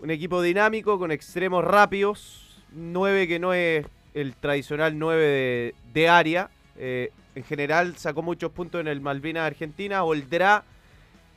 un 0.00 0.10
equipo 0.10 0.40
dinámico 0.40 0.98
con 0.98 1.10
extremos 1.10 1.62
rápidos. 1.62 2.62
9 2.72 3.28
que 3.28 3.38
no 3.38 3.52
es 3.52 3.84
el 4.14 4.34
tradicional 4.34 4.98
9 4.98 5.74
de, 5.92 6.08
área. 6.08 6.48
Eh, 6.78 7.12
en 7.34 7.44
general 7.44 7.98
sacó 7.98 8.22
muchos 8.22 8.50
puntos 8.50 8.80
en 8.80 8.88
el 8.88 9.02
Malvinas 9.02 9.46
Argentina. 9.46 10.04
Oldra 10.04 10.64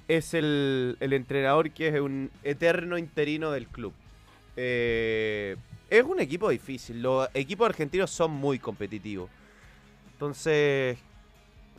es 0.07 0.33
el, 0.33 0.95
el 1.01 1.11
entrenador 1.11 1.71
que 1.71 1.89
es 1.89 1.99
un 1.99 2.31
eterno 2.45 2.97
interino 2.97 3.51
del 3.51 3.67
club. 3.67 3.91
Eh, 4.55 5.57
es 5.89 6.03
un 6.05 6.21
equipo 6.21 6.47
difícil. 6.47 7.01
Los 7.01 7.27
equipos 7.33 7.67
argentinos 7.67 8.11
son 8.11 8.31
muy 8.31 8.59
competitivos. 8.59 9.29
Entonces, 10.13 10.97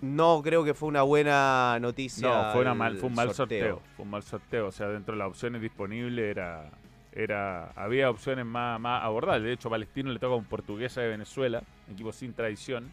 no 0.01 0.41
creo 0.43 0.65
que 0.65 0.75
fue 0.75 0.89
una 0.89 1.03
buena 1.03 1.79
noticia. 1.81 2.29
No, 2.29 2.53
fue, 2.53 2.61
una 2.63 2.75
mal, 2.75 2.97
fue 2.97 3.09
un 3.09 3.15
mal 3.15 3.33
sorteo. 3.35 3.81
Fue 3.97 4.05
un 4.05 4.11
mal 4.11 4.23
sorteo. 4.23 4.67
O 4.69 4.73
sea, 4.73 4.89
dentro 4.89 5.15
de 5.15 5.19
las 5.19 5.29
opciones 5.29 5.61
disponibles 5.63 6.25
era. 6.37 6.71
era 7.13 7.71
había 7.77 8.11
opciones 8.11 8.45
más, 8.47 8.79
más 8.81 9.03
abordables. 9.05 9.45
De 9.45 9.53
hecho, 9.53 9.69
Palestino 9.71 10.11
le 10.13 10.19
toca 10.19 10.35
a 10.35 10.37
un 10.37 10.45
portuguesa 10.45 11.01
de 11.01 11.09
Venezuela, 11.09 11.63
equipo 11.91 12.13
sin 12.13 12.33
tradición. 12.33 12.91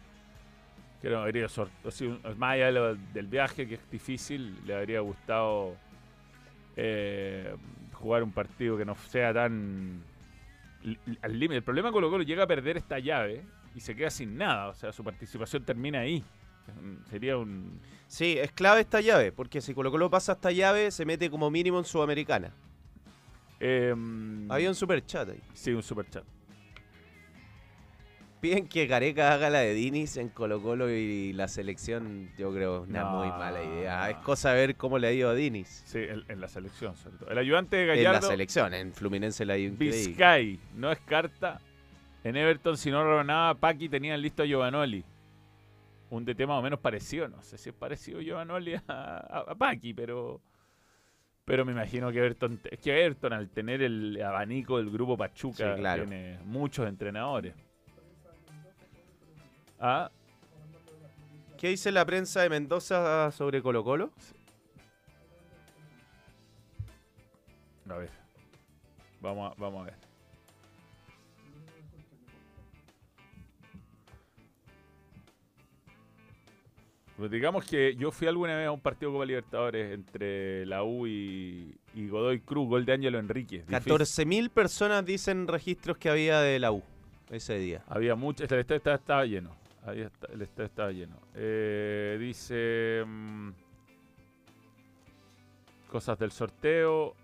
Que 1.02 1.10
no 1.10 1.18
habría 1.18 1.48
sor- 1.48 1.68
o 1.84 1.90
sea, 1.90 2.08
un- 2.08 2.20
más 2.38 2.54
allá 2.54 2.66
de 2.66 2.72
lo- 2.72 2.94
del 2.94 3.26
viaje, 3.26 3.68
que 3.68 3.74
es 3.74 3.90
difícil, 3.90 4.56
le 4.66 4.74
habría 4.74 5.00
gustado 5.00 5.74
eh, 6.76 7.54
jugar 7.92 8.22
un 8.22 8.32
partido 8.32 8.76
que 8.76 8.84
no 8.84 8.94
sea 8.96 9.32
tan 9.32 10.02
al 11.22 11.32
límite. 11.38 11.56
El 11.56 11.62
problema 11.62 11.88
con 11.90 11.94
Colo 12.00 12.10
Colo 12.10 12.22
llega 12.24 12.44
a 12.44 12.46
perder 12.46 12.76
esta 12.76 12.98
llave 12.98 13.42
y 13.74 13.80
se 13.80 13.94
queda 13.96 14.10
sin 14.10 14.36
nada. 14.36 14.68
O 14.68 14.74
sea, 14.74 14.92
su 14.92 15.02
participación 15.02 15.64
termina 15.64 16.00
ahí. 16.00 16.22
Un- 16.80 17.04
Sería 17.10 17.36
un. 17.36 17.80
Sí, 18.08 18.36
es 18.38 18.52
clave 18.52 18.80
esta 18.82 19.00
llave, 19.00 19.32
porque 19.32 19.60
si 19.60 19.74
Colo 19.74 19.90
Colo 19.90 20.08
pasa 20.10 20.32
esta 20.32 20.52
llave, 20.52 20.90
se 20.90 21.04
mete 21.04 21.28
como 21.30 21.50
mínimo 21.50 21.78
en 21.78 21.84
Sudamericana. 21.84 22.52
em, 23.60 24.50
Había 24.50 24.68
un 24.68 24.74
super 24.74 25.04
chat 25.04 25.28
ahí. 25.30 25.40
Sí, 25.54 25.72
un 25.72 25.82
super 25.82 26.08
chat. 26.08 26.24
Piden 28.40 28.68
que 28.68 28.86
Gareca 28.86 29.32
haga 29.32 29.48
la 29.48 29.60
de 29.60 29.72
Dinis 29.72 30.18
en 30.18 30.28
Colo 30.28 30.60
Colo 30.62 30.90
y 30.90 31.32
la 31.32 31.48
selección, 31.48 32.30
yo 32.36 32.52
creo, 32.52 32.84
es 32.84 32.90
una 32.90 33.00
No, 33.00 33.10
muy 33.18 33.28
mala 33.28 33.62
idea. 33.64 34.00
no. 34.00 34.06
Es 34.08 34.16
cosa 34.18 34.52
de 34.52 34.66
ver 34.66 34.76
cómo 34.76 34.98
le 34.98 35.08
ha 35.08 35.12
ido 35.12 35.30
a 35.30 35.34
Dinis. 35.34 35.82
Sí, 35.86 35.98
en, 36.00 36.22
en 36.28 36.40
la 36.40 36.46
selección, 36.48 36.94
sobre 36.96 37.16
todo. 37.16 37.30
El 37.30 37.38
ayudante 37.38 37.76
de 37.76 37.82
En 37.84 37.88
la 38.04 38.10
Gallardo, 38.12 38.28
selección, 38.28 38.74
en 38.74 38.92
Fluminense 38.92 39.44
la 39.46 39.54
ha 39.54 39.58
ido 39.58 39.72
increíble. 39.72 39.96
Vizcay, 40.08 40.60
no 40.74 40.92
es 40.92 41.00
carta. 41.00 41.60
En 42.24 42.36
Everton, 42.36 42.76
si 42.76 42.90
no 42.90 43.02
robaba 43.02 43.54
Paqui, 43.54 43.88
tenían 43.88 44.20
listo 44.20 44.42
a 44.42 44.46
Giovanoli. 44.46 45.02
Un 46.10 46.24
DT 46.24 46.46
más 46.46 46.58
o 46.58 46.62
menos 46.62 46.78
parecido. 46.80 47.28
No 47.28 47.42
sé 47.42 47.58
si 47.58 47.70
es 47.70 47.74
parecido 47.74 48.20
Giovanoli 48.20 48.74
a, 48.74 48.82
a, 48.88 49.44
a 49.48 49.54
Paqui, 49.54 49.92
pero. 49.94 50.40
Pero 51.44 51.64
me 51.64 51.72
imagino 51.72 52.10
que 52.10 52.18
Everton. 52.18 52.60
Que 52.82 53.04
Everton, 53.04 53.32
al 53.32 53.48
tener 53.50 53.82
el 53.82 54.20
abanico 54.22 54.78
del 54.78 54.90
grupo 54.90 55.16
Pachuca, 55.16 55.74
Sí, 55.74 55.80
claro. 55.80 56.04
tiene 56.04 56.38
muchos 56.44 56.88
entrenadores. 56.88 57.54
Ah, 59.78 60.10
¿Qué 61.58 61.68
dice 61.68 61.90
la 61.92 62.04
prensa 62.04 62.42
de 62.42 62.50
Mendoza 62.50 63.30
sobre 63.30 63.62
Colo 63.62 63.82
Colo? 63.84 64.10
a 67.88 67.94
ver. 67.94 68.10
Vamos 69.20 69.52
a, 69.52 69.60
vamos 69.60 69.82
a 69.82 69.84
ver. 69.84 70.05
Pues 77.16 77.30
digamos 77.30 77.64
que 77.64 77.96
yo 77.96 78.10
fui 78.10 78.26
alguna 78.28 78.56
vez 78.56 78.66
a 78.66 78.72
un 78.72 78.80
partido 78.80 79.10
Copa 79.10 79.24
Libertadores 79.24 79.94
entre 79.94 80.66
la 80.66 80.82
U 80.84 81.06
y, 81.06 81.74
y 81.94 82.08
Godoy 82.08 82.40
Cruz, 82.40 82.68
gol 82.68 82.84
de 82.84 82.92
Ángelo 82.92 83.18
Enríquez. 83.18 83.66
Difícil. 83.66 83.92
14.000 83.92 84.50
personas 84.50 85.04
dicen 85.04 85.48
registros 85.48 85.96
que 85.96 86.10
había 86.10 86.40
de 86.40 86.58
la 86.58 86.72
U 86.72 86.82
ese 87.30 87.58
día. 87.58 87.82
Había 87.88 88.16
mucho, 88.16 88.44
el 88.44 88.60
estadio 88.60 88.76
estaba, 88.76 88.96
estaba 88.96 89.24
lleno. 89.24 89.56
Ahí 89.86 90.00
está, 90.00 90.26
el 90.30 90.42
estadio 90.42 90.66
estaba 90.66 90.92
lleno. 90.92 91.16
Eh, 91.34 92.18
dice 92.20 93.02
mm, 93.06 93.50
cosas 95.90 96.18
del 96.18 96.32
sorteo, 96.32 97.14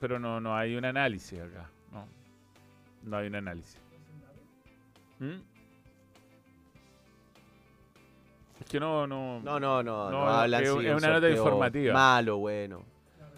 pero 0.00 0.18
no, 0.18 0.38
no 0.38 0.54
hay 0.54 0.76
un 0.76 0.84
análisis 0.84 1.40
acá. 1.40 1.70
No, 1.92 2.06
no 3.04 3.16
hay 3.16 3.28
un 3.28 3.36
análisis. 3.36 3.80
¿Mm? 5.18 5.53
Es 8.60 8.66
que 8.68 8.78
no, 8.80 9.06
no. 9.06 9.40
No, 9.40 9.58
no, 9.60 9.82
no, 9.82 10.10
no, 10.10 10.28
hablan 10.28 10.62
es- 10.62 10.68
es 10.68 10.74
un 10.74 10.80
una 10.86 11.08
nota 11.08 11.28
informativa. 11.30 11.92
Malo, 11.94 12.38
bueno. 12.38 12.82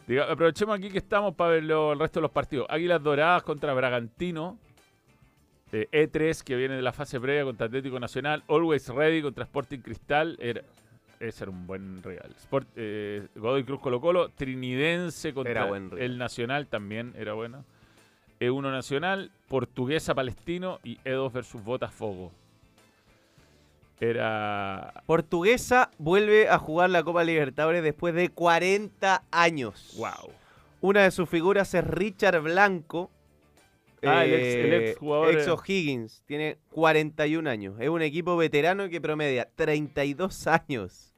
Diga- 0.06 0.30
aprovechemos 0.30 0.78
aquí 0.78 0.90
que 0.90 0.98
estamos 0.98 1.34
para 1.34 1.50
ver 1.52 1.64
lo- 1.64 1.92
el 1.92 1.98
resto 1.98 2.20
de 2.20 2.22
los 2.22 2.30
partidos. 2.30 2.66
Águilas 2.70 3.02
Doradas 3.02 3.42
contra 3.42 3.74
Bragantino. 3.74 4.58
Eh, 5.72 5.88
E3 5.90 6.42
que 6.44 6.54
viene 6.54 6.76
de 6.76 6.82
la 6.82 6.92
fase 6.92 7.18
previa 7.20 7.42
contra 7.44 7.66
Atlético 7.66 7.98
Nacional. 7.98 8.44
Always 8.48 8.88
Ready 8.88 9.20
contra 9.20 9.42
Sporting 9.44 9.78
Cristal. 9.80 10.36
Era, 10.40 10.62
ese 11.18 11.42
era 11.44 11.50
un 11.50 11.66
buen 11.66 12.02
real. 12.04 12.30
Sport, 12.38 12.68
eh, 12.76 13.26
Godoy 13.34 13.64
Cruz 13.64 13.80
Colo 13.80 14.00
Colo. 14.00 14.28
Trinidense 14.28 15.34
contra 15.34 15.64
el 15.98 16.18
Nacional 16.18 16.68
también 16.68 17.14
era 17.18 17.32
bueno. 17.32 17.64
E1 18.38 18.70
Nacional. 18.70 19.32
Portuguesa 19.48 20.14
Palestino. 20.14 20.78
Y 20.84 20.98
E2 21.04 21.32
versus 21.32 21.64
Botafogo. 21.64 22.30
Era 23.98 25.02
Portuguesa 25.06 25.90
vuelve 25.98 26.48
a 26.48 26.58
jugar 26.58 26.90
la 26.90 27.02
Copa 27.02 27.24
Libertadores 27.24 27.82
después 27.82 28.14
de 28.14 28.28
40 28.28 29.24
años. 29.30 29.94
wow. 29.98 30.30
Una 30.82 31.02
de 31.04 31.10
sus 31.10 31.28
figuras 31.28 31.72
es 31.74 31.82
Richard 31.84 32.40
Blanco. 32.42 33.10
Ah, 34.02 34.24
el 34.24 34.34
ex- 34.34 34.54
el 34.64 34.72
ex 34.74 34.98
jugador, 34.98 35.30
Ex 35.34 35.46
eh. 35.46 35.50
O'Higgins. 35.50 36.22
Tiene 36.26 36.58
41 36.70 37.48
años. 37.48 37.74
Es 37.80 37.88
un 37.88 38.02
equipo 38.02 38.36
veterano 38.36 38.88
que 38.90 39.00
promedia 39.00 39.48
32 39.56 40.46
años. 40.46 41.14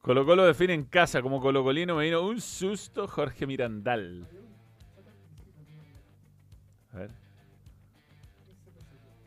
Colo 0.00 0.24
Colo 0.24 0.44
define 0.46 0.72
en 0.74 0.84
casa 0.84 1.20
como 1.20 1.40
colocolino. 1.40 1.96
Me 1.96 2.04
vino 2.04 2.22
un 2.22 2.40
susto 2.40 3.06
Jorge 3.08 3.46
Mirandal. 3.46 4.26
A 6.92 6.98
ver. 6.98 7.10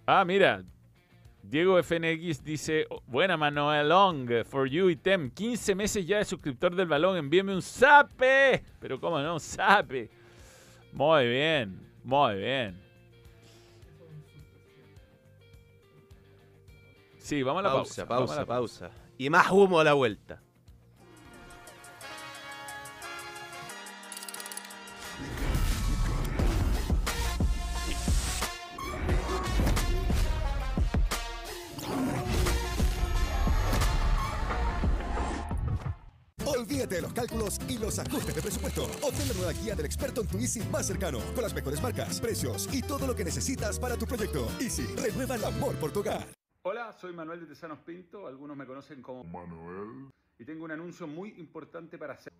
Ah, 0.07 0.23
mira. 0.25 0.63
Diego 1.49 1.77
FNX 1.77 2.43
dice, 2.43 2.85
"Oh, 2.89 3.01
buena 3.05 3.37
Manuel 3.37 3.89
Long, 3.89 4.43
for 4.45 4.67
you 4.67 4.89
y 4.89 4.95
Tem. 4.95 5.29
15 5.29 5.75
meses 5.75 6.05
ya 6.05 6.17
de 6.17 6.25
suscriptor 6.25 6.75
del 6.75 6.87
balón, 6.87 7.17
envíeme 7.17 7.53
un 7.53 7.61
zape. 7.61 8.63
Pero 8.79 8.99
cómo 8.99 9.19
no, 9.19 9.33
un 9.35 9.39
zape. 9.39 10.09
Muy 10.91 11.27
bien, 11.27 11.79
muy 12.03 12.35
bien. 12.35 12.81
Sí, 17.17 17.41
vamos 17.41 17.61
a 17.61 17.67
la 17.67 17.73
pausa. 17.73 18.05
Pausa, 18.05 18.45
pausa, 18.45 18.45
pausa. 18.45 18.91
Y 19.17 19.29
más 19.29 19.49
humo 19.51 19.79
a 19.79 19.83
la 19.83 19.93
vuelta. 19.93 20.41
Olvídate 36.85 36.95
de 36.95 37.01
los 37.01 37.13
cálculos 37.13 37.59
y 37.67 37.77
los 37.79 37.97
ajustes 37.97 38.35
de 38.35 38.41
presupuesto. 38.41 38.83
Obtén 39.01 39.27
la 39.27 39.33
nueva 39.33 39.53
guía 39.53 39.75
del 39.75 39.87
experto 39.87 40.21
en 40.21 40.27
tu 40.27 40.37
Easy 40.37 40.61
más 40.69 40.85
cercano, 40.85 41.19
con 41.33 41.41
las 41.41 41.53
mejores 41.53 41.81
marcas, 41.81 42.19
precios 42.21 42.69
y 42.71 42.81
todo 42.81 43.07
lo 43.07 43.15
que 43.15 43.23
necesitas 43.23 43.79
para 43.79 43.97
tu 43.97 44.05
proyecto. 44.05 44.47
Easy, 44.59 44.85
renueva 44.95 45.35
el 45.35 45.45
amor 45.45 45.75
por 45.77 45.91
tu 45.91 46.01
hogar. 46.01 46.27
Hola, 46.61 46.93
soy 46.93 47.13
Manuel 47.13 47.39
de 47.39 47.47
Tesanos 47.47 47.79
Pinto, 47.79 48.27
algunos 48.27 48.55
me 48.55 48.67
conocen 48.67 49.01
como 49.01 49.23
Manuel. 49.23 50.11
Y 50.37 50.45
tengo 50.45 50.63
un 50.63 50.71
anuncio 50.71 51.07
muy 51.07 51.29
importante 51.39 51.97
para 51.97 52.13
hacer. 52.13 52.31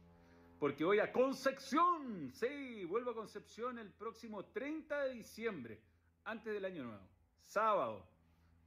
Porque 0.59 0.83
voy 0.83 0.99
a 0.99 1.11
Concepción. 1.11 2.31
Sí, 2.31 2.85
vuelvo 2.85 3.11
a 3.11 3.15
Concepción 3.15 3.79
el 3.79 3.91
próximo 3.91 4.45
30 4.45 5.05
de 5.05 5.13
diciembre, 5.13 5.81
antes 6.23 6.53
del 6.53 6.65
año 6.65 6.83
nuevo. 6.83 7.07
Sábado. 7.41 8.05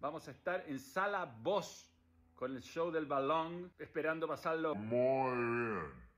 Vamos 0.00 0.26
a 0.26 0.30
estar 0.30 0.64
en 0.68 0.78
Sala 0.78 1.24
Bosch 1.24 1.87
con 2.38 2.54
el 2.54 2.62
show 2.62 2.92
del 2.92 3.06
balón, 3.06 3.72
esperando 3.80 4.28
pasarlo 4.28 4.76
muy 4.76 5.32
bien. 5.32 6.08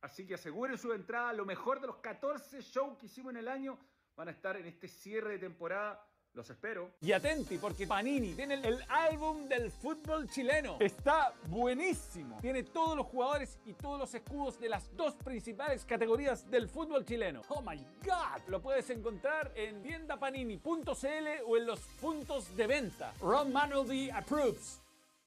Así 0.00 0.26
que 0.26 0.34
aseguren 0.34 0.78
su 0.78 0.90
entrada. 0.92 1.34
Lo 1.34 1.44
mejor 1.44 1.80
de 1.80 1.86
los 1.86 1.96
14 1.96 2.62
shows 2.62 2.96
que 2.96 3.06
hicimos 3.06 3.32
en 3.32 3.38
el 3.38 3.48
año 3.48 3.78
van 4.16 4.28
a 4.28 4.30
estar 4.30 4.56
en 4.56 4.64
este 4.64 4.88
cierre 4.88 5.32
de 5.32 5.38
temporada. 5.40 6.02
Los 6.32 6.48
espero. 6.48 6.92
Y 7.00 7.12
atenti, 7.12 7.58
porque 7.58 7.86
Panini 7.86 8.34
tiene 8.34 8.54
el 8.54 8.82
álbum 8.88 9.48
del 9.48 9.70
fútbol 9.70 10.28
chileno. 10.28 10.76
Está 10.80 11.34
buenísimo. 11.48 12.38
Tiene 12.40 12.62
todos 12.62 12.96
los 12.96 13.06
jugadores 13.06 13.58
y 13.64 13.72
todos 13.74 13.98
los 13.98 14.14
escudos 14.14 14.58
de 14.58 14.68
las 14.70 14.94
dos 14.96 15.14
principales 15.14 15.84
categorías 15.84 16.50
del 16.50 16.68
fútbol 16.68 17.04
chileno. 17.04 17.42
Oh 17.48 17.60
my 17.60 17.76
God. 18.02 18.48
Lo 18.48 18.62
puedes 18.62 18.88
encontrar 18.90 19.52
en 19.54 19.82
tiendapanini.cl 19.82 21.42
o 21.46 21.56
en 21.56 21.66
los 21.66 21.80
puntos 22.00 22.54
de 22.56 22.66
venta. 22.66 23.12
Ron 23.20 23.52
Manuel 23.52 24.10
approves. 24.10 24.80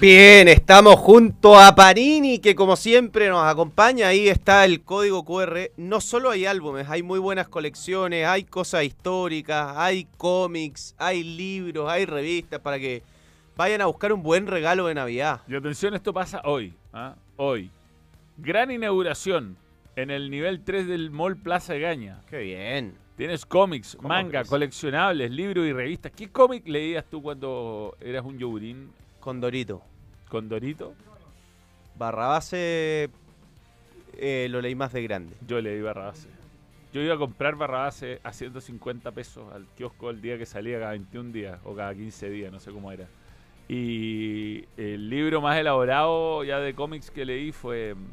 Bien, 0.00 0.48
estamos 0.48 0.94
junto 0.96 1.60
a 1.60 1.74
Panini, 1.74 2.38
que 2.38 2.54
como 2.54 2.74
siempre 2.74 3.28
nos 3.28 3.44
acompaña. 3.44 4.08
Ahí 4.08 4.28
está 4.28 4.64
el 4.64 4.82
código 4.82 5.26
QR. 5.26 5.72
No 5.76 6.00
solo 6.00 6.30
hay 6.30 6.46
álbumes, 6.46 6.88
hay 6.88 7.02
muy 7.02 7.18
buenas 7.18 7.48
colecciones, 7.48 8.26
hay 8.26 8.44
cosas 8.44 8.84
históricas, 8.84 9.74
hay 9.76 10.06
cómics, 10.16 10.94
hay 10.96 11.22
libros, 11.22 11.90
hay 11.90 12.06
revistas 12.06 12.60
para 12.60 12.78
que 12.78 13.02
vayan 13.58 13.82
a 13.82 13.86
buscar 13.86 14.14
un 14.14 14.22
buen 14.22 14.46
regalo 14.46 14.86
de 14.86 14.94
Navidad. 14.94 15.42
Y 15.46 15.54
atención, 15.54 15.92
esto 15.92 16.14
pasa 16.14 16.40
hoy. 16.46 16.72
¿ah? 16.94 17.14
Hoy. 17.36 17.70
Gran 18.38 18.70
inauguración 18.70 19.58
en 19.96 20.10
el 20.10 20.30
nivel 20.30 20.64
3 20.64 20.86
del 20.86 21.10
Mall 21.10 21.36
Plaza 21.36 21.74
Gaña. 21.74 22.22
Qué 22.30 22.38
bien. 22.38 22.94
Tienes 23.18 23.44
cómics, 23.44 23.96
¿Cómo 23.96 24.08
manga, 24.08 24.44
coleccionables, 24.44 25.30
libros 25.30 25.66
y 25.66 25.74
revistas. 25.74 26.10
¿Qué 26.10 26.30
cómic 26.30 26.66
leías 26.66 27.04
tú 27.04 27.20
cuando 27.20 27.98
eras 28.00 28.24
un 28.24 28.38
yogurín 28.38 28.98
Condorito. 29.20 29.82
Con 30.30 30.48
Dorito? 30.48 30.94
Barrabase 31.98 33.10
eh, 34.16 34.48
lo 34.50 34.60
leí 34.62 34.74
más 34.74 34.92
de 34.94 35.02
grande. 35.02 35.36
Yo 35.46 35.60
leí 35.60 35.80
Barrabase. 35.82 36.28
Yo 36.92 37.02
iba 37.02 37.14
a 37.14 37.18
comprar 37.18 37.56
Barrabase 37.56 38.20
a 38.24 38.32
150 38.32 39.12
pesos 39.12 39.52
al 39.52 39.66
kiosco 39.76 40.10
el 40.10 40.20
día 40.22 40.38
que 40.38 40.46
salía, 40.46 40.78
cada 40.78 40.92
21 40.92 41.30
días 41.32 41.60
o 41.64 41.74
cada 41.74 41.94
15 41.94 42.30
días, 42.30 42.50
no 42.52 42.58
sé 42.58 42.70
cómo 42.72 42.90
era. 42.90 43.06
Y 43.68 44.64
el 44.76 45.08
libro 45.08 45.40
más 45.40 45.56
elaborado 45.58 46.42
ya 46.42 46.58
de 46.58 46.74
cómics 46.74 47.10
que 47.10 47.24
leí 47.24 47.52
fue 47.52 47.94
mm, 47.94 48.06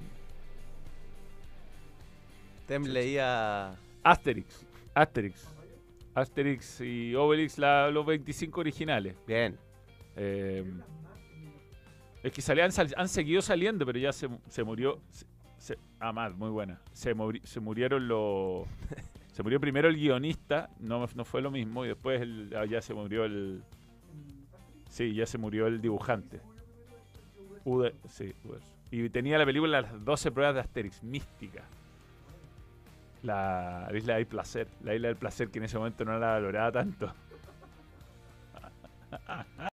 Tem 2.68 2.84
leía. 2.84 3.76
Asterix. 4.03 4.65
Asterix. 4.93 5.47
Asterix 6.13 6.82
y 6.82 7.15
Obelix, 7.15 7.57
la- 7.57 7.89
los 7.91 8.05
25 8.05 8.59
originales. 8.59 9.15
Bien. 9.26 9.57
Eh, 10.15 10.63
es 12.28 12.34
que 12.34 12.41
salían, 12.41 12.71
sal- 12.71 12.93
han 12.97 13.07
seguido 13.09 13.41
saliendo, 13.41 13.86
pero 13.86 13.99
ya 13.99 14.11
se, 14.13 14.28
se 14.49 14.63
murió. 14.63 14.99
Se, 15.11 15.25
se- 15.57 15.78
ah, 15.99 16.11
más, 16.13 16.36
muy 16.36 16.49
buena. 16.49 16.80
Se, 16.93 17.15
muri- 17.15 17.41
se 17.43 17.59
murieron 17.59 18.07
los. 18.07 18.67
se 19.34 19.43
murió 19.43 19.59
primero 19.59 19.88
el 19.89 19.95
guionista, 19.95 20.69
no, 20.80 21.07
no 21.15 21.25
fue 21.25 21.41
lo 21.41 21.51
mismo, 21.51 21.86
y 21.86 21.89
después 21.89 22.21
el- 22.21 22.53
ah, 22.55 22.65
ya 22.65 22.82
se 22.82 22.93
murió 22.93 23.25
el. 23.25 23.63
Sí, 24.89 25.13
ya 25.13 25.25
se 25.25 25.38
murió 25.38 25.67
el 25.67 25.82
dibujante. 25.82 26.39
Ude- 27.65 27.93
sí, 28.09 28.34
Ude- 28.45 28.59
Y 28.91 29.09
tenía 29.09 29.38
la 29.38 29.45
película 29.45 29.82
Las 29.82 30.05
12 30.05 30.32
pruebas 30.32 30.55
de 30.55 30.61
Asterix, 30.61 31.03
mística. 31.03 31.63
La 33.23 33.89
isla 33.93 34.15
del 34.15 34.28
placer, 34.28 34.67
la 34.84 34.95
isla 34.95 35.07
del 35.09 35.17
placer 35.17 35.49
que 35.49 35.57
en 35.59 35.65
ese 35.65 35.78
momento 35.78 36.05
no 36.05 36.17
la 36.17 36.28
valoraba 36.34 36.71
tanto. 36.71 37.13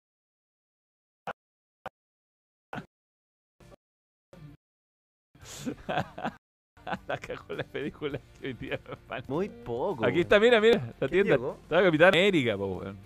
la 7.07 7.17
cagó 7.17 7.53
la 7.53 7.63
película 7.63 8.19
que 8.39 8.47
hoy 8.47 8.53
día 8.53 8.75
es. 8.75 9.29
Muy 9.29 9.49
poco. 9.49 10.05
Aquí 10.05 10.21
está, 10.21 10.39
mira, 10.39 10.59
mira, 10.61 10.77
la 10.99 11.07
¿Quién 11.07 11.23
tienda. 11.25 11.35
llegó? 11.35 11.57
Está 11.63 11.83
Capitán 11.83 12.07
América, 12.09 12.57
po, 12.57 12.65
weón. 12.67 12.97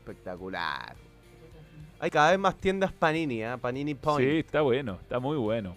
Espectacular. 0.00 0.96
Hay 2.00 2.10
cada 2.10 2.30
vez 2.30 2.38
más 2.40 2.56
tiendas 2.56 2.92
Panini, 2.92 3.44
¿ah? 3.44 3.56
Panini 3.56 3.94
Point. 3.94 4.28
Sí, 4.28 4.38
está 4.38 4.60
bueno, 4.62 4.98
está 5.00 5.20
muy 5.20 5.36
bueno. 5.36 5.76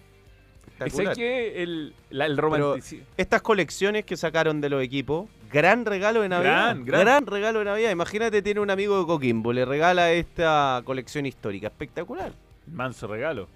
Y 0.66 0.78
sé 0.78 0.84
Espectacular. 0.86 1.16
que 1.16 1.62
el, 1.62 1.94
la- 2.10 2.26
el 2.26 2.34
Pero 2.34 2.42
romanticismo. 2.48 3.06
estas 3.16 3.40
colecciones 3.42 4.04
que 4.04 4.16
sacaron 4.16 4.60
de 4.60 4.68
los 4.68 4.82
equipos, 4.82 5.28
gran 5.50 5.86
regalo 5.86 6.22
de 6.22 6.28
Navidad. 6.28 6.76
Gran, 6.84 6.84
gran. 6.84 7.26
regalo 7.26 7.60
de 7.60 7.64
Navidad. 7.66 7.90
Imagínate, 7.92 8.42
tiene 8.42 8.58
un 8.60 8.70
amigo 8.70 8.98
de 8.98 9.06
Coquimbo, 9.06 9.52
le 9.52 9.64
regala 9.64 10.10
esta 10.10 10.82
colección 10.84 11.24
histórica. 11.24 11.68
Espectacular. 11.68 12.32
Manso 12.66 13.06
regalo. 13.06 13.48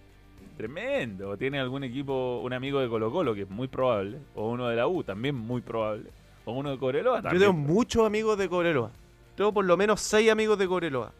Tremendo. 0.60 1.38
Tiene 1.38 1.58
algún 1.58 1.84
equipo, 1.84 2.42
un 2.44 2.52
amigo 2.52 2.80
de 2.80 2.88
Colo 2.90 3.10
Colo, 3.10 3.34
que 3.34 3.42
es 3.42 3.48
muy 3.48 3.66
probable. 3.66 4.18
O 4.34 4.50
uno 4.50 4.68
de 4.68 4.76
la 4.76 4.86
U, 4.86 5.02
también 5.02 5.34
muy 5.34 5.62
probable. 5.62 6.10
O 6.44 6.52
uno 6.52 6.70
de 6.70 6.78
Cobreloa, 6.78 7.16
Yo 7.16 7.22
también. 7.22 7.40
tengo 7.40 7.54
muchos 7.54 8.06
amigos 8.06 8.36
de 8.36 8.46
Cobreloa. 8.46 8.90
Tengo 9.36 9.54
por 9.54 9.64
lo 9.64 9.78
menos 9.78 10.02
seis 10.02 10.30
amigos 10.30 10.58
de 10.58 10.68
Cobreloa. 10.68 11.12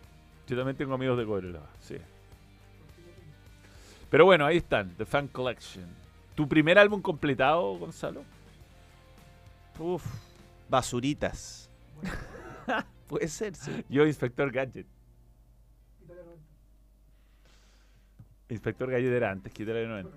Yo 0.46 0.56
también 0.58 0.76
tengo 0.76 0.92
amigos 0.92 1.16
de 1.16 1.24
Cobreloa, 1.24 1.66
sí. 1.80 1.96
Pero 4.10 4.26
bueno, 4.26 4.44
ahí 4.44 4.58
están, 4.58 4.94
The 4.98 5.06
Fan 5.06 5.28
Collection. 5.28 5.86
¿Tu 6.34 6.46
primer 6.46 6.78
álbum 6.78 7.00
completado, 7.00 7.78
Gonzalo? 7.78 8.22
Uf, 9.78 10.04
basuritas. 10.68 11.70
Puede 13.08 13.28
ser, 13.28 13.54
sí. 13.54 13.84
Yo, 13.88 14.04
Inspector 14.04 14.50
Gadget. 14.50 14.86
Inspector 18.50 18.90
Gadget 18.90 19.12
era 19.12 19.30
antes 19.30 19.52
que 19.52 19.62
Italia 19.62 19.86
90. 19.86 20.10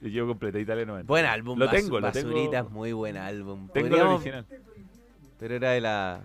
Y 0.00 0.10
yo 0.12 0.26
completé 0.26 0.60
Italia 0.60 0.86
90. 0.86 1.06
Buen 1.06 1.26
álbum. 1.26 1.58
Lo 1.58 1.68
tengo, 1.68 1.98
lo 1.98 2.06
Basuritas, 2.06 2.64
tengo. 2.64 2.70
muy 2.70 2.92
buen 2.92 3.16
álbum. 3.16 3.68
Tengo 3.68 3.96
el 3.96 4.02
original. 4.02 4.46
Pero 5.38 5.54
era 5.54 5.70
de 5.72 5.80
la... 5.80 6.20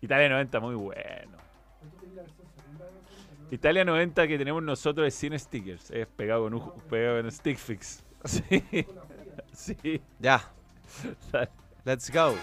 Italia 0.00 0.28
90, 0.28 0.60
muy 0.60 0.74
bueno. 0.74 1.38
Italia 3.52 3.84
90 3.84 4.26
que 4.26 4.38
tenemos 4.38 4.62
nosotros 4.62 5.06
es 5.06 5.14
sin 5.14 5.38
stickers. 5.38 5.90
Es 5.90 6.06
pegado 6.08 6.44
con 6.44 6.54
un 6.54 6.72
pegado 6.90 7.18
en 7.18 7.30
stick 7.30 7.58
fix. 7.58 8.02
Sí. 8.24 8.86
Sí. 9.52 10.00
Ya, 10.20 10.48
let's 11.84 12.10
go. 12.10 12.36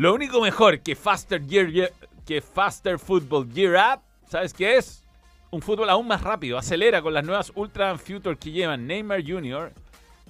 Lo 0.00 0.14
único 0.14 0.40
mejor 0.40 0.80
que 0.80 0.96
Faster 0.96 1.46
Gear, 1.46 1.92
que 2.24 2.40
Faster 2.40 2.98
Football 2.98 3.52
Gear 3.52 3.98
Up, 3.98 4.02
¿sabes 4.30 4.54
qué 4.54 4.78
es? 4.78 5.04
Un 5.50 5.60
fútbol 5.60 5.90
aún 5.90 6.08
más 6.08 6.22
rápido. 6.22 6.56
Acelera 6.56 7.02
con 7.02 7.12
las 7.12 7.22
nuevas 7.22 7.52
Ultra 7.54 7.98
Future 7.98 8.38
que 8.38 8.50
llevan 8.50 8.86
Neymar 8.86 9.22
Jr., 9.22 9.74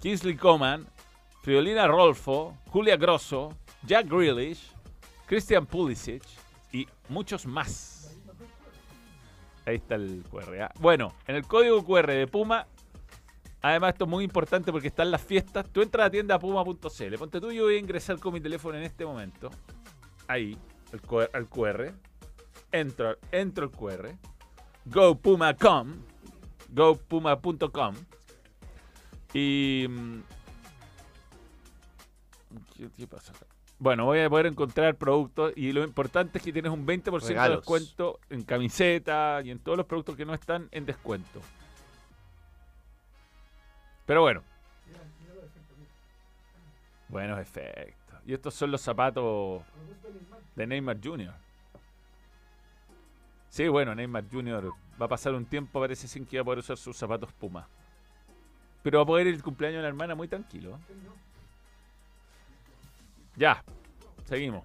Kingsley 0.03 0.35
Coman, 0.35 0.85
Friolina 1.45 1.87
Rolfo, 1.87 2.59
Julia 2.67 2.97
Grosso, 2.97 3.57
Jack 3.87 4.09
Grealish, 4.09 4.73
Christian 5.27 5.65
Pulisic 5.67 6.25
y 6.73 6.89
muchos 7.09 7.47
más. 7.47 8.19
Ahí 9.67 9.77
está 9.77 9.95
el 9.95 10.25
QR. 10.29 10.73
Bueno, 10.81 11.15
en 11.29 11.37
el 11.37 11.47
código 11.47 11.85
QR 11.85 12.09
de 12.09 12.27
Puma 12.27 12.67
Además, 13.63 13.93
esto 13.93 14.05
es 14.05 14.11
muy 14.11 14.25
importante 14.25 14.73
porque 14.73 14.89
están 14.89 15.11
las 15.11 15.23
fiestas. 15.23 15.69
Tú 15.71 15.83
entras 15.83 16.05
a 16.05 16.07
la 16.07 16.11
tienda 16.11 16.39
puma.cl. 16.39 17.15
Ponte 17.19 17.41
tú, 17.41 17.53
yo 17.53 17.65
voy 17.65 17.75
a 17.75 17.79
ingresar 17.79 18.19
con 18.19 18.33
mi 18.33 18.41
teléfono 18.41 18.79
en 18.79 18.85
este 18.85 19.05
momento. 19.05 19.51
Ahí, 20.29 20.57
el 20.93 21.01
QR, 21.03 21.31
al 21.35 21.49
QR. 21.49 21.93
Entro, 22.73 23.17
entro 23.33 23.65
el 23.67 23.71
QR. 23.71 24.17
GoPuma.com. 24.87 25.95
GoPuma.com. 26.71 27.95
Y. 29.35 29.87
mm, 29.89 30.21
¿Qué, 32.77 32.89
qué 32.97 33.07
pasa 33.07 33.33
acá? 33.33 33.47
Bueno, 33.79 34.05
voy 34.05 34.21
a 34.21 34.29
poder 34.29 34.47
encontrar 34.47 34.97
productos 34.97 35.53
y 35.57 35.73
lo 35.73 35.83
importante 35.83 36.39
es 36.39 36.45
que 36.45 36.53
tienes 36.53 36.71
un 36.71 36.87
20% 36.87 37.21
de 37.21 37.29
Regalos. 37.29 37.59
descuento 37.59 38.21
en 38.29 38.43
camiseta 38.43 39.41
y 39.43 39.51
en 39.51 39.59
todos 39.59 39.79
los 39.79 39.87
productos 39.87 40.17
que 40.17 40.27
no 40.27 40.35
están 40.35 40.69
en 40.71 40.85
descuento. 40.85 41.41
Pero 44.11 44.23
bueno. 44.23 44.43
Buenos 47.09 47.39
efectos. 47.39 48.19
Y 48.27 48.35
estos 48.35 48.53
son 48.55 48.73
los 48.73 48.81
zapatos 48.81 49.63
de 50.57 50.67
Neymar 50.67 50.99
Jr. 51.01 51.33
Sí, 53.51 53.69
bueno, 53.69 53.95
Neymar 53.95 54.25
Jr. 54.29 54.73
va 55.01 55.07
a 55.07 55.09
pasar 55.09 55.33
un 55.33 55.47
tiempo, 55.47 55.79
parece 55.79 56.09
sin 56.09 56.27
que 56.27 56.39
va 56.39 56.43
a 56.43 56.45
poder 56.45 56.59
usar 56.59 56.77
sus 56.77 56.97
zapatos 56.97 57.33
Puma. 57.35 57.69
Pero 58.83 58.99
va 58.99 59.05
a 59.05 59.07
poder 59.07 59.29
ir 59.29 59.35
el 59.35 59.45
cumpleaños 59.45 59.77
de 59.77 59.83
la 59.83 59.89
hermana 59.91 60.17
muy 60.17 60.27
tranquilo. 60.27 60.81
Ya, 63.37 63.63
seguimos. 64.25 64.65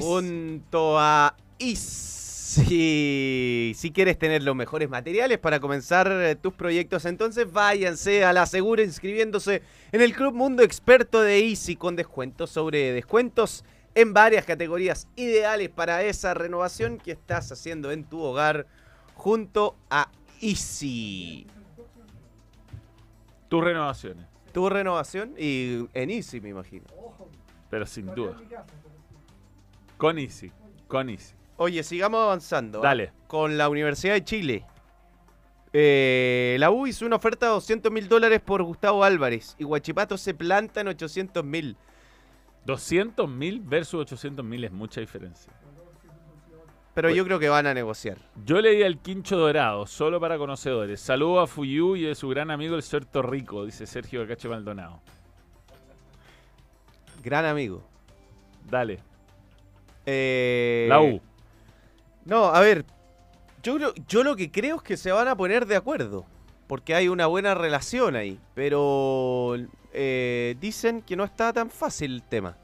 Junto 0.00 0.98
a 0.98 1.36
Easy. 1.58 2.27
Si 2.48 3.92
quieres 3.92 4.18
tener 4.18 4.42
los 4.42 4.56
mejores 4.56 4.88
materiales 4.88 5.36
para 5.36 5.60
comenzar 5.60 6.10
eh, 6.10 6.34
tus 6.34 6.54
proyectos, 6.54 7.04
entonces 7.04 7.52
váyanse 7.52 8.24
a 8.24 8.32
la 8.32 8.46
segura 8.46 8.82
inscribiéndose 8.82 9.60
en 9.92 10.00
el 10.00 10.14
Club 10.14 10.32
Mundo 10.32 10.62
Experto 10.62 11.20
de 11.20 11.46
Easy 11.46 11.76
con 11.76 11.94
descuentos 11.94 12.48
sobre 12.48 12.92
descuentos 12.92 13.66
en 13.94 14.14
varias 14.14 14.46
categorías 14.46 15.08
ideales 15.14 15.68
para 15.68 16.02
esa 16.04 16.32
renovación 16.32 16.96
que 16.96 17.12
estás 17.12 17.52
haciendo 17.52 17.92
en 17.92 18.04
tu 18.04 18.22
hogar 18.22 18.66
junto 19.14 19.76
a 19.90 20.10
Easy. 20.40 21.46
tus 23.50 23.62
renovaciones, 23.62 24.24
Tu 24.52 24.70
renovación 24.70 25.34
y 25.36 25.86
en 25.92 26.08
Easy 26.10 26.40
me 26.40 26.48
imagino. 26.48 26.86
pero 27.68 27.84
sin 27.84 28.06
duda. 28.14 28.38
Con 29.98 30.18
Easy, 30.18 30.50
con 30.86 31.10
Easy. 31.10 31.37
Oye, 31.58 31.82
sigamos 31.82 32.22
avanzando. 32.22 32.78
¿ah? 32.78 32.82
Dale. 32.82 33.12
Con 33.26 33.58
la 33.58 33.68
Universidad 33.68 34.14
de 34.14 34.24
Chile. 34.24 34.64
Eh, 35.72 36.56
la 36.58 36.70
U 36.70 36.86
hizo 36.86 37.04
una 37.04 37.16
oferta 37.16 37.46
de 37.46 37.52
200 37.52 37.92
mil 37.92 38.08
dólares 38.08 38.40
por 38.40 38.62
Gustavo 38.62 39.04
Álvarez 39.04 39.54
y 39.58 39.64
Guachipato 39.64 40.16
se 40.16 40.32
planta 40.32 40.80
en 40.80 40.88
800 40.88 41.44
mil. 41.44 41.76
200 42.64 43.28
mil 43.28 43.60
versus 43.60 44.00
800 44.00 44.44
mil 44.44 44.64
es 44.64 44.72
mucha 44.72 45.00
diferencia. 45.00 45.52
Pero 46.94 47.10
yo 47.10 47.24
creo 47.24 47.38
que 47.38 47.48
van 47.48 47.66
a 47.66 47.74
negociar. 47.74 48.18
Yo 48.44 48.60
leí 48.60 48.82
al 48.82 48.98
Quincho 48.98 49.36
Dorado, 49.36 49.86
solo 49.86 50.18
para 50.20 50.36
conocedores. 50.36 51.00
Saludo 51.00 51.40
a 51.40 51.46
Fuyu 51.46 51.96
y 51.96 52.10
a 52.10 52.14
su 52.14 52.28
gran 52.28 52.50
amigo 52.50 52.74
el 52.74 52.82
Ser 52.82 53.06
Rico, 53.12 53.64
dice 53.64 53.86
Sergio 53.86 54.26
Cacho 54.26 54.48
Maldonado. 54.48 55.00
Gran 57.22 57.44
amigo. 57.44 57.82
Dale, 58.68 58.98
Eh, 60.06 60.86
la 60.88 61.00
U. 61.00 61.20
No, 62.28 62.44
a 62.44 62.60
ver. 62.60 62.84
Yo, 63.62 63.78
yo 64.06 64.22
lo 64.22 64.36
que 64.36 64.50
creo 64.50 64.76
es 64.76 64.82
que 64.82 64.96
se 64.98 65.10
van 65.10 65.28
a 65.28 65.36
poner 65.36 65.66
de 65.66 65.76
acuerdo. 65.76 66.26
Porque 66.66 66.94
hay 66.94 67.08
una 67.08 67.26
buena 67.26 67.54
relación 67.54 68.14
ahí. 68.16 68.38
Pero 68.54 69.56
eh, 69.94 70.54
dicen 70.60 71.00
que 71.00 71.16
no 71.16 71.24
está 71.24 71.54
tan 71.54 71.70
fácil 71.70 72.12
el 72.12 72.22
tema. 72.22 72.54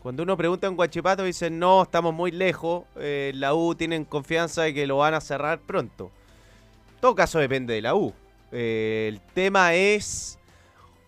Cuando 0.00 0.22
uno 0.22 0.36
pregunta 0.38 0.66
en 0.66 0.76
Guachipato 0.76 1.24
dicen 1.24 1.58
no, 1.58 1.82
estamos 1.82 2.14
muy 2.14 2.30
lejos. 2.30 2.84
eh, 2.96 3.32
la 3.34 3.54
U 3.54 3.74
tienen 3.74 4.06
confianza 4.06 4.62
de 4.62 4.72
que 4.72 4.86
lo 4.86 4.96
van 4.96 5.12
a 5.12 5.20
cerrar 5.20 5.58
pronto. 5.60 6.10
En 6.94 7.00
todo 7.02 7.14
caso 7.14 7.38
depende 7.38 7.74
de 7.74 7.82
la 7.82 7.94
U. 7.94 8.14
Eh, 8.52 9.06
el 9.12 9.20
tema 9.34 9.74
es 9.74 10.38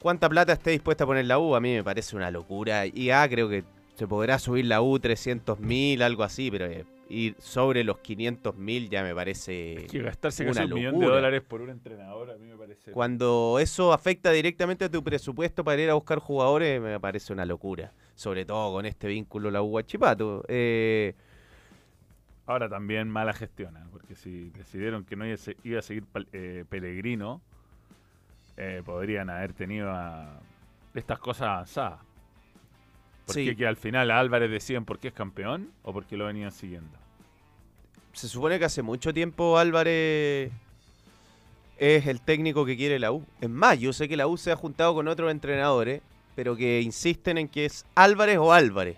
cuánta 0.01 0.29
plata 0.29 0.53
esté 0.53 0.73
dispuesta 0.73 1.05
a 1.05 1.07
poner 1.07 1.25
la 1.25 1.39
U. 1.39 1.55
A 1.55 1.61
mí 1.61 1.73
me 1.73 1.83
parece 1.83 2.15
una 2.15 2.31
locura. 2.31 2.85
Y 2.85 3.11
ah, 3.11 3.27
creo 3.27 3.49
que 3.49 3.65
se 3.95 4.07
podrá 4.07 4.39
subir 4.39 4.67
la 4.67 4.83
U 4.83 4.99
300 4.99 5.59
mil, 5.61 6.03
algo 6.03 6.25
así, 6.25 6.51
pero 6.51 6.67
eh, 6.67 6.85
ir 7.11 7.35
sobre 7.39 7.85
los 7.85 7.99
500 7.99 8.57
mil 8.57 8.89
ya 8.89 9.03
me 9.03 9.15
parece... 9.15 9.87
Que 9.91 10.01
gastarse 10.01 10.45
una 10.45 10.53
casi 10.53 10.65
un 10.67 10.75
millón 10.75 10.99
de 11.01 11.07
dólares 11.07 11.43
por 11.43 11.61
un 11.61 11.71
entrenador, 11.71 12.31
a 12.31 12.37
mí 12.37 12.47
me 12.47 12.57
parece. 12.57 12.93
Cuando 12.93 13.59
eso 13.61 13.93
afecta 13.93 14.31
directamente 14.31 14.85
a 14.85 14.91
tu 14.91 15.03
presupuesto 15.05 15.65
para 15.65 15.83
ir 15.83 15.91
a 15.91 15.95
buscar 15.95 16.19
jugadores, 16.21 16.81
me 16.81 16.99
parece 17.01 17.33
una 17.33 17.45
locura. 17.45 17.93
Sobre 18.15 18.45
todo 18.45 18.73
con 18.75 18.87
este 18.87 19.09
vínculo 19.09 19.51
la 19.51 19.61
U 19.63 19.67
Guachipato. 19.71 20.45
Eh, 20.49 21.15
Ahora 22.47 22.69
también 22.69 23.09
mala 23.09 23.33
gestión, 23.33 23.77
¿eh? 23.77 23.81
porque 23.93 24.17
si 24.17 24.51
decidieron 24.51 25.05
que 25.05 25.15
no 25.17 25.25
iba 25.27 25.79
a 25.79 25.83
seguir 25.83 26.05
eh, 26.33 26.65
Pellegrino, 26.69 27.41
eh, 28.57 28.83
podrían 28.85 29.31
haber 29.31 29.53
tenido 29.53 29.91
a- 29.91 30.41
estas 30.95 31.19
cosas 31.21 31.47
avanzadas. 31.49 32.01
Porque 33.33 33.51
Sí. 33.51 33.57
que 33.57 33.67
al 33.67 33.77
final 33.77 34.11
a 34.11 34.19
Álvarez 34.21 34.51
decían 34.51 34.85
por 34.85 34.99
qué 34.99 35.09
es 35.09 35.15
campeón 35.15 35.71
o 35.83 35.93
porque 35.93 36.17
lo 36.17 36.27
venían 36.27 36.53
siguiendo. 36.53 36.99
se 38.13 38.29
supone 38.29 38.59
que 38.59 38.65
hace 38.65 38.83
mucho 38.83 39.15
tiempo 39.15 39.57
Álvarez 39.59 40.51
es 41.79 42.07
el 42.07 42.21
técnico 42.21 42.67
que 42.67 42.77
quiere 42.77 42.99
la 42.99 43.13
U. 43.13 43.25
Es 43.41 43.49
más, 43.49 43.79
yo 43.79 43.93
sé 43.93 44.09
que 44.09 44.17
la 44.17 44.27
U 44.27 44.37
se 44.37 44.53
ha 44.53 44.57
juntado 44.57 44.95
con 44.95 45.09
otros 45.09 45.31
entrenadores, 45.31 46.03
pero 46.35 46.57
que 46.57 46.81
insisten 46.83 47.39
en 47.39 47.49
que 47.49 47.65
es 47.67 47.87
Álvarez 47.95 48.39
o 48.39 48.53
Álvarez. 48.53 48.97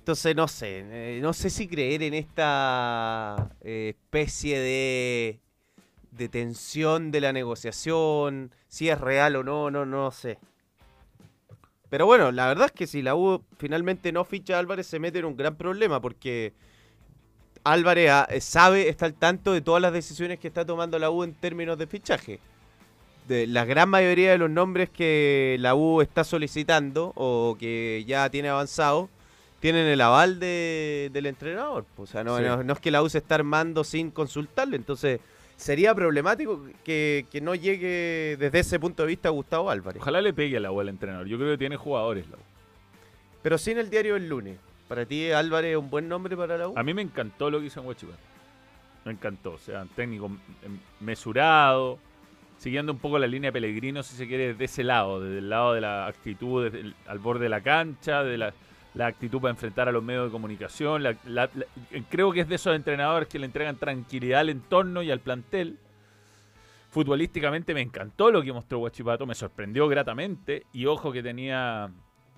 Entonces 0.00 0.34
no 0.34 0.48
sé, 0.48 0.84
eh, 0.90 1.20
no 1.22 1.32
sé 1.32 1.50
si 1.50 1.68
creer 1.68 2.02
en 2.02 2.14
esta 2.14 3.50
eh, 3.62 3.94
especie 3.96 4.58
de, 4.58 5.38
de 6.10 6.28
tensión 6.28 7.10
de 7.12 7.20
la 7.20 7.32
negociación, 7.32 8.50
si 8.68 8.88
es 8.88 9.00
real 9.00 9.36
o 9.36 9.44
no, 9.44 9.70
no, 9.70 9.86
no 9.86 10.10
sé. 10.10 10.38
Pero 11.90 12.06
bueno, 12.06 12.30
la 12.32 12.46
verdad 12.46 12.66
es 12.66 12.72
que 12.72 12.86
si 12.86 13.02
la 13.02 13.14
U 13.16 13.42
finalmente 13.58 14.12
no 14.12 14.24
ficha 14.24 14.56
a 14.56 14.58
Álvarez 14.60 14.86
se 14.86 14.98
mete 15.00 15.18
en 15.18 15.24
un 15.24 15.36
gran 15.36 15.56
problema 15.56 16.00
porque 16.00 16.52
Álvarez 17.64 18.10
ah, 18.10 18.26
eh, 18.30 18.40
sabe, 18.40 18.88
está 18.88 19.06
al 19.06 19.14
tanto 19.14 19.52
de 19.52 19.60
todas 19.60 19.82
las 19.82 19.92
decisiones 19.92 20.38
que 20.38 20.48
está 20.48 20.64
tomando 20.64 20.98
la 20.98 21.10
U 21.10 21.24
en 21.24 21.34
términos 21.34 21.76
de 21.78 21.86
fichaje. 21.86 22.38
De 23.28 23.46
la 23.46 23.64
gran 23.64 23.88
mayoría 23.88 24.30
de 24.30 24.38
los 24.38 24.48
nombres 24.50 24.88
que 24.88 25.56
la 25.60 25.74
U 25.74 26.00
está 26.00 26.24
solicitando 26.24 27.12
o 27.16 27.56
que 27.58 28.04
ya 28.06 28.28
tiene 28.30 28.48
avanzado 28.48 29.08
tienen 29.60 29.86
el 29.86 30.00
aval 30.00 30.40
de- 30.40 31.10
del 31.12 31.26
entrenador. 31.26 31.84
O 31.98 32.06
sea, 32.06 32.24
no, 32.24 32.38
Sí. 32.38 32.44
no- 32.44 32.62
no 32.64 32.72
es 32.72 32.78
que 32.80 32.90
la 32.90 33.02
U 33.02 33.10
se 33.10 33.18
está 33.18 33.34
armando 33.34 33.84
sin 33.84 34.10
consultarle. 34.10 34.76
Entonces, 34.76 35.20
sería 35.60 35.94
problemático 35.94 36.64
que, 36.84 37.26
que 37.30 37.40
no 37.40 37.54
llegue 37.54 38.36
desde 38.38 38.58
ese 38.60 38.80
punto 38.80 39.02
de 39.02 39.08
vista 39.08 39.28
Gustavo 39.28 39.70
Álvarez. 39.70 40.00
Ojalá 40.00 40.20
le 40.22 40.32
pegue 40.32 40.56
a 40.56 40.60
la 40.60 40.72
U 40.72 40.80
al 40.80 40.88
entrenador. 40.88 41.26
Yo 41.26 41.36
creo 41.38 41.50
que 41.52 41.58
tiene 41.58 41.76
jugadores 41.76 42.28
la 42.30 42.36
U. 42.36 42.40
Pero 43.42 43.58
sin 43.58 43.78
el 43.78 43.90
diario 43.90 44.14
del 44.14 44.28
lunes. 44.28 44.58
¿Para 44.88 45.06
ti 45.06 45.30
Álvarez 45.30 45.72
es 45.72 45.76
un 45.76 45.88
buen 45.90 46.08
nombre 46.08 46.36
para 46.36 46.58
la 46.58 46.68
U? 46.68 46.74
A 46.76 46.82
mí 46.82 46.92
me 46.94 47.02
encantó 47.02 47.50
lo 47.50 47.60
que 47.60 47.66
hizo 47.66 47.80
en 47.80 47.86
Huachipato. 47.86 48.18
Me 49.04 49.12
encantó. 49.12 49.52
O 49.52 49.58
sea, 49.58 49.82
un 49.82 49.88
técnico 49.88 50.26
em, 50.26 50.78
mesurado, 50.98 51.98
siguiendo 52.58 52.92
un 52.92 52.98
poco 52.98 53.18
la 53.18 53.26
línea 53.26 53.48
de 53.48 53.52
Pellegrino, 53.52 54.02
si 54.02 54.16
se 54.16 54.26
quiere, 54.26 54.54
de 54.54 54.64
ese 54.64 54.82
lado, 54.82 55.20
desde 55.20 55.38
el 55.38 55.48
lado 55.50 55.74
de 55.74 55.80
la 55.82 56.06
actitud 56.06 56.64
desde 56.64 56.80
el- 56.80 56.94
al 57.06 57.18
borde 57.18 57.44
de 57.44 57.48
la 57.50 57.60
cancha, 57.60 58.24
de 58.24 58.36
la, 58.38 58.52
la 58.94 59.06
actitud 59.06 59.40
para 59.40 59.52
enfrentar 59.52 59.88
a 59.88 59.92
los 59.92 60.02
medios 60.02 60.26
de 60.26 60.30
comunicación. 60.32 61.02
la- 61.02 61.16
creo 62.08 62.32
que 62.32 62.40
es 62.40 62.48
de 62.48 62.56
esos 62.56 62.74
entrenadores 62.74 63.28
que 63.28 63.38
le 63.38 63.46
entregan 63.46 63.76
tranquilidad 63.76 64.40
al 64.40 64.48
entorno 64.48 65.02
y 65.02 65.10
al 65.10 65.20
plantel. 65.20 65.78
Futbolísticamente 66.90 67.72
me 67.72 67.82
encantó 67.82 68.30
lo 68.32 68.42
que 68.42 68.52
mostró 68.52 68.80
Huachipato, 68.80 69.24
me 69.26 69.34
sorprendió 69.34 69.86
gratamente. 69.86 70.64
Y 70.72 70.86
ojo 70.86 71.12
que 71.12 71.22
tenía 71.22 71.88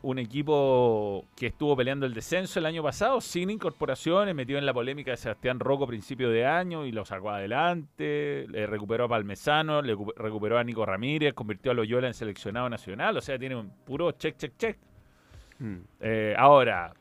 un 0.02 0.18
equipo 0.18 1.24
que 1.36 1.46
estuvo 1.46 1.74
peleando 1.76 2.04
el 2.04 2.12
descenso 2.12 2.58
el 2.58 2.66
año 2.66 2.82
pasado, 2.82 3.20
sin 3.20 3.48
incorporaciones, 3.50 4.34
metido 4.34 4.58
en 4.58 4.66
la 4.66 4.74
polémica 4.74 5.12
de 5.12 5.16
Sebastián 5.16 5.58
Rocco 5.60 5.84
a 5.84 5.86
principio 5.86 6.28
de 6.28 6.44
año 6.44 6.84
y 6.84 6.92
lo 6.92 7.04
sacó 7.04 7.30
adelante, 7.30 8.46
le 8.50 8.66
recuperó 8.66 9.04
a 9.04 9.08
Palmesano, 9.08 9.80
le 9.80 9.96
recu- 9.96 10.12
recuperó 10.16 10.58
a 10.58 10.64
Nico 10.64 10.84
Ramírez, 10.84 11.32
convirtió 11.34 11.70
a 11.70 11.74
Loyola 11.74 12.08
en 12.08 12.14
seleccionado 12.14 12.68
nacional, 12.68 13.16
o 13.16 13.20
sea, 13.20 13.38
tiene 13.38 13.54
un 13.54 13.70
puro 13.86 14.10
check, 14.12 14.36
check, 14.36 14.52
check. 14.58 14.78
Mm. 15.62 15.76
Eh, 16.00 16.34
ahora, 16.36 16.92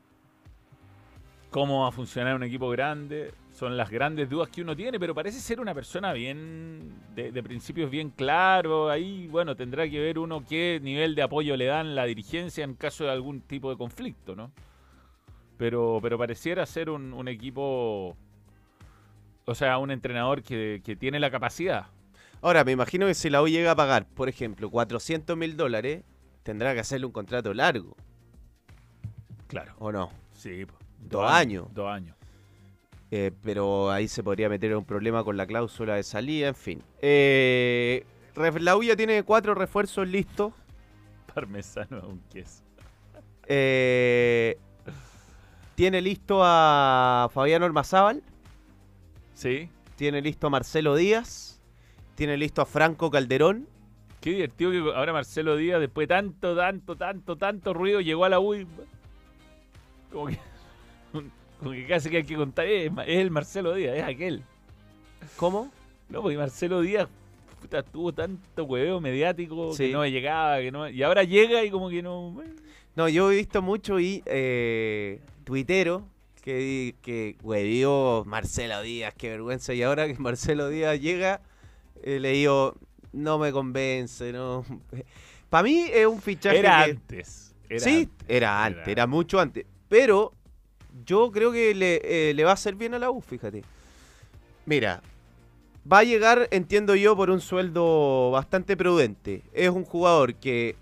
¿cómo 1.50 1.82
va 1.82 1.88
a 1.88 1.92
funcionar 1.92 2.36
un 2.36 2.44
equipo 2.44 2.70
grande? 2.70 3.34
Son 3.52 3.76
las 3.76 3.90
grandes 3.90 4.30
dudas 4.30 4.48
que 4.50 4.62
uno 4.62 4.76
tiene, 4.76 5.00
pero 5.00 5.14
parece 5.16 5.40
ser 5.40 5.60
una 5.60 5.74
persona 5.74 6.12
bien, 6.12 6.94
de, 7.14 7.42
principios 7.42 7.90
bien 7.90 8.10
claro. 8.10 8.88
Ahí, 8.88 9.26
bueno, 9.26 9.56
tendrá 9.56 9.88
que 9.90 9.98
ver 9.98 10.18
uno 10.18 10.44
qué 10.48 10.78
nivel 10.80 11.16
de 11.16 11.22
apoyo 11.22 11.56
le 11.56 11.66
dan 11.66 11.96
la 11.96 12.04
dirigencia 12.04 12.62
en 12.62 12.74
caso 12.74 13.04
de 13.04 13.10
algún 13.10 13.40
tipo 13.40 13.68
de 13.68 13.76
conflicto, 13.76 14.36
¿no? 14.36 14.52
Pero, 15.58 15.98
pero 16.00 16.16
pareciera 16.16 16.64
ser 16.64 16.88
un, 16.88 17.12
un 17.12 17.28
equipo 17.28 18.16
o 19.44 19.54
sea, 19.56 19.78
un 19.78 19.90
entrenador 19.90 20.42
que, 20.42 20.80
que 20.84 20.94
tiene 20.94 21.18
la 21.18 21.30
capacidad. 21.30 21.86
Ahora, 22.40 22.62
me 22.62 22.72
imagino 22.72 23.06
que 23.06 23.14
si 23.14 23.28
la 23.28 23.42
U 23.42 23.48
llega 23.48 23.72
a 23.72 23.76
pagar, 23.76 24.06
por 24.06 24.28
ejemplo, 24.28 24.70
400 24.70 25.36
mil 25.36 25.56
dólares, 25.56 26.04
tendrá 26.42 26.74
que 26.74 26.80
hacerle 26.80 27.06
un 27.06 27.12
contrato 27.12 27.52
largo, 27.52 27.96
Claro. 29.52 29.74
¿o 29.78 29.92
no? 29.92 30.10
Sí. 30.32 30.66
Dos 30.98 31.30
años. 31.30 31.66
Dos 31.74 31.88
años. 31.88 32.16
Eh, 33.10 33.30
pero 33.42 33.90
ahí 33.90 34.08
se 34.08 34.22
podría 34.22 34.48
meter 34.48 34.74
un 34.74 34.84
problema 34.86 35.22
con 35.22 35.36
la 35.36 35.46
cláusula 35.46 35.96
de 35.96 36.02
salida, 36.02 36.48
en 36.48 36.54
fin. 36.54 36.82
Eh, 37.02 38.06
la 38.60 38.76
U 38.76 38.82
ya 38.82 38.96
tiene 38.96 39.22
cuatro 39.22 39.54
refuerzos 39.54 40.08
listos. 40.08 40.54
Parmesano 41.34 41.98
es 41.98 42.04
un 42.04 42.20
queso. 42.32 42.62
Eh, 43.46 44.56
tiene 45.74 46.00
listo 46.00 46.40
a 46.42 47.28
Fabián 47.34 47.62
Ormazábal, 47.62 48.22
Sí. 49.34 49.68
tiene 49.96 50.22
listo 50.22 50.46
a 50.46 50.50
Marcelo 50.50 50.96
Díaz, 50.96 51.60
tiene 52.14 52.38
listo 52.38 52.62
a 52.62 52.66
Franco 52.66 53.10
Calderón. 53.10 53.68
Qué 54.22 54.30
divertido 54.30 54.70
que 54.70 54.78
ahora 54.96 55.12
Marcelo 55.12 55.56
Díaz, 55.56 55.80
después 55.80 56.08
de 56.08 56.14
tanto, 56.14 56.56
tanto, 56.56 56.96
tanto, 56.96 57.36
tanto 57.36 57.74
ruido, 57.74 58.00
llegó 58.00 58.24
a 58.24 58.30
la 58.30 58.38
U 58.40 58.54
y 58.54 58.66
como 60.12 60.26
que, 60.26 60.38
como 61.58 61.70
que 61.72 61.86
casi 61.86 62.10
que 62.10 62.18
hay 62.18 62.24
que 62.24 62.36
contar, 62.36 62.66
es, 62.66 62.92
Ma- 62.92 63.04
es 63.04 63.18
el 63.18 63.30
Marcelo 63.30 63.74
Díaz, 63.74 63.96
es 63.96 64.02
aquel. 64.04 64.42
¿Cómo? 65.36 65.70
No, 66.08 66.22
porque 66.22 66.36
Marcelo 66.36 66.80
Díaz 66.80 67.08
puta, 67.60 67.82
tuvo 67.82 68.12
tanto 68.12 68.64
hueveo 68.64 69.00
mediático 69.00 69.72
Sí. 69.72 69.86
que 69.86 69.92
no 69.92 70.04
llegaba, 70.06 70.58
que 70.58 70.72
no, 70.72 70.88
y 70.88 71.02
ahora 71.02 71.22
llega 71.24 71.64
y 71.64 71.70
como 71.70 71.88
que 71.88 72.02
no... 72.02 72.36
No, 72.96 73.08
yo 73.08 73.30
he 73.32 73.36
visto 73.36 73.62
mucho 73.62 73.98
y 74.00 74.22
eh, 74.26 75.20
tuitero 75.44 76.04
que, 76.42 76.94
que 77.02 77.36
huevió 77.42 78.24
Marcelo 78.26 78.82
Díaz, 78.82 79.14
qué 79.16 79.30
vergüenza. 79.30 79.72
Y 79.72 79.82
ahora 79.82 80.06
que 80.08 80.14
Marcelo 80.18 80.68
Díaz 80.68 81.00
llega, 81.00 81.40
eh, 82.02 82.18
le 82.20 82.32
digo, 82.32 82.74
no 83.12 83.38
me 83.38 83.50
convence, 83.52 84.32
no. 84.32 84.64
Para 85.48 85.62
mí 85.62 85.84
es 85.92 86.04
un 86.06 86.20
fichaje 86.20 86.58
Era 86.58 86.84
que- 86.84 86.90
antes. 86.90 87.54
Era 87.70 87.80
sí, 87.80 88.00
antes, 88.10 88.26
era 88.28 88.64
antes, 88.64 88.88
era 88.88 89.06
mucho 89.06 89.40
antes. 89.40 89.64
Pero 89.92 90.32
yo 91.04 91.30
creo 91.30 91.52
que 91.52 91.74
le, 91.74 92.00
eh, 92.02 92.32
le 92.32 92.44
va 92.44 92.52
a 92.52 92.54
hacer 92.54 92.76
bien 92.76 92.94
a 92.94 92.98
la 92.98 93.10
U, 93.10 93.20
fíjate. 93.20 93.62
Mira, 94.64 95.02
va 95.90 95.98
a 95.98 96.02
llegar, 96.02 96.48
entiendo 96.50 96.94
yo, 96.94 97.14
por 97.14 97.28
un 97.28 97.42
sueldo 97.42 98.30
bastante 98.30 98.74
prudente. 98.74 99.42
Es 99.52 99.68
un 99.68 99.84
jugador 99.84 100.36
que, 100.36 100.76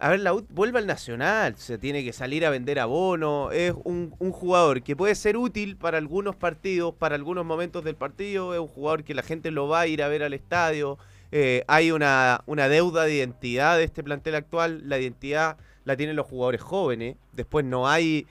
a 0.00 0.08
ver, 0.08 0.18
la 0.18 0.34
U 0.34 0.44
vuelve 0.50 0.80
al 0.80 0.88
Nacional, 0.88 1.54
se 1.54 1.78
tiene 1.78 2.02
que 2.02 2.12
salir 2.12 2.44
a 2.44 2.50
vender 2.50 2.80
abono. 2.80 3.52
Es 3.52 3.74
un, 3.84 4.12
un 4.18 4.32
jugador 4.32 4.82
que 4.82 4.96
puede 4.96 5.14
ser 5.14 5.36
útil 5.36 5.76
para 5.76 5.98
algunos 5.98 6.34
partidos, 6.34 6.92
para 6.96 7.14
algunos 7.14 7.44
momentos 7.44 7.84
del 7.84 7.94
partido. 7.94 8.54
Es 8.54 8.58
un 8.58 8.66
jugador 8.66 9.04
que 9.04 9.14
la 9.14 9.22
gente 9.22 9.52
lo 9.52 9.68
va 9.68 9.82
a 9.82 9.86
ir 9.86 10.02
a 10.02 10.08
ver 10.08 10.24
al 10.24 10.34
estadio. 10.34 10.98
Eh, 11.30 11.62
hay 11.68 11.92
una, 11.92 12.42
una 12.46 12.68
deuda 12.68 13.04
de 13.04 13.14
identidad 13.14 13.76
de 13.76 13.84
este 13.84 14.02
plantel 14.02 14.34
actual. 14.34 14.82
La 14.88 14.98
identidad 14.98 15.58
la 15.84 15.96
tienen 15.96 16.16
los 16.16 16.26
jugadores 16.26 16.60
jóvenes. 16.60 17.14
Después 17.34 17.64
no 17.64 17.88
hay 17.88 18.26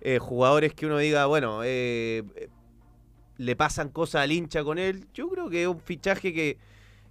eh, 0.00 0.18
jugadores 0.18 0.74
que 0.74 0.86
uno 0.86 0.98
diga, 0.98 1.26
bueno, 1.26 1.60
eh, 1.64 2.22
le 3.40 3.56
pasan 3.56 3.88
cosas 3.88 4.22
al 4.22 4.32
hincha 4.32 4.62
con 4.62 4.78
él. 4.78 5.06
Yo 5.14 5.28
creo 5.30 5.48
que 5.48 5.62
es 5.62 5.68
un 5.68 5.80
fichaje 5.80 6.34
que 6.34 6.58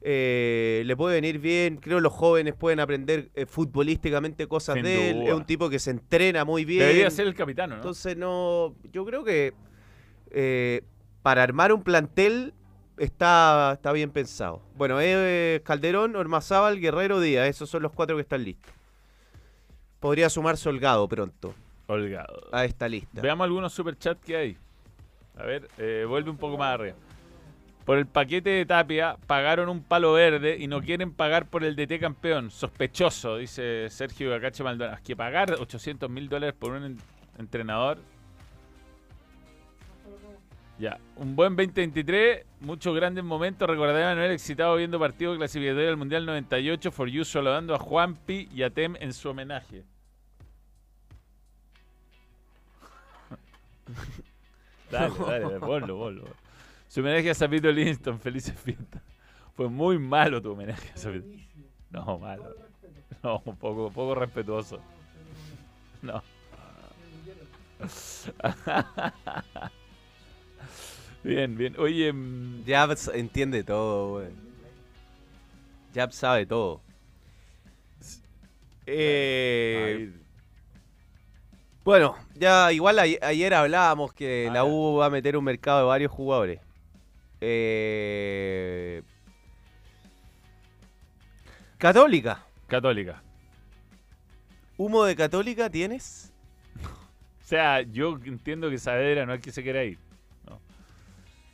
eh, 0.02 0.84
le 0.86 0.96
puede 0.96 1.16
venir 1.16 1.40
bien. 1.40 1.78
Creo 1.78 1.98
que 1.98 2.04
los 2.04 2.14
jóvenes 2.14 2.54
pueden 2.54 2.80
aprender 2.80 3.30
eh, 3.34 3.46
futbolísticamente 3.46 4.48
cosas 4.48 4.76
Sin 4.76 4.84
de 4.84 5.10
él. 5.10 5.16
duda. 5.18 5.28
Es 5.30 5.34
un 5.34 5.46
tipo 5.46 5.70
que 5.70 5.80
se 5.80 5.92
entrena 5.92 6.46
muy 6.46 6.66
bien. 6.66 6.82
Debería 6.82 7.10
ser 7.10 7.28
el 7.28 7.34
capitano, 7.34 7.72
¿no? 7.72 7.76
Entonces 7.78 8.16
no, 8.16 8.76
yo 8.92 9.06
creo 9.06 9.24
que 9.24 9.54
eh, 10.32 10.84
para 11.22 11.44
armar 11.44 11.74
un 11.74 11.84
plantel 11.84 12.54
está, 12.98 13.72
está 13.74 13.92
bien 13.92 14.12
pensado. 14.12 14.62
Bueno, 14.76 15.00
es 15.00 15.62
Calderón, 15.62 16.16
Ormazábal, 16.16 16.80
Guerrero, 16.80 17.20
Díaz, 17.20 17.48
esos 17.48 17.70
son 17.70 17.82
los 17.82 17.92
cuatro 17.92 18.16
que 18.16 18.22
están 18.22 18.44
listos. 18.44 18.72
Podría 20.00 20.30
sumarse 20.30 20.70
Holgado 20.70 21.08
pronto 21.10 21.54
A 22.52 22.66
esta 22.66 22.88
lista. 22.88 23.22
Veamos 23.22 23.46
algunos 23.46 23.74
superchats 23.74 24.24
que 24.24 24.36
hay. 24.36 24.58
A 25.38 25.44
ver, 25.44 25.68
eh, 25.78 26.06
vuelve 26.08 26.30
un 26.30 26.38
poco 26.38 26.58
más 26.58 26.74
arriba. 26.76 26.96
Por 27.86 27.98
el 27.98 28.06
paquete 28.06 28.52
de 28.52 28.66
Tapia 28.66 29.18
pagaron 29.26 29.68
un 29.70 29.82
palo 29.84 30.14
verde 30.14 30.58
y 30.60 30.68
no 30.68 30.82
quieren 30.82 31.12
pagar 31.12 31.48
por 31.48 31.64
el 31.64 31.76
DT 31.76 32.00
campeón. 32.00 32.52
Sospechoso, 32.52 33.38
dice 33.38 33.90
Sergio 33.90 34.30
Gacache 34.30 34.64
Maldonado. 34.64 34.98
Es 34.98 35.02
que 35.02 35.16
pagar 35.16 35.54
800 35.60 36.08
mil 36.10 36.30
dólares 36.30 36.56
por 36.60 36.74
un 36.74 36.84
en- 36.84 36.98
entrenador. 37.40 37.98
Ya, 40.78 40.98
un 41.18 41.36
buen 41.36 41.56
2023, 41.58 42.46
muchos 42.62 42.96
grandes 42.96 43.24
momentos. 43.24 43.68
Recordarán 43.70 44.18
haber 44.18 44.32
excitado 44.32 44.76
viendo 44.78 44.98
partido 45.00 45.36
clasificatorio 45.36 45.88
del 45.88 45.98
Mundial 45.98 46.26
98. 46.26 46.92
For 46.92 47.10
You 47.10 47.26
saludando 47.26 47.76
a 47.76 47.80
Juanpi 47.80 48.48
y 48.54 48.62
a 48.64 48.70
Tem 48.70 48.96
en 49.00 49.12
su 49.14 49.30
homenaje. 49.30 49.84
Dale, 54.92 55.14
dale, 55.20 55.60
ponlo, 55.60 55.98
ponlo. 55.98 56.24
Su 56.88 57.02
homenaje 57.02 57.30
a 57.30 57.36
Zapito 57.36 57.72
Livingston, 57.72 58.20
felices 58.20 58.60
fiestas. 58.60 59.02
Fue 59.56 59.70
muy 59.70 60.00
malo 60.00 60.42
tu 60.42 60.52
homenaje 60.52 60.92
a 60.94 60.98
Zapito. 60.98 61.28
No, 61.92 62.18
malo. 62.18 62.56
No, 63.22 63.42
un 63.46 63.58
poco, 63.58 63.92
poco 63.92 64.16
respetuoso. 64.16 64.82
No. 66.02 66.24
Bien, 71.24 71.58
bien. 71.58 71.76
Oye, 71.78 72.14
mm, 72.14 72.64
Jab 72.66 72.96
entiende 73.14 73.64
todo, 73.64 74.12
güey. 74.12 74.30
Jab 75.94 76.12
sabe 76.14 76.46
todo. 76.46 76.82
Eh, 78.86 80.12
bueno, 81.84 82.16
ya 82.40 82.72
igual 82.72 82.98
a- 83.00 83.04
ayer 83.28 83.54
hablábamos 83.54 84.14
que 84.14 84.48
Ah, 84.50 84.54
la. 84.54 84.64
U 84.66 84.98
va 84.98 85.08
a 85.08 85.10
meter 85.10 85.36
un 85.38 85.44
mercado 85.44 85.80
de 85.80 85.86
varios 85.86 86.12
jugadores. 86.12 86.60
Eh, 87.42 89.02
Católica. 91.78 92.44
católica. 92.68 93.22
¿Humo 94.78 95.04
de 95.06 95.16
Católica 95.16 95.70
tienes? 95.70 96.32
O 97.44 97.48
sea, 97.50 97.82
yo 97.82 98.20
entiendo 98.26 98.70
que 98.70 98.78
Saavedra 98.78 99.26
no 99.26 99.34
es 99.34 99.42
que 99.42 99.52
se 99.52 99.64
quiera 99.64 99.84
ir. 99.84 99.98
No. 100.48 100.60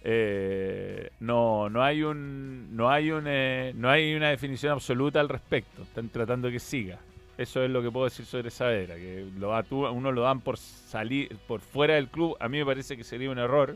Eh, 0.03 1.09
no, 1.21 1.69
no 1.69 1.81
hay 1.81 2.03
un, 2.03 2.75
no 2.75 2.89
hay 2.89 3.11
un, 3.11 3.23
eh, 3.27 3.71
no 3.77 3.89
hay 3.89 4.13
una 4.13 4.27
definición 4.29 4.73
absoluta 4.73 5.21
al 5.21 5.29
respecto. 5.29 5.83
Están 5.83 6.09
tratando 6.09 6.51
que 6.51 6.59
siga. 6.59 6.99
Eso 7.37 7.63
es 7.63 7.69
lo 7.69 7.81
que 7.81 7.91
puedo 7.91 8.05
decir 8.05 8.25
sobre 8.25 8.49
Saavedra, 8.49 8.95
que 8.95 9.27
lo 9.37 9.51
uno 9.91 10.11
lo 10.11 10.21
dan 10.21 10.39
por 10.39 10.57
salir, 10.57 11.35
por 11.47 11.59
fuera 11.59 11.95
del 11.95 12.07
club. 12.07 12.37
A 12.39 12.47
mí 12.47 12.59
me 12.59 12.65
parece 12.65 12.95
que 12.95 13.03
sería 13.03 13.29
un 13.29 13.37
error, 13.39 13.75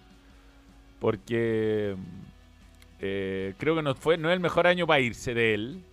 porque 0.99 1.95
eh, 3.01 3.53
creo 3.57 3.75
que 3.75 3.81
no 3.81 3.95
fue, 3.95 4.17
no 4.17 4.29
es 4.29 4.33
el 4.35 4.39
mejor 4.39 4.65
año 4.67 4.87
para 4.87 5.01
irse 5.01 5.33
de 5.33 5.53
él. 5.53 5.83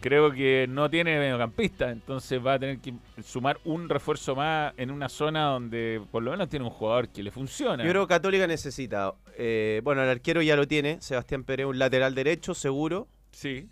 Creo 0.00 0.30
que 0.30 0.66
no 0.68 0.88
tiene 0.88 1.18
mediocampista, 1.18 1.90
entonces 1.90 2.44
va 2.44 2.54
a 2.54 2.58
tener 2.58 2.78
que 2.78 2.94
sumar 3.24 3.58
un 3.64 3.88
refuerzo 3.88 4.36
más 4.36 4.72
en 4.76 4.92
una 4.92 5.08
zona 5.08 5.46
donde 5.46 6.00
por 6.12 6.22
lo 6.22 6.30
menos 6.30 6.48
tiene 6.48 6.64
un 6.64 6.70
jugador 6.70 7.08
que 7.08 7.20
le 7.20 7.32
funciona. 7.32 7.82
Yo 7.82 7.90
creo 7.90 8.06
que 8.06 8.14
Católica 8.14 8.46
necesita. 8.46 9.14
eh, 9.36 9.80
bueno, 9.82 10.02
el 10.04 10.08
arquero 10.08 10.40
ya 10.40 10.54
lo 10.54 10.68
tiene. 10.68 11.00
Sebastián 11.00 11.42
Pérez, 11.42 11.66
un 11.66 11.80
lateral 11.80 12.14
derecho, 12.14 12.54
seguro. 12.54 13.08
Sí, 13.32 13.66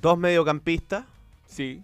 Dos 0.00 0.18
mediocampistas. 0.18 1.06
sí. 1.46 1.82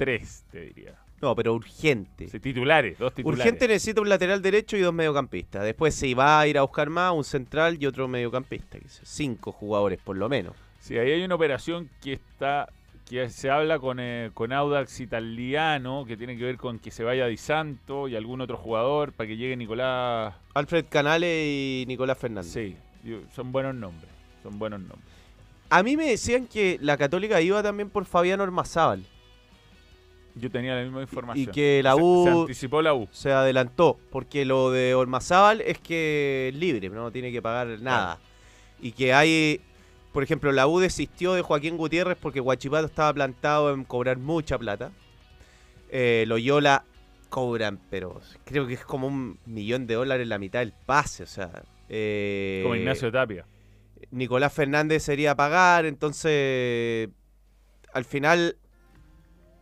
Tres, 0.00 0.44
te 0.50 0.60
diría. 0.62 0.94
No, 1.20 1.36
pero 1.36 1.52
urgente. 1.52 2.26
Sí, 2.26 2.40
titulares, 2.40 2.98
dos 2.98 3.12
titulares. 3.12 3.44
Urgente 3.44 3.68
necesita 3.68 4.00
un 4.00 4.08
lateral 4.08 4.40
derecho 4.40 4.78
y 4.78 4.80
dos 4.80 4.94
mediocampistas. 4.94 5.62
Después 5.62 5.94
si 5.94 6.14
va 6.14 6.40
a 6.40 6.46
ir 6.46 6.56
a 6.56 6.62
buscar 6.62 6.88
más, 6.88 7.12
un 7.12 7.22
central 7.22 7.76
y 7.78 7.84
otro 7.84 8.08
mediocampista. 8.08 8.78
Cinco 9.02 9.52
jugadores 9.52 9.98
por 10.02 10.16
lo 10.16 10.30
menos. 10.30 10.56
Sí, 10.78 10.96
ahí 10.96 11.10
hay 11.10 11.22
una 11.22 11.34
operación 11.34 11.90
que 12.00 12.14
está 12.14 12.70
que 13.10 13.28
se 13.28 13.50
habla 13.50 13.78
con, 13.78 14.00
eh, 14.00 14.30
con 14.32 14.54
Audax 14.54 15.00
italiano, 15.00 16.06
que 16.08 16.16
tiene 16.16 16.38
que 16.38 16.44
ver 16.44 16.56
con 16.56 16.78
que 16.78 16.90
se 16.90 17.04
vaya 17.04 17.26
Di 17.26 17.36
Santo 17.36 18.08
y 18.08 18.16
algún 18.16 18.40
otro 18.40 18.56
jugador 18.56 19.12
para 19.12 19.26
que 19.26 19.36
llegue 19.36 19.54
Nicolás. 19.54 20.34
Alfred 20.54 20.86
Canales 20.88 21.44
y 21.44 21.84
Nicolás 21.88 22.16
Fernández. 22.16 22.50
Sí, 22.50 22.74
son 23.34 23.52
buenos 23.52 23.74
nombres. 23.74 24.10
Son 24.42 24.58
buenos 24.58 24.80
nombres. 24.80 25.04
A 25.68 25.82
mí 25.82 25.98
me 25.98 26.06
decían 26.08 26.46
que 26.46 26.78
la 26.80 26.96
Católica 26.96 27.42
iba 27.42 27.62
también 27.62 27.90
por 27.90 28.06
Fabián 28.06 28.40
Ormazábal. 28.40 29.04
Yo 30.34 30.50
tenía 30.50 30.74
la 30.76 30.82
misma 30.82 31.02
información. 31.02 31.48
Y 31.48 31.52
que 31.52 31.80
la 31.82 31.96
U- 31.96 32.24
Se, 32.24 32.30
anticipó 32.30 32.82
la 32.82 32.94
U. 32.94 33.08
Se 33.10 33.32
adelantó, 33.32 33.98
porque 34.10 34.44
lo 34.44 34.70
de 34.70 34.94
Ormazábal 34.94 35.60
es 35.60 35.78
que 35.78 36.50
es 36.52 36.58
libre, 36.58 36.88
no 36.88 37.10
tiene 37.10 37.32
que 37.32 37.42
pagar 37.42 37.66
nada. 37.80 38.18
Y 38.80 38.92
que 38.92 39.12
hay, 39.12 39.60
por 40.12 40.22
ejemplo, 40.22 40.52
la 40.52 40.66
U 40.66 40.78
desistió 40.78 41.34
de 41.34 41.42
Joaquín 41.42 41.76
Gutiérrez 41.76 42.16
porque 42.20 42.40
Guachipato 42.40 42.86
estaba 42.86 43.12
plantado 43.12 43.74
en 43.74 43.84
cobrar 43.84 44.18
mucha 44.18 44.56
plata. 44.58 44.92
Eh, 45.90 46.24
Loyola 46.28 46.84
cobran, 47.28 47.78
pero 47.90 48.20
creo 48.44 48.66
que 48.66 48.74
es 48.74 48.84
como 48.84 49.06
un 49.08 49.38
millón 49.46 49.86
de 49.86 49.94
dólares 49.94 50.26
la 50.28 50.38
mitad 50.38 50.60
del 50.60 50.72
pase, 50.72 51.24
o 51.24 51.26
sea, 51.26 51.50
Eh, 51.88 52.60
Como 52.62 52.76
Ignacio 52.76 53.10
Tapia. 53.10 53.44
Nicolás 54.12 54.52
Fernández 54.52 55.02
sería 55.02 55.34
pagar, 55.34 55.84
entonces 55.86 57.08
al 57.92 58.04
final 58.04 58.56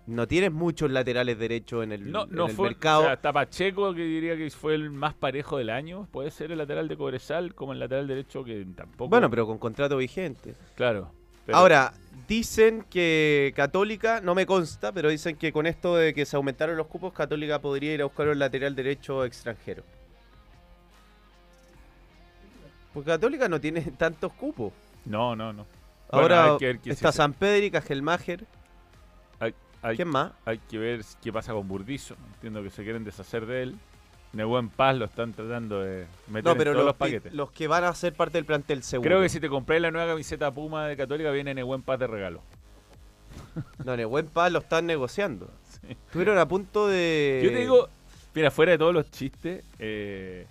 no 0.08 0.26
tienes 0.26 0.50
muchos 0.52 0.90
laterales 0.90 1.38
derechos 1.38 1.84
en 1.84 1.92
el, 1.92 2.10
No, 2.10 2.24
en 2.24 2.30
no 2.34 2.46
el 2.46 2.52
fue. 2.52 2.68
mercado. 2.68 3.00
O 3.00 3.04
sea, 3.04 3.12
hasta 3.12 3.32
Pacheco, 3.32 3.94
que 3.94 4.02
diría 4.02 4.36
que 4.36 4.50
fue 4.50 4.74
el 4.74 4.90
más 4.90 5.14
parejo 5.14 5.58
del 5.58 5.70
año. 5.70 6.08
Puede 6.10 6.30
ser 6.30 6.50
el 6.50 6.58
lateral 6.58 6.88
de 6.88 6.96
Cobresal, 6.96 7.54
como 7.54 7.72
el 7.72 7.78
lateral 7.78 8.06
derecho, 8.06 8.42
que 8.44 8.66
tampoco. 8.76 9.10
bueno, 9.10 9.28
pero 9.30 9.46
con 9.46 9.58
contrato 9.58 9.96
vigente. 9.98 10.54
Claro. 10.74 11.10
pero- 11.46 11.58
Ahora, 11.58 11.92
dicen 12.26 12.84
que 12.90 13.52
Católica, 13.56 14.20
no 14.20 14.34
me 14.34 14.44
consta, 14.46 14.92
pero 14.92 15.08
dicen 15.10 15.36
que 15.36 15.52
con 15.52 15.66
esto 15.66 15.96
de 15.96 16.12
que 16.14 16.26
se 16.26 16.36
aumentaron 16.36 16.76
los 16.76 16.86
cupos, 16.86 17.12
Católica 17.12 17.60
podría 17.60 17.94
ir 17.94 18.00
a 18.02 18.04
buscar 18.04 18.28
un 18.28 18.38
lateral 18.38 18.74
derecho 18.74 19.24
extranjero. 19.24 19.82
Porque 22.92 23.10
Católica 23.10 23.48
no 23.48 23.60
tiene 23.60 23.80
tantos 23.96 24.32
cupos. 24.32 24.72
No, 25.04 25.36
no, 25.36 25.52
no. 25.52 25.66
Ahora 26.10 26.56
está 26.84 27.12
San 27.12 27.32
Pedri, 27.34 27.70
Cajelmacher. 27.70 28.44
Hay, 29.82 29.96
¿Quién 29.96 30.08
más? 30.08 30.32
hay 30.44 30.58
que 30.58 30.78
ver 30.78 31.02
qué 31.22 31.32
pasa 31.32 31.52
con 31.52 31.68
Burdizo. 31.68 32.16
Entiendo 32.34 32.62
que 32.62 32.70
se 32.70 32.82
quieren 32.82 33.04
deshacer 33.04 33.46
de 33.46 33.62
él. 33.62 33.76
Nehuen 34.32 34.68
Paz 34.68 34.96
lo 34.96 35.06
están 35.06 35.32
tratando 35.32 35.80
de 35.80 36.06
meter 36.26 36.44
No, 36.44 36.52
en 36.52 36.58
pero 36.58 36.72
todos 36.72 36.84
los, 36.84 36.86
los 36.86 36.94
que, 36.94 36.98
paquetes. 36.98 37.32
los 37.32 37.50
que 37.50 37.66
van 37.66 37.84
a 37.84 37.94
ser 37.94 38.12
parte 38.12 38.36
del 38.38 38.44
plantel 38.44 38.82
seguro. 38.82 39.08
Creo 39.08 39.22
que 39.22 39.28
si 39.30 39.40
te 39.40 39.48
compré 39.48 39.80
la 39.80 39.90
nueva 39.90 40.08
camiseta 40.08 40.50
Puma 40.52 40.86
de 40.86 40.96
Católica, 40.96 41.30
viene 41.30 41.54
Nehuen 41.54 41.82
Paz 41.82 41.98
de 41.98 42.06
regalo. 42.06 42.42
No, 43.84 43.96
Nehuen 43.96 44.26
Paz 44.26 44.52
lo 44.52 44.58
están 44.60 44.86
negociando. 44.86 45.50
Sí. 45.68 45.88
Estuvieron 46.06 46.38
a 46.38 46.46
punto 46.46 46.86
de... 46.88 47.40
Yo 47.44 47.50
te 47.50 47.58
digo, 47.58 47.88
mira, 48.34 48.50
fuera 48.50 48.72
de 48.72 48.78
todos 48.78 48.92
los 48.94 49.10
chistes, 49.10 49.64
eh, 49.78 50.46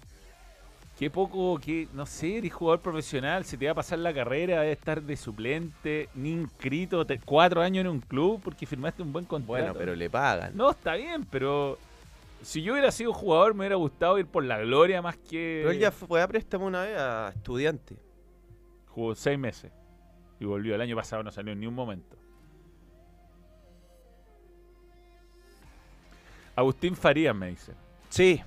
qué 0.98 1.10
poco, 1.10 1.60
qué, 1.60 1.88
no 1.94 2.06
sé, 2.06 2.38
eres 2.38 2.54
jugador 2.54 2.82
profesional, 2.82 3.46
se 3.46 3.58
te 3.58 3.66
va 3.66 3.72
a 3.74 3.76
pasar 3.76 4.00
la 4.00 4.14
carrera, 4.14 4.62
de 4.62 4.72
estar 4.72 5.02
de 5.02 5.16
suplente, 5.16 6.10
ni 6.16 6.32
inscrito, 6.32 7.06
te- 7.06 7.20
cuatro 7.20 7.62
años 7.62 7.82
en 7.86 7.92
un 7.92 8.00
club 8.00 8.42
porque 8.44 8.66
firmaste 8.66 9.04
un 9.04 9.14
buen 9.14 9.26
contrato. 9.26 9.62
Bueno, 9.64 9.74
pero 9.78 9.96
le 9.96 10.10
pagan. 10.10 10.56
No, 10.58 10.72
está 10.72 10.96
bien, 10.96 11.26
pero 11.30 11.78
si 12.42 12.62
yo 12.64 12.74
hubiera 12.74 12.92
sido 12.92 13.14
jugador 13.14 13.54
me 13.54 13.60
hubiera 13.60 13.76
gustado 13.76 14.18
ir 14.18 14.26
por 14.26 14.44
la 14.44 14.58
gloria 14.60 15.02
más 15.02 15.18
que... 15.18 15.60
Pero 15.64 15.72
él 15.72 15.80
ya 15.80 15.92
fue 15.92 16.22
a 16.22 16.28
préstamo 16.28 16.66
una 16.66 16.82
vez 16.84 16.98
a 16.98 17.30
estudiante. 17.36 17.96
Jugó 18.88 19.14
seis 19.14 19.38
meses 19.38 19.72
y 20.40 20.46
volvió. 20.46 20.74
El 20.74 20.82
año 20.82 20.96
pasado 20.96 21.22
no 21.22 21.32
salió 21.32 21.54
en 21.54 21.60
ni 21.60 21.68
un 21.68 21.76
momento. 21.76 22.16
Agustín 26.56 26.96
Farías 26.96 27.36
me 27.36 27.50
dice. 27.50 27.74
Sí, 28.10 28.42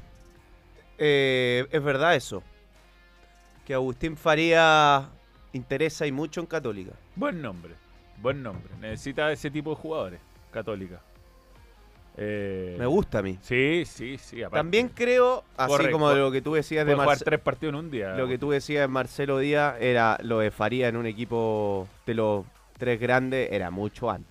eh, 1.00 1.66
es 1.72 1.82
verdad 1.82 2.14
eso. 2.14 2.42
Que 3.66 3.74
Agustín 3.74 4.16
Faría 4.16 5.08
interesa 5.52 6.06
y 6.06 6.12
mucho 6.12 6.40
en 6.40 6.46
Católica. 6.46 6.92
Buen 7.16 7.42
nombre, 7.42 7.74
buen 8.22 8.42
nombre. 8.42 8.70
Necesita 8.80 9.32
ese 9.32 9.50
tipo 9.50 9.70
de 9.70 9.76
jugadores, 9.76 10.20
Católica. 10.52 11.00
Eh, 12.16 12.76
Me 12.78 12.86
gusta 12.86 13.20
a 13.20 13.22
mí. 13.22 13.38
Sí, 13.40 13.84
sí, 13.86 14.18
sí. 14.18 14.42
aparte. 14.42 14.58
También 14.58 14.88
creo, 14.88 15.42
así 15.56 15.68
Corre, 15.70 15.90
como 15.90 16.12
lo 16.12 16.30
que 16.30 16.42
tú 16.42 16.54
decías 16.54 16.84
de 16.84 16.92
Puede 16.94 17.04
jugar 17.04 17.16
Marce- 17.18 17.24
tres 17.24 17.40
partidos 17.40 17.72
en 17.74 17.78
un 17.78 17.90
día. 17.90 18.14
lo 18.14 18.28
que 18.28 18.36
tú 18.36 18.50
decías 18.50 18.82
de 18.82 18.88
Marcelo 18.88 19.38
Díaz 19.38 19.76
era 19.80 20.18
lo 20.22 20.40
de 20.40 20.50
Faría 20.50 20.88
en 20.88 20.96
un 20.96 21.06
equipo 21.06 21.88
de 22.06 22.14
los 22.14 22.44
tres 22.76 23.00
grandes 23.00 23.50
era 23.52 23.70
mucho 23.70 24.10
antes. 24.10 24.28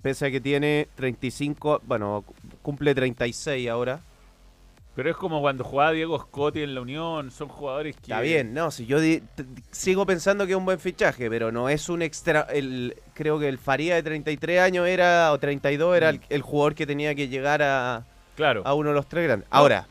Pese 0.00 0.26
a 0.26 0.30
que 0.30 0.40
tiene 0.40 0.86
35, 0.94 1.80
bueno, 1.84 2.24
cumple 2.62 2.94
36 2.94 3.68
ahora. 3.68 4.00
Pero 4.94 5.10
es 5.10 5.16
como 5.16 5.40
cuando 5.40 5.64
jugaba 5.64 5.92
Diego 5.92 6.18
Scotti 6.18 6.60
en 6.62 6.74
la 6.74 6.82
Unión. 6.82 7.30
Son 7.30 7.48
jugadores 7.48 7.96
que. 7.96 8.02
Está 8.02 8.20
bien, 8.20 8.52
no, 8.52 8.70
si 8.70 8.84
yo 8.84 9.00
di- 9.00 9.22
sigo 9.70 10.04
pensando 10.04 10.44
que 10.46 10.52
es 10.52 10.58
un 10.58 10.66
buen 10.66 10.78
fichaje, 10.78 11.30
pero 11.30 11.50
no 11.50 11.68
es 11.70 11.88
un 11.88 12.02
extra. 12.02 12.42
El, 12.52 12.94
creo 13.14 13.38
que 13.38 13.48
el 13.48 13.56
Faría 13.58 13.94
de 13.94 14.02
33 14.02 14.60
años 14.60 14.86
era, 14.86 15.32
o 15.32 15.38
32, 15.38 15.96
era 15.96 16.10
el, 16.10 16.18
Mm. 16.18 16.22
el 16.28 16.42
jugador 16.42 16.74
que 16.74 16.86
tenía 16.86 17.14
que 17.14 17.28
llegar 17.28 17.62
a, 17.62 18.04
Claro. 18.36 18.62
a 18.66 18.74
uno 18.74 18.90
de 18.90 18.94
los 18.94 19.06
tres 19.08 19.24
grandes. 19.24 19.48
Ahora, 19.50 19.86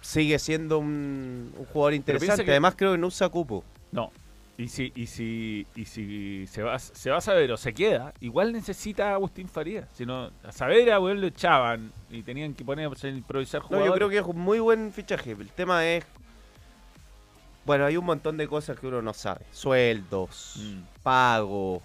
sigue 0.00 0.38
siendo 0.38 0.78
un, 0.78 1.52
un 1.58 1.64
jugador 1.66 1.94
interesante. 1.94 2.44
que- 2.44 2.50
Además, 2.52 2.74
creo 2.76 2.92
que 2.92 2.98
no 2.98 3.08
usa 3.08 3.28
cupo. 3.28 3.64
No. 3.90 4.12
Y 4.60 4.68
si, 4.68 4.92
y 4.94 5.06
si, 5.06 5.66
y 5.74 5.86
si 5.86 6.46
se 6.46 6.62
va, 6.62 6.78
se 6.78 7.10
va 7.10 7.16
a 7.16 7.20
saber 7.22 7.50
o 7.50 7.56
se 7.56 7.72
queda, 7.72 8.12
igual 8.20 8.52
necesita 8.52 9.08
a 9.10 9.14
Agustín 9.14 9.48
Farías. 9.48 9.88
Si 9.94 10.04
no, 10.04 10.30
a 10.44 10.52
Saavedra, 10.52 11.00
weón, 11.00 11.18
lo 11.22 11.28
echaban 11.28 11.90
y 12.10 12.22
tenían 12.22 12.52
que 12.52 12.62
poner 12.62 12.86
a 12.86 13.08
improvisar 13.08 13.62
No, 13.62 13.68
jugadores. 13.68 13.88
yo 13.90 13.94
creo 13.94 14.08
que 14.10 14.18
es 14.18 14.24
un 14.26 14.38
muy 14.38 14.58
buen 14.58 14.92
fichaje. 14.92 15.30
El 15.30 15.48
tema 15.48 15.86
es. 15.86 16.04
Bueno, 17.64 17.86
hay 17.86 17.96
un 17.96 18.04
montón 18.04 18.36
de 18.36 18.46
cosas 18.48 18.78
que 18.78 18.86
uno 18.86 19.00
no 19.00 19.14
sabe: 19.14 19.46
sueldos, 19.50 20.56
Mm. 20.62 20.80
pago. 21.02 21.80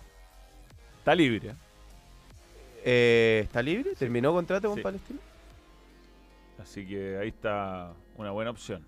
Está 0.98 1.16
libre. 1.16 1.54
¿eh? 2.84 3.42
¿Está 3.46 3.62
libre? 3.62 3.96
¿Terminó 3.96 4.34
contrato 4.34 4.68
con 4.68 4.78
Sí. 4.78 4.84
Palestino? 4.84 5.20
Así 6.62 6.86
que 6.86 7.18
ahí 7.20 7.30
está 7.30 7.94
una 8.18 8.32
buena 8.32 8.52
opción. 8.52 8.84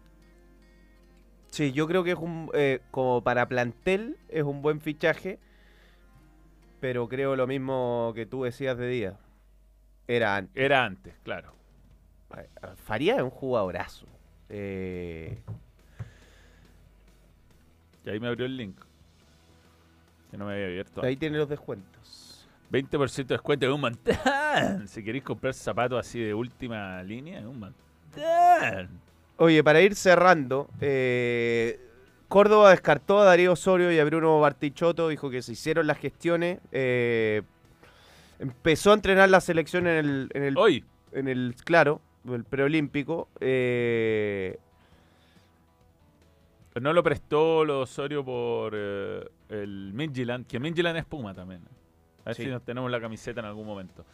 Sí, 1.51 1.71
yo 1.71 1.87
creo 1.87 2.03
que 2.03 2.11
es 2.11 2.17
un. 2.17 2.49
eh, 2.53 2.81
como 2.91 3.21
para 3.23 3.47
plantel, 3.47 4.17
es 4.29 4.43
un 4.43 4.61
buen 4.61 4.81
fichaje. 4.81 5.39
Pero 6.79 7.07
creo 7.07 7.35
lo 7.35 7.47
mismo 7.47 8.11
que 8.13 8.25
tú 8.25 8.43
decías 8.43 8.77
de 8.77 8.87
día. 8.87 9.17
Era 10.07 10.35
antes. 10.35 10.55
Era 10.63 10.85
antes, 10.85 11.15
claro. 11.23 11.53
Faría 12.75 13.15
es 13.15 13.21
un 13.23 13.29
jugadorazo. 13.31 14.05
Eh, 14.49 15.39
Y 18.05 18.09
ahí 18.09 18.19
me 18.19 18.27
abrió 18.27 18.45
el 18.45 18.55
link. 18.55 18.77
Que 20.31 20.37
no 20.37 20.45
me 20.45 20.53
había 20.53 20.65
abierto. 20.67 21.03
ahí 21.03 21.17
tiene 21.17 21.37
los 21.37 21.49
descuentos. 21.49 22.47
20% 22.71 23.15
de 23.27 23.35
descuento 23.35 23.65
es 23.65 23.71
un 23.73 23.81
montón. 23.81 24.15
Si 24.87 25.03
queréis 25.03 25.23
comprar 25.23 25.53
zapatos 25.53 25.99
así 25.99 26.19
de 26.19 26.33
última 26.33 27.01
línea, 27.03 27.39
es 27.39 27.45
un 27.45 27.59
montón. 27.59 28.89
Oye, 29.37 29.63
para 29.63 29.81
ir 29.81 29.95
cerrando, 29.95 30.67
eh, 30.81 31.79
Córdoba 32.27 32.71
descartó 32.71 33.19
a 33.19 33.25
Darío 33.25 33.53
Osorio 33.53 33.91
y 33.91 33.99
a 33.99 34.05
Bruno 34.05 34.39
Bartichotto. 34.39 35.07
Dijo 35.09 35.29
que 35.29 35.41
se 35.41 35.53
hicieron 35.53 35.87
las 35.87 35.97
gestiones. 35.99 36.59
eh, 36.71 37.43
empezó 38.39 38.91
a 38.91 38.93
entrenar 38.95 39.29
la 39.29 39.41
selección 39.41 39.87
en 39.87 39.95
el, 40.05 40.29
en 40.33 40.43
el 40.43 40.57
Hoy, 40.57 40.83
en 41.11 41.27
el, 41.27 41.55
claro, 41.63 42.01
el 42.31 42.43
preolímpico. 42.43 43.29
eh, 43.39 44.57
no 46.79 46.93
lo 46.93 47.01
prestó 47.01 47.65
lo 47.65 47.81
Osorio 47.81 48.23
por 48.23 48.73
eh, 48.75 49.27
el 49.49 49.91
Midtjylland, 49.93 50.45
que 50.45 50.59
Midtjylland 50.59 50.97
es 50.97 51.05
Puma 51.05 51.33
también. 51.33 51.61
A 52.23 52.29
ver 52.29 52.35
Sí. 52.35 52.43
si 52.43 52.49
nos 52.49 52.61
tenemos 52.63 52.91
la 52.91 52.99
camiseta 53.01 53.39
en 53.39 53.47
algún 53.47 53.65
momento. 53.65 54.05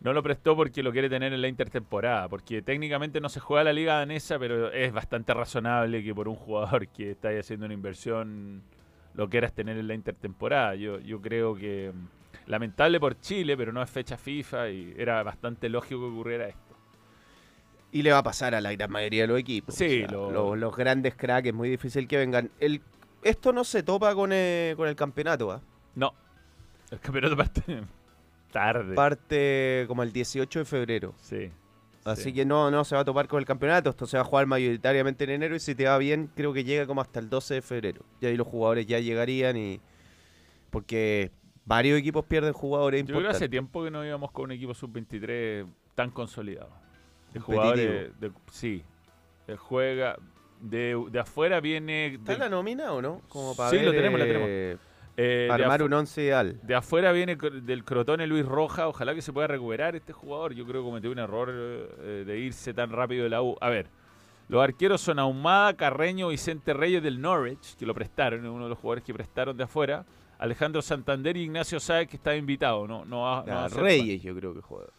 No 0.00 0.12
lo 0.14 0.22
prestó 0.22 0.56
porque 0.56 0.82
lo 0.82 0.92
quiere 0.92 1.10
tener 1.10 1.32
en 1.34 1.42
la 1.42 1.48
intertemporada, 1.48 2.26
porque 2.28 2.62
técnicamente 2.62 3.20
no 3.20 3.28
se 3.28 3.38
juega 3.38 3.64
la 3.64 3.72
liga 3.74 3.94
danesa, 3.98 4.38
pero 4.38 4.72
es 4.72 4.92
bastante 4.92 5.34
razonable 5.34 6.02
que 6.02 6.14
por 6.14 6.26
un 6.26 6.36
jugador 6.36 6.88
que 6.88 7.10
está 7.10 7.28
haciendo 7.38 7.66
una 7.66 7.74
inversión 7.74 8.62
lo 9.14 9.28
quieras 9.28 9.52
tener 9.52 9.76
en 9.76 9.86
la 9.88 9.94
intertemporada. 9.94 10.74
Yo, 10.74 10.98
yo 11.00 11.20
creo 11.20 11.54
que 11.54 11.92
mm, 11.94 12.50
lamentable 12.50 12.98
por 12.98 13.20
Chile, 13.20 13.56
pero 13.58 13.72
no 13.72 13.82
es 13.82 13.90
fecha 13.90 14.16
FIFA 14.16 14.70
y 14.70 14.94
era 14.96 15.22
bastante 15.22 15.68
lógico 15.68 16.00
que 16.00 16.06
ocurriera 16.14 16.48
esto. 16.48 16.74
y 17.92 18.02
le 18.02 18.12
va 18.12 18.18
a 18.18 18.22
pasar 18.22 18.54
a 18.54 18.60
la 18.62 18.72
gran 18.72 18.90
mayoría 18.90 19.22
de 19.22 19.26
los 19.28 19.38
equipos. 19.38 19.74
Sí, 19.74 20.04
o 20.04 20.08
sea, 20.08 20.12
lo- 20.12 20.30
los, 20.30 20.58
los 20.58 20.76
grandes 20.76 21.14
cracks 21.14 21.48
es 21.48 21.54
muy 21.54 21.68
difícil 21.68 22.08
que 22.08 22.16
vengan. 22.16 22.50
El, 22.58 22.80
esto 23.22 23.52
no 23.52 23.64
se 23.64 23.82
topa 23.82 24.14
con 24.14 24.32
el, 24.32 24.76
con 24.76 24.88
el 24.88 24.96
campeonato, 24.96 25.50
¿ah? 25.52 25.60
No, 25.94 26.14
el 26.90 27.00
campeonato 27.00 27.36
parte 27.36 27.82
tarde. 28.50 28.94
Parte 28.94 29.84
como 29.88 30.02
el 30.02 30.12
18 30.12 30.58
de 30.60 30.64
febrero. 30.64 31.14
sí. 31.18 31.50
Así 32.02 32.22
sí. 32.24 32.32
que 32.32 32.46
no, 32.46 32.70
no 32.70 32.82
se 32.84 32.94
va 32.94 33.02
a 33.02 33.04
topar 33.04 33.28
con 33.28 33.40
el 33.40 33.44
campeonato. 33.44 33.90
Esto 33.90 34.06
se 34.06 34.16
va 34.16 34.22
a 34.22 34.24
jugar 34.24 34.46
mayoritariamente 34.46 35.24
en 35.24 35.30
enero 35.30 35.54
y 35.54 35.60
si 35.60 35.74
te 35.74 35.84
va 35.84 35.98
bien, 35.98 36.30
creo 36.34 36.54
que 36.54 36.64
llega 36.64 36.86
como 36.86 37.02
hasta 37.02 37.20
el 37.20 37.28
12 37.28 37.54
de 37.54 37.62
febrero. 37.62 38.06
Y 38.22 38.26
ahí 38.26 38.38
los 38.38 38.46
jugadores 38.46 38.86
ya 38.86 38.98
llegarían 39.00 39.58
y. 39.58 39.80
Porque 40.70 41.30
varios 41.66 41.98
equipos 41.98 42.24
pierden 42.24 42.52
jugadores 42.54 43.02
Yo 43.02 43.06
creo 43.06 43.20
que 43.20 43.26
hace 43.28 43.44
importantes. 43.44 43.50
tiempo 43.50 43.84
que 43.84 43.90
no 43.90 44.04
íbamos 44.04 44.30
con 44.32 44.44
un 44.46 44.52
equipo 44.52 44.72
sub-23 44.72 45.66
tan 45.94 46.10
consolidado. 46.10 46.70
De 47.34 47.40
jugadores, 47.40 48.18
de- 48.18 48.32
sí. 48.50 48.82
El 49.46 49.56
juega. 49.58 50.16
De, 50.58 50.98
de 51.10 51.18
afuera 51.20 51.60
viene. 51.60 52.14
¿Está 52.14 52.32
de- 52.32 52.38
la 52.38 52.48
nómina 52.48 52.92
o 52.92 53.02
no? 53.02 53.20
Como 53.28 53.54
para 53.54 53.70
Sí, 53.70 53.76
ver, 53.76 53.84
lo 53.86 53.92
tenemos, 53.92 54.18
la 54.18 54.24
eh, 54.26 54.28
tenemos. 54.28 54.80
Eh, 55.22 55.48
Armar 55.50 55.82
un 55.82 55.92
once 55.92 56.22
ideal. 56.22 56.58
De 56.62 56.74
afuera 56.74 57.12
viene 57.12 57.36
del 57.36 57.84
Crotone 57.84 58.26
Luis 58.26 58.44
Roja. 58.44 58.88
Ojalá 58.88 59.14
que 59.14 59.22
se 59.22 59.32
pueda 59.32 59.46
recuperar 59.46 59.94
este 59.96 60.12
jugador. 60.12 60.54
Yo 60.54 60.66
creo 60.66 60.82
que 60.82 60.88
cometió 60.88 61.10
un 61.10 61.18
error 61.18 61.50
eh, 61.50 62.24
de 62.26 62.38
irse 62.38 62.72
tan 62.72 62.90
rápido 62.90 63.24
de 63.24 63.30
la 63.30 63.42
U. 63.42 63.56
A 63.60 63.68
ver, 63.68 63.88
los 64.48 64.62
arqueros 64.62 65.00
son 65.00 65.18
Ahumada, 65.18 65.76
Carreño, 65.76 66.28
Vicente 66.28 66.72
Reyes 66.72 67.02
del 67.02 67.20
Norwich, 67.20 67.76
que 67.76 67.86
lo 67.86 67.94
prestaron, 67.94 68.40
es 68.40 68.50
uno 68.50 68.64
de 68.64 68.70
los 68.70 68.78
jugadores 68.78 69.04
que 69.04 69.12
prestaron 69.12 69.56
de 69.56 69.64
afuera. 69.64 70.06
Alejandro 70.38 70.80
Santander 70.80 71.36
y 71.36 71.42
Ignacio 71.42 71.78
Sáez, 71.78 72.08
que 72.08 72.16
está 72.16 72.34
invitado. 72.34 72.88
No, 72.88 73.04
no 73.04 73.22
va, 73.22 73.44
no 73.46 73.54
va 73.54 73.64
a 73.66 73.68
ser 73.68 73.82
Reyes, 73.82 74.22
yo 74.22 74.34
creo 74.34 74.54
que 74.54 74.62
juega. 74.62 74.90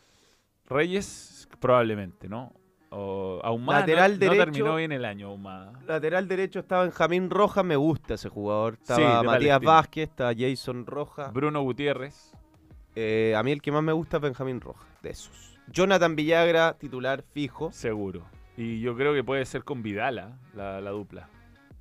Reyes, 0.67 1.49
probablemente, 1.59 2.29
¿no? 2.29 2.53
O 2.93 3.39
Ahumada 3.43 3.79
Lateral 3.81 4.11
no, 4.13 4.17
derecho. 4.19 4.35
no 4.37 4.43
terminó 4.51 4.75
bien 4.75 4.91
el 4.91 5.05
año 5.05 5.27
Ahumada. 5.29 5.71
Lateral 5.87 6.27
derecho 6.27 6.59
está 6.59 6.81
Benjamín 6.81 7.29
Rojas, 7.29 7.63
me 7.63 7.77
gusta 7.77 8.15
ese 8.15 8.27
jugador. 8.27 8.73
Estaba 8.73 9.23
Matías. 9.23 9.61
Vázquez, 9.61 10.09
está 10.09 10.31
Jason 10.37 10.85
Rojas. 10.85 11.31
Bruno 11.31 11.61
Gutiérrez. 11.61 12.33
Eh, 12.95 13.33
a 13.37 13.43
mí 13.43 13.53
el 13.53 13.61
que 13.61 13.71
más 13.71 13.81
me 13.81 13.93
gusta 13.93 14.17
es 14.17 14.23
Benjamín 14.23 14.59
Rojas, 14.59 14.85
de 15.01 15.11
esos. 15.11 15.57
Jonathan 15.67 16.17
Villagra, 16.17 16.73
titular 16.77 17.23
fijo. 17.33 17.71
Seguro. 17.71 18.23
Y 18.57 18.81
yo 18.81 18.97
creo 18.97 19.13
que 19.13 19.23
puede 19.23 19.45
ser 19.45 19.63
con 19.63 19.81
Vidala, 19.81 20.37
la, 20.53 20.81
la 20.81 20.89
dupla. 20.91 21.29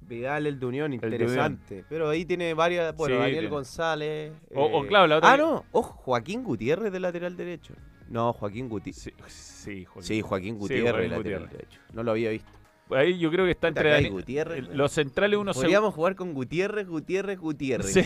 Vidal, 0.02 0.46
el 0.46 0.60
de 0.60 0.66
Unión, 0.66 0.90
de 0.92 0.98
Unión. 0.98 1.12
interesante. 1.12 1.84
Pero 1.88 2.08
ahí 2.08 2.24
tiene 2.24 2.54
varias. 2.54 2.94
Bueno, 2.96 3.16
Sí, 3.16 3.18
Daniel 3.20 3.38
tiene. 3.40 3.48
González. 3.54 4.32
O- 4.54 4.64
o 4.64 4.84
eh, 4.84 4.86
claro, 4.86 5.06
la 5.08 5.16
otra 5.16 5.32
Ah, 5.32 5.36
que- 5.36 5.42
no. 5.42 5.64
Ojo, 5.72 5.92
Joaquín 5.94 6.44
Gutiérrez 6.44 6.92
de 6.92 7.00
lateral 7.00 7.36
derecho. 7.36 7.74
No, 8.10 8.32
Joaquín 8.34 8.68
Gutiérrez. 8.68 9.02
Sí, 9.02 9.12
sí, 9.28 9.84
Joaquín. 9.86 10.02
Sí, 10.02 10.20
Joaquín 10.20 10.54
Sí, 10.54 10.60
Gutiérrez, 10.60 10.92
Joaquín 10.92 11.16
Gutiérrez. 11.16 11.68
No 11.94 12.02
lo 12.02 12.10
había 12.10 12.30
visto. 12.30 12.50
Ahí 12.90 13.18
yo 13.18 13.30
creo 13.30 13.44
que 13.44 13.52
está 13.52 13.68
entre 13.68 13.90
Dani- 13.92 14.10
Gutiérrez, 14.10 14.68
los 14.70 14.90
centrales 14.92 15.38
uno 15.38 15.54
se 15.54 15.60
Podríamos 15.60 15.94
jugar 15.94 16.16
con 16.16 16.34
Gutiérrez, 16.34 16.88
Gutiérrez, 16.88 17.38
Gutiérrez. 17.38 17.92
Sí. 17.92 18.02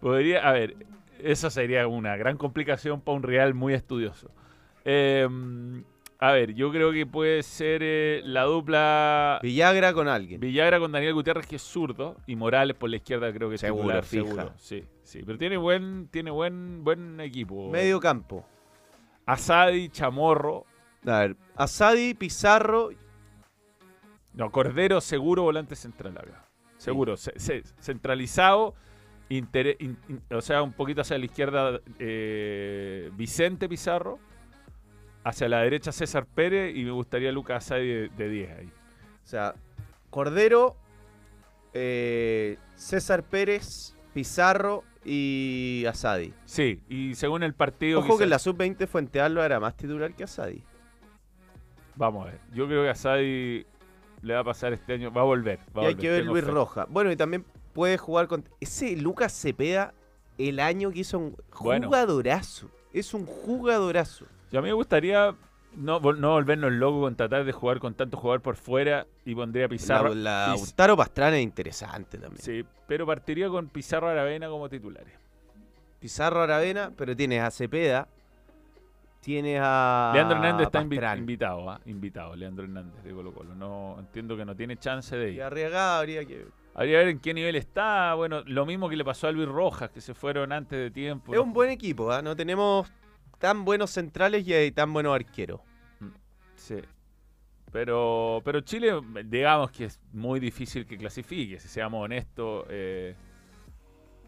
Podría, 0.00 0.48
a 0.48 0.52
ver, 0.52 0.74
eso 1.22 1.50
sería 1.50 1.86
una 1.86 2.16
gran 2.16 2.36
complicación 2.38 3.00
para 3.00 3.16
un 3.16 3.22
Real 3.22 3.52
muy 3.54 3.74
estudioso. 3.74 4.30
Eh, 4.84 5.28
a 6.20 6.32
ver, 6.32 6.54
yo 6.54 6.72
creo 6.72 6.92
que 6.92 7.04
puede 7.06 7.42
ser 7.42 7.80
eh, 7.84 8.22
la 8.24 8.44
dupla 8.44 9.38
Villagra 9.42 9.92
con 9.92 10.08
alguien. 10.08 10.40
Villagra 10.40 10.78
con 10.80 10.90
Daniel 10.90 11.14
Gutiérrez, 11.14 11.46
que 11.46 11.56
es 11.56 11.62
zurdo, 11.62 12.16
y 12.26 12.36
Morales 12.36 12.76
por 12.76 12.88
la 12.90 12.96
izquierda 12.96 13.32
creo 13.32 13.48
que 13.50 13.56
es 13.56 13.60
Seguro, 13.60 13.82
titular, 14.00 14.04
fija. 14.04 14.24
seguro. 14.24 14.52
Sí, 14.56 14.84
sí, 15.02 15.22
pero 15.26 15.36
tiene 15.38 15.56
buen, 15.58 16.08
tiene 16.10 16.30
buen, 16.30 16.82
buen 16.84 17.20
equipo. 17.20 17.70
Medio 17.70 18.00
campo. 18.00 18.46
Asadi, 19.32 19.90
Chamorro, 19.90 20.64
A 21.06 21.18
ver, 21.20 21.36
Asadi, 21.54 22.14
Pizarro. 22.14 22.90
no, 24.32 24.50
Cordero 24.50 25.00
seguro 25.00 25.42
volante 25.42 25.76
central 25.76 26.16
acá. 26.16 26.44
Seguro, 26.78 27.16
se- 27.16 27.38
se- 27.38 27.62
centralizado, 27.80 28.74
intere- 29.28 29.76
in- 29.80 29.98
in- 30.08 30.22
o 30.34 30.40
sea, 30.40 30.62
un 30.62 30.72
poquito 30.72 31.02
hacia 31.02 31.18
la 31.18 31.24
izquierda 31.26 31.80
eh, 31.98 33.10
Vicente 33.14 33.68
Pizarro, 33.68 34.18
hacia 35.24 35.48
la 35.48 35.60
derecha 35.60 35.92
César 35.92 36.24
Pérez 36.24 36.74
y 36.74 36.84
me 36.84 36.92
gustaría 36.92 37.30
Lucas 37.30 37.64
Asadi 37.66 37.86
de, 37.86 38.08
de 38.08 38.28
10 38.28 38.58
ahí. 38.58 38.66
O 39.24 39.26
sea, 39.26 39.54
Cordero, 40.08 40.76
eh, 41.74 42.56
César 42.76 43.22
Pérez, 43.24 43.94
Pizarro 44.14 44.84
y 45.04 45.84
Asadi. 45.88 46.32
Sí, 46.44 46.80
y 46.88 47.14
según 47.14 47.42
el 47.42 47.54
partido... 47.54 48.00
Ojo 48.00 48.18
que 48.18 48.24
en 48.24 48.30
la 48.30 48.38
sub-20 48.38 48.86
Fuente 48.86 49.20
Alba 49.20 49.44
era 49.46 49.60
más 49.60 49.76
titular 49.76 50.14
que 50.14 50.24
Asadi. 50.24 50.62
Vamos 51.96 52.26
a 52.26 52.30
ver, 52.30 52.40
yo 52.52 52.66
creo 52.66 52.82
que 52.84 52.90
Asadi 52.90 53.66
le 54.22 54.34
va 54.34 54.40
a 54.40 54.44
pasar 54.44 54.72
este 54.72 54.92
año, 54.94 55.10
va 55.12 55.22
a 55.22 55.24
volver. 55.24 55.58
va 55.76 55.82
y 55.82 55.86
hay 55.86 55.94
volver, 55.94 55.96
que 55.96 56.10
ver 56.10 56.24
Luis 56.26 56.44
fe. 56.44 56.50
Roja. 56.50 56.86
Bueno, 56.88 57.10
y 57.10 57.16
también 57.16 57.44
puede 57.72 57.98
jugar 57.98 58.28
con. 58.28 58.44
Ese 58.60 58.96
Lucas 58.96 59.32
Cepeda, 59.32 59.94
el 60.38 60.60
año 60.60 60.90
que 60.92 61.00
hizo 61.00 61.18
un 61.18 61.36
Bueno. 61.60 61.86
jugadorazo. 61.88 62.70
Es 62.92 63.14
un 63.14 63.26
jugadorazo. 63.26 64.26
Y 64.50 64.56
a 64.56 64.60
mí 64.62 64.68
me 64.68 64.74
gustaría 64.74 65.34
no, 65.78 66.00
vol- 66.00 66.18
no 66.18 66.30
volvernos 66.32 66.72
locos 66.72 67.00
con 67.02 67.16
tratar 67.16 67.44
de 67.44 67.52
jugar 67.52 67.78
con 67.78 67.94
tanto 67.94 68.16
jugador 68.16 68.42
por 68.42 68.56
fuera 68.56 69.06
y 69.24 69.34
pondría 69.34 69.66
a 69.66 69.68
Pizarro. 69.68 70.14
La, 70.14 70.46
la 70.48 70.54
Piz- 70.54 70.58
Lautaro 70.60 70.96
Pastrana 70.96 71.36
es 71.38 71.42
interesante 71.42 72.18
también. 72.18 72.42
Sí, 72.42 72.64
pero 72.86 73.06
partiría 73.06 73.48
con 73.48 73.68
Pizarro 73.68 74.08
Aravena 74.08 74.48
como 74.48 74.68
titulares. 74.68 75.14
Pizarro 76.00 76.42
Aravena, 76.42 76.92
pero 76.96 77.16
tienes 77.16 77.42
a 77.42 77.50
Cepeda. 77.50 78.06
Tienes 79.20 79.60
a. 79.62 80.12
Leandro 80.14 80.36
Hernández 80.36 80.66
está 80.66 80.82
invi- 80.82 81.18
invitado, 81.18 81.68
¿ah? 81.70 81.80
invitado, 81.86 82.36
Leandro 82.36 82.64
Hernández 82.64 83.02
de 83.02 83.10
Colo 83.12 83.32
Colo. 83.32 83.54
No, 83.54 83.96
entiendo 83.98 84.36
que 84.36 84.44
no 84.44 84.54
tiene 84.54 84.76
chance 84.76 85.16
de 85.16 85.32
Y 85.32 85.34
ir. 85.36 85.42
Arriagada 85.42 85.98
habría 85.98 86.24
que. 86.24 86.46
Habría 86.74 86.92
que 86.92 87.04
ver 87.04 87.08
en 87.08 87.18
qué 87.18 87.34
nivel 87.34 87.56
está. 87.56 88.14
Bueno, 88.14 88.42
lo 88.46 88.64
mismo 88.64 88.88
que 88.88 88.94
le 88.96 89.04
pasó 89.04 89.26
a 89.26 89.32
Luis 89.32 89.48
Rojas, 89.48 89.90
que 89.90 90.00
se 90.00 90.14
fueron 90.14 90.52
antes 90.52 90.78
de 90.78 90.90
tiempo. 90.92 91.34
Es 91.34 91.40
un 91.40 91.52
buen 91.52 91.70
equipo, 91.70 92.12
¿ah? 92.12 92.22
No 92.22 92.36
tenemos 92.36 92.88
tan 93.38 93.64
buenos 93.64 93.90
centrales 93.90 94.46
y 94.46 94.54
hay 94.54 94.70
tan 94.70 94.92
buenos 94.92 95.14
arqueros. 95.14 95.60
Sí. 96.58 96.76
Pero, 97.72 98.40
pero 98.44 98.60
Chile, 98.60 98.92
digamos 99.24 99.70
que 99.70 99.84
es 99.86 100.00
muy 100.12 100.40
difícil 100.40 100.86
que 100.86 100.96
clasifique, 100.98 101.58
si 101.58 101.68
seamos 101.68 102.04
honestos. 102.04 102.66
eh, 102.68 103.14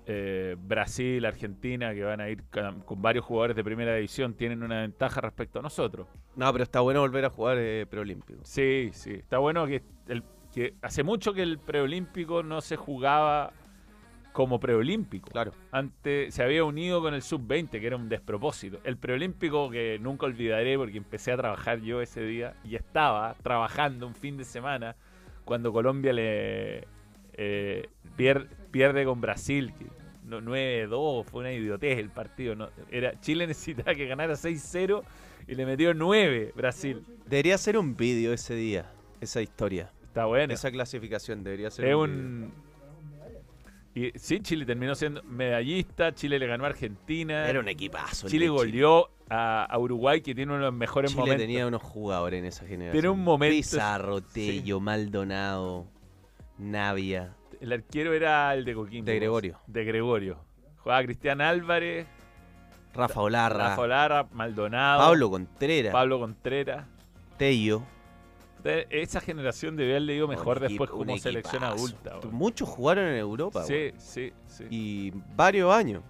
eh, 0.06 0.56
Brasil, 0.58 1.24
Argentina, 1.24 1.94
que 1.94 2.02
van 2.02 2.20
a 2.20 2.28
ir 2.28 2.42
con, 2.50 2.80
con 2.80 3.00
varios 3.00 3.24
jugadores 3.24 3.54
de 3.54 3.62
primera 3.62 3.94
división, 3.94 4.34
tienen 4.34 4.62
una 4.62 4.80
ventaja 4.80 5.20
respecto 5.20 5.60
a 5.60 5.62
nosotros. 5.62 6.08
No, 6.34 6.50
pero 6.52 6.64
está 6.64 6.80
bueno 6.80 7.00
volver 7.00 7.24
a 7.26 7.30
jugar 7.30 7.58
eh, 7.60 7.86
preolímpico. 7.88 8.40
Sí, 8.42 8.90
sí. 8.92 9.12
Está 9.12 9.38
bueno 9.38 9.66
que, 9.66 9.82
el, 10.08 10.24
que 10.52 10.74
hace 10.82 11.04
mucho 11.04 11.32
que 11.32 11.42
el 11.42 11.58
preolímpico 11.58 12.42
no 12.42 12.60
se 12.60 12.76
jugaba 12.76 13.52
como 14.32 14.60
preolímpico. 14.60 15.28
Claro. 15.30 15.52
Antes 15.72 16.34
se 16.34 16.42
había 16.42 16.64
unido 16.64 17.00
con 17.02 17.14
el 17.14 17.22
sub-20, 17.22 17.70
que 17.80 17.86
era 17.86 17.96
un 17.96 18.08
despropósito. 18.08 18.78
El 18.84 18.96
preolímpico 18.96 19.70
que 19.70 19.98
nunca 20.00 20.26
olvidaré 20.26 20.76
porque 20.78 20.98
empecé 20.98 21.32
a 21.32 21.36
trabajar 21.36 21.80
yo 21.80 22.00
ese 22.00 22.22
día 22.24 22.54
y 22.64 22.76
estaba 22.76 23.34
trabajando 23.42 24.06
un 24.06 24.14
fin 24.14 24.36
de 24.36 24.44
semana 24.44 24.94
cuando 25.44 25.72
Colombia 25.72 26.12
le 26.12 26.84
eh, 27.34 27.88
pier- 28.16 28.48
pierde 28.70 29.04
con 29.04 29.20
Brasil. 29.20 29.72
que 29.78 29.86
no- 30.24 30.40
9-2, 30.40 31.24
fue 31.24 31.40
una 31.40 31.52
idiotez 31.52 31.98
el 31.98 32.10
partido. 32.10 32.54
No, 32.54 32.68
era, 32.90 33.18
Chile 33.20 33.46
necesitaba 33.48 33.94
que 33.94 34.06
ganara 34.06 34.34
6-0 34.34 35.02
y 35.48 35.54
le 35.56 35.66
metió 35.66 35.92
9 35.92 36.52
Brasil. 36.54 37.04
Debería 37.26 37.58
ser 37.58 37.76
un 37.78 37.96
vídeo 37.96 38.32
ese 38.32 38.54
día, 38.54 38.86
esa 39.20 39.42
historia. 39.42 39.90
Está 40.04 40.26
bueno. 40.26 40.52
Esa 40.52 40.70
clasificación 40.70 41.42
debería 41.42 41.70
ser 41.70 41.86
Es 41.86 41.94
un 41.96 42.06
vídeo. 42.06 42.24
un. 42.24 42.69
Y, 43.94 44.12
sí, 44.16 44.40
Chile 44.40 44.64
terminó 44.64 44.94
siendo 44.94 45.22
medallista. 45.24 46.14
Chile 46.14 46.38
le 46.38 46.46
ganó 46.46 46.64
a 46.64 46.68
Argentina. 46.68 47.48
Era 47.48 47.58
un 47.60 47.68
equipazo. 47.68 48.28
Chile 48.28 48.48
goleó 48.48 49.10
a, 49.28 49.64
a 49.64 49.78
Uruguay, 49.78 50.20
que 50.20 50.34
tiene 50.34 50.52
uno 50.52 50.60
de 50.60 50.66
los 50.70 50.74
mejores 50.74 51.10
Chile 51.10 51.20
momentos. 51.22 51.42
tenía 51.42 51.66
unos 51.66 51.82
jugadores 51.82 52.38
en 52.38 52.44
esa 52.44 52.66
generación. 52.66 52.92
Tiene 52.92 53.08
un 53.08 53.24
momento- 53.24 53.56
Pizarro, 53.56 54.20
Tello, 54.20 54.78
Maldonado, 54.80 55.86
Navia. 56.58 57.34
El 57.60 57.72
arquero 57.72 58.12
era 58.12 58.54
el 58.54 58.64
de 58.64 58.74
Coquimbo. 58.74 59.06
De 59.06 59.16
Gregorio. 59.16 59.58
De 59.66 59.84
Gregorio. 59.84 60.38
Jugaba 60.78 61.02
Cristian 61.04 61.40
Álvarez, 61.40 62.06
Rafa 62.94 63.20
Olarra, 63.20 63.68
Rafa 63.70 63.86
Lara, 63.86 64.26
Maldonado, 64.32 65.00
Pablo 65.00 65.30
Contreras, 65.30 65.92
Pablo 65.92 66.18
Contreras. 66.18 66.86
Tello. 67.36 67.82
Esa 68.90 69.20
generación 69.20 69.76
debe 69.76 69.92
haberle 69.92 70.14
ido 70.16 70.28
mejor 70.28 70.58
Un 70.58 70.68
después 70.68 70.90
equipo- 70.90 70.98
como 71.04 71.18
selección 71.18 71.64
adulta. 71.64 72.18
Muchos 72.30 72.68
jugaron 72.68 73.06
en 73.06 73.16
Europa. 73.16 73.64
Sí, 73.64 73.92
sí, 73.98 74.32
sí. 74.46 74.64
Y 74.70 75.12
varios 75.34 75.72
años. 75.72 76.02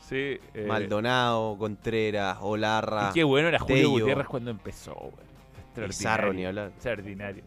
sí 0.00 0.38
eh, 0.54 0.64
Maldonado, 0.66 1.56
Contreras, 1.58 2.38
Olarra. 2.40 3.10
Y 3.10 3.14
qué 3.14 3.24
bueno 3.24 3.48
era 3.48 3.58
Julio 3.58 3.76
Tello. 3.76 3.90
Gutiérrez 3.90 4.26
cuando 4.26 4.50
empezó, 4.50 4.94
güey. 4.94 5.28
Pizarro, 5.74 5.86
Extraordinario. 5.86 6.32
ni 6.34 6.44
hablar. 6.46 6.68
Extraordinario. 6.68 7.42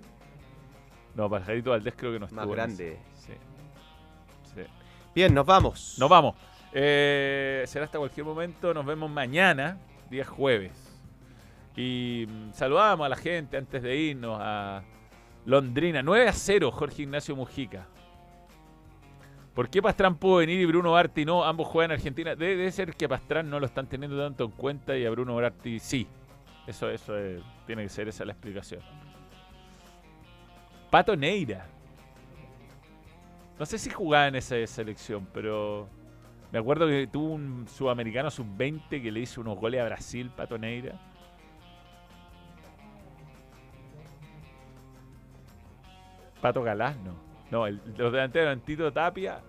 No, 1.15 1.29
Pajarito 1.29 1.71
Valdés 1.71 1.93
creo 1.97 2.13
que 2.13 2.19
no 2.19 2.25
Más 2.27 2.31
estuvo. 2.31 2.43
en 2.45 2.55
grande. 2.55 2.99
Sí. 3.25 3.33
Bien, 5.13 5.33
nos 5.33 5.45
vamos. 5.45 5.95
Nos 5.99 6.09
vamos. 6.09 6.35
Eh, 6.71 7.63
será 7.67 7.83
hasta 7.85 7.97
cualquier 7.97 8.25
momento. 8.25 8.73
Nos 8.73 8.85
vemos 8.85 9.09
mañana, 9.11 9.77
día 10.09 10.23
jueves. 10.23 10.71
Y 11.75 12.25
mm, 12.27 12.53
saludamos 12.53 13.05
a 13.05 13.09
la 13.09 13.15
gente 13.15 13.57
antes 13.57 13.81
de 13.81 13.95
irnos 13.95 14.37
a 14.41 14.83
Londrina. 15.45 16.01
9 16.03 16.27
a 16.27 16.33
0, 16.33 16.71
Jorge 16.71 17.03
Ignacio 17.03 17.35
Mujica. 17.35 17.87
¿Por 19.53 19.69
qué 19.69 19.81
Pastrán 19.81 20.15
pudo 20.15 20.37
venir 20.37 20.61
y 20.61 20.65
Bruno 20.65 20.91
Barti 20.93 21.25
no? 21.25 21.43
Ambos 21.43 21.67
juegan 21.67 21.91
en 21.91 21.95
Argentina. 21.95 22.35
Debe, 22.35 22.71
ser 22.71 22.95
que 22.95 23.05
a 23.05 23.09
Pastrán 23.09 23.49
no 23.49 23.59
lo 23.59 23.65
están 23.65 23.87
teniendo 23.87 24.17
tanto 24.17 24.45
en 24.45 24.51
cuenta 24.51 24.97
y 24.97 25.05
a 25.05 25.09
Bruno 25.09 25.35
Barti 25.35 25.79
sí. 25.79 26.07
Eso, 26.67 26.89
eso 26.89 27.17
es- 27.17 27.41
tiene 27.67 27.83
que 27.83 27.89
ser 27.89 28.07
esa 28.07 28.23
la 28.23 28.31
explicación. 28.33 28.81
Pato 30.89 31.15
Neira. 31.15 31.65
No 33.59 33.65
sé 33.65 33.77
si 33.77 33.89
jugaba 33.89 34.27
en 34.27 34.35
esa 34.35 34.55
selección, 34.67 35.27
pero 35.33 35.87
me 36.51 36.59
acuerdo 36.59 36.87
que 36.87 37.07
tuvo 37.07 37.33
un 37.33 37.67
sudamericano 37.67 38.31
sub-20 38.31 39.01
que 39.01 39.11
le 39.11 39.19
hizo 39.19 39.41
unos 39.41 39.57
goles 39.57 39.81
a 39.81 39.85
Brasil, 39.85 40.31
Pato 40.35 40.57
Neira. 40.57 40.99
Pato 46.41 46.63
Galás, 46.63 46.97
no. 46.97 47.13
No, 47.51 47.67
el- 47.67 47.81
los 47.97 48.11
delanteros 48.11 48.47
eran 48.47 48.61
Tito 48.61 48.91
Tapia, 48.93 49.41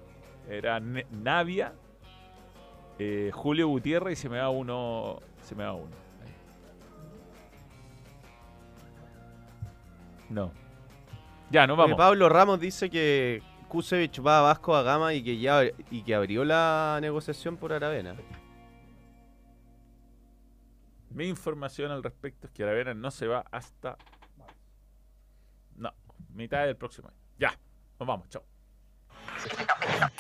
era 0.49 0.81
Ne- 0.81 1.07
Navia, 1.11 1.73
eh, 2.99 3.31
Julio 3.33 3.69
Gutiérrez 3.69 4.19
y 4.19 4.23
se 4.23 4.29
me 4.29 4.39
va 4.39 4.51
uno. 4.51 5.21
Se 5.43 5.55
me 5.55 5.65
va 5.65 5.73
uno. 5.75 5.95
Ahí. 6.23 6.33
No. 10.31 10.53
Ya, 11.51 11.67
nos 11.67 11.77
Eh, 11.79 11.81
vamos. 11.83 11.97
Pablo 11.97 12.29
Ramos 12.29 12.61
dice 12.61 12.91
que 12.91 13.43
Kusevich 13.69 14.21
va 14.25 14.39
a 14.41 14.43
Vasco 14.43 14.75
a 14.75 14.83
Gama 14.83 15.15
y 15.15 15.23
que 15.23 15.39
ya 15.39 15.63
y 15.91 16.03
que 16.03 16.15
abrió 16.15 16.45
la 16.45 16.99
negociación 17.01 17.57
por 17.57 17.73
Aravena. 17.73 18.15
Mi 21.11 21.29
información 21.29 21.91
al 21.91 22.03
respecto 22.03 22.47
es 22.47 22.53
que 22.53 22.63
Aravena 22.63 22.95
no 22.95 23.11
se 23.11 23.27
va 23.27 23.45
hasta. 23.51 23.97
Mitad 26.35 26.65
del 26.65 26.77
próximo 26.77 27.09
año. 27.09 27.19
Ya, 27.39 27.59
nos 27.99 28.07
vamos, 28.07 28.29
chao. 28.29 28.45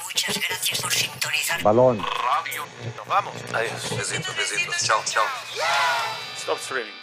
Muchas 0.04 0.38
gracias 0.48 0.80
por 0.80 0.92
sintonizar. 0.92 1.62
Balón. 1.62 1.98
Nos 1.98 3.06
vamos. 3.06 3.34
Adiós. 3.52 3.96
Besitos, 3.96 4.36
besitos. 4.36 4.84
Chao, 4.84 5.02
chao. 5.04 5.24
Stop 6.36 6.58
streaming. 6.58 7.01